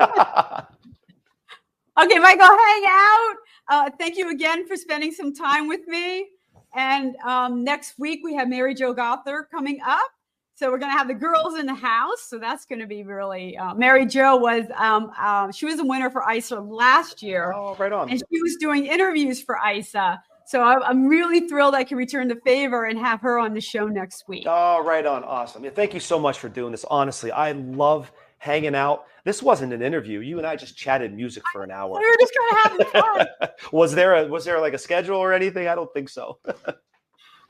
Okay, 2.00 2.18
Michael, 2.20 2.46
hang 2.46 2.82
out. 2.86 3.34
Uh, 3.68 3.90
thank 3.98 4.16
you 4.16 4.30
again 4.30 4.68
for 4.68 4.76
spending 4.76 5.10
some 5.10 5.34
time 5.34 5.66
with 5.66 5.84
me. 5.88 6.28
And 6.74 7.16
um, 7.16 7.64
next 7.64 7.98
week 7.98 8.20
we 8.22 8.34
have 8.34 8.48
Mary 8.48 8.74
Jo 8.74 8.92
Gother 8.92 9.48
coming 9.50 9.80
up. 9.84 10.10
So 10.54 10.72
we're 10.72 10.78
going 10.78 10.90
to 10.90 10.98
have 10.98 11.06
the 11.06 11.14
girls 11.14 11.56
in 11.56 11.66
the 11.66 11.74
house. 11.74 12.22
So 12.22 12.38
that's 12.38 12.66
going 12.66 12.80
to 12.80 12.86
be 12.86 13.04
really. 13.04 13.56
Uh, 13.56 13.74
Mary 13.74 14.04
Jo 14.06 14.36
was 14.36 14.64
um, 14.76 15.12
uh, 15.16 15.52
she 15.52 15.66
was 15.66 15.78
a 15.78 15.84
winner 15.84 16.10
for 16.10 16.28
ISA 16.28 16.58
last 16.58 17.22
year, 17.22 17.52
oh, 17.54 17.76
right 17.76 17.92
on. 17.92 18.10
and 18.10 18.18
she 18.18 18.42
was 18.42 18.56
doing 18.56 18.86
interviews 18.86 19.40
for 19.40 19.56
ISA. 19.64 20.20
So 20.48 20.62
I'm 20.62 21.06
really 21.06 21.46
thrilled 21.46 21.74
I 21.74 21.84
can 21.84 21.96
return 21.98 22.26
the 22.26 22.40
favor 22.44 22.86
and 22.86 22.98
have 22.98 23.20
her 23.20 23.38
on 23.38 23.52
the 23.52 23.60
show 23.60 23.86
next 23.86 24.26
week. 24.28 24.46
Oh, 24.48 24.82
right 24.82 25.04
on. 25.04 25.22
Awesome. 25.22 25.62
Yeah, 25.62 25.70
thank 25.70 25.92
you 25.92 26.00
so 26.00 26.18
much 26.18 26.38
for 26.38 26.48
doing 26.48 26.72
this. 26.72 26.86
Honestly, 26.90 27.30
I 27.30 27.52
love 27.52 28.10
hanging 28.38 28.74
out. 28.74 29.04
This 29.28 29.42
wasn't 29.42 29.74
an 29.74 29.82
interview. 29.82 30.20
You 30.20 30.38
and 30.38 30.46
I 30.46 30.56
just 30.56 30.74
chatted 30.74 31.12
music 31.12 31.42
for 31.52 31.62
an 31.62 31.70
hour. 31.70 32.00
We 32.00 32.06
were 32.06 32.16
just 32.18 32.32
kind 32.34 32.80
of 32.80 32.92
having 32.92 33.28
fun. 33.36 33.50
was 33.72 33.94
there 33.94 34.14
a 34.14 34.26
was 34.26 34.46
there 34.46 34.58
like 34.58 34.72
a 34.72 34.78
schedule 34.78 35.18
or 35.18 35.34
anything? 35.34 35.68
I 35.68 35.74
don't 35.74 35.92
think 35.92 36.08
so. 36.08 36.38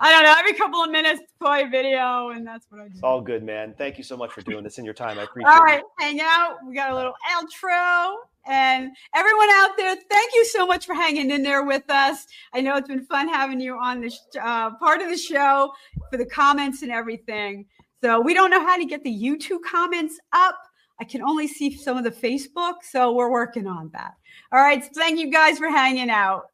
I 0.01 0.11
don't 0.11 0.25
know. 0.25 0.35
Every 0.37 0.55
couple 0.55 0.83
of 0.83 0.91
minutes, 0.91 1.23
play 1.41 1.69
video, 1.69 2.31
and 2.31 2.45
that's 2.45 2.67
what 2.69 2.81
I 2.81 2.89
do. 2.89 2.95
It's 2.95 3.03
all 3.05 3.21
good, 3.21 3.45
man. 3.45 3.77
Thank 3.79 3.97
you 3.97 4.03
so 4.03 4.17
much 4.17 4.33
for 4.33 4.43
doing 4.43 4.65
this 4.65 4.79
in 4.79 4.85
your 4.85 4.93
time. 4.93 5.21
I 5.21 5.23
appreciate 5.23 5.53
All 5.53 5.59
it. 5.59 5.67
right, 5.67 5.83
hang 6.01 6.21
out. 6.21 6.57
We 6.67 6.75
got 6.75 6.91
a 6.91 6.97
little 6.97 7.15
outro. 7.31 8.17
And 8.49 8.91
everyone 9.15 9.49
out 9.53 9.77
there, 9.77 9.95
thank 10.11 10.35
you 10.35 10.47
so 10.47 10.67
much 10.67 10.85
for 10.85 10.97
hanging 10.97 11.31
in 11.31 11.45
there 11.45 11.63
with 11.63 11.89
us. 11.91 12.27
I 12.55 12.61
know 12.61 12.75
it's 12.75 12.89
been 12.89 13.05
fun 13.05 13.29
having 13.29 13.61
you 13.61 13.75
on 13.77 14.01
this 14.01 14.19
uh, 14.43 14.75
part 14.79 15.01
of 15.01 15.11
the 15.11 15.17
show 15.17 15.73
for 16.11 16.17
the 16.17 16.27
comments 16.27 16.83
and 16.83 16.91
everything. 16.91 17.67
So 18.03 18.21
we 18.21 18.35
don't 18.35 18.51
know 18.51 18.65
how 18.65 18.77
to 18.77 18.85
get 18.85 19.05
the 19.05 19.15
YouTube 19.15 19.61
comments 19.65 20.19
up. 20.33 20.57
I 21.01 21.05
can 21.05 21.23
only 21.23 21.47
see 21.47 21.77
some 21.77 21.97
of 21.97 22.05
the 22.05 22.11
Facebook. 22.11 22.83
So 22.83 23.13
we're 23.13 23.31
working 23.31 23.67
on 23.67 23.91
that. 23.93 24.15
All 24.53 24.61
right. 24.61 24.83
So 24.83 24.91
thank 24.95 25.19
you 25.19 25.31
guys 25.31 25.59
for 25.59 25.69
hanging 25.69 26.11
out. 26.11 26.51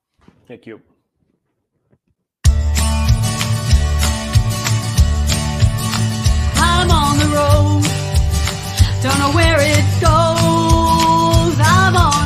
Thank 0.46 0.66
you. 0.66 0.80
I'm 6.56 6.90
on 6.90 7.18
the 7.18 7.26
road. 7.26 7.82
Don't 9.02 9.18
know 9.18 9.32
where 9.32 9.56
it 9.60 9.84
goes. 10.00 11.58
I'm 11.60 11.96
on 11.96 12.23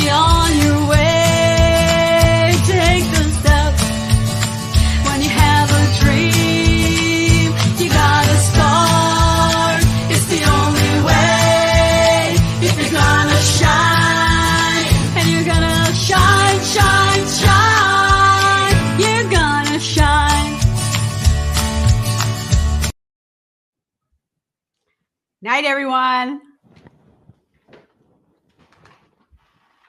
beyond 0.00 0.54
your 0.62 0.80
way. 0.88 2.52
Take 2.66 3.04
the 3.14 3.24
when 5.06 5.18
you 5.22 5.30
have 5.44 5.68
a 5.80 5.84
dream. 6.00 7.48
You 7.80 7.88
gotta 7.88 8.36
start. 8.50 9.80
It's 10.12 10.26
the 10.34 10.42
only 10.58 10.94
way. 11.08 12.36
If 12.66 12.72
you're 12.78 12.94
gonna 13.00 13.40
shine, 13.58 14.86
and 15.18 15.26
you're 15.32 15.48
gonna 15.52 15.80
shine, 16.06 16.60
shine, 16.74 17.24
shine. 17.40 18.76
You're 19.02 19.30
gonna 19.30 19.78
shine. 19.80 20.54
Night, 25.40 25.64
everyone. 25.64 26.47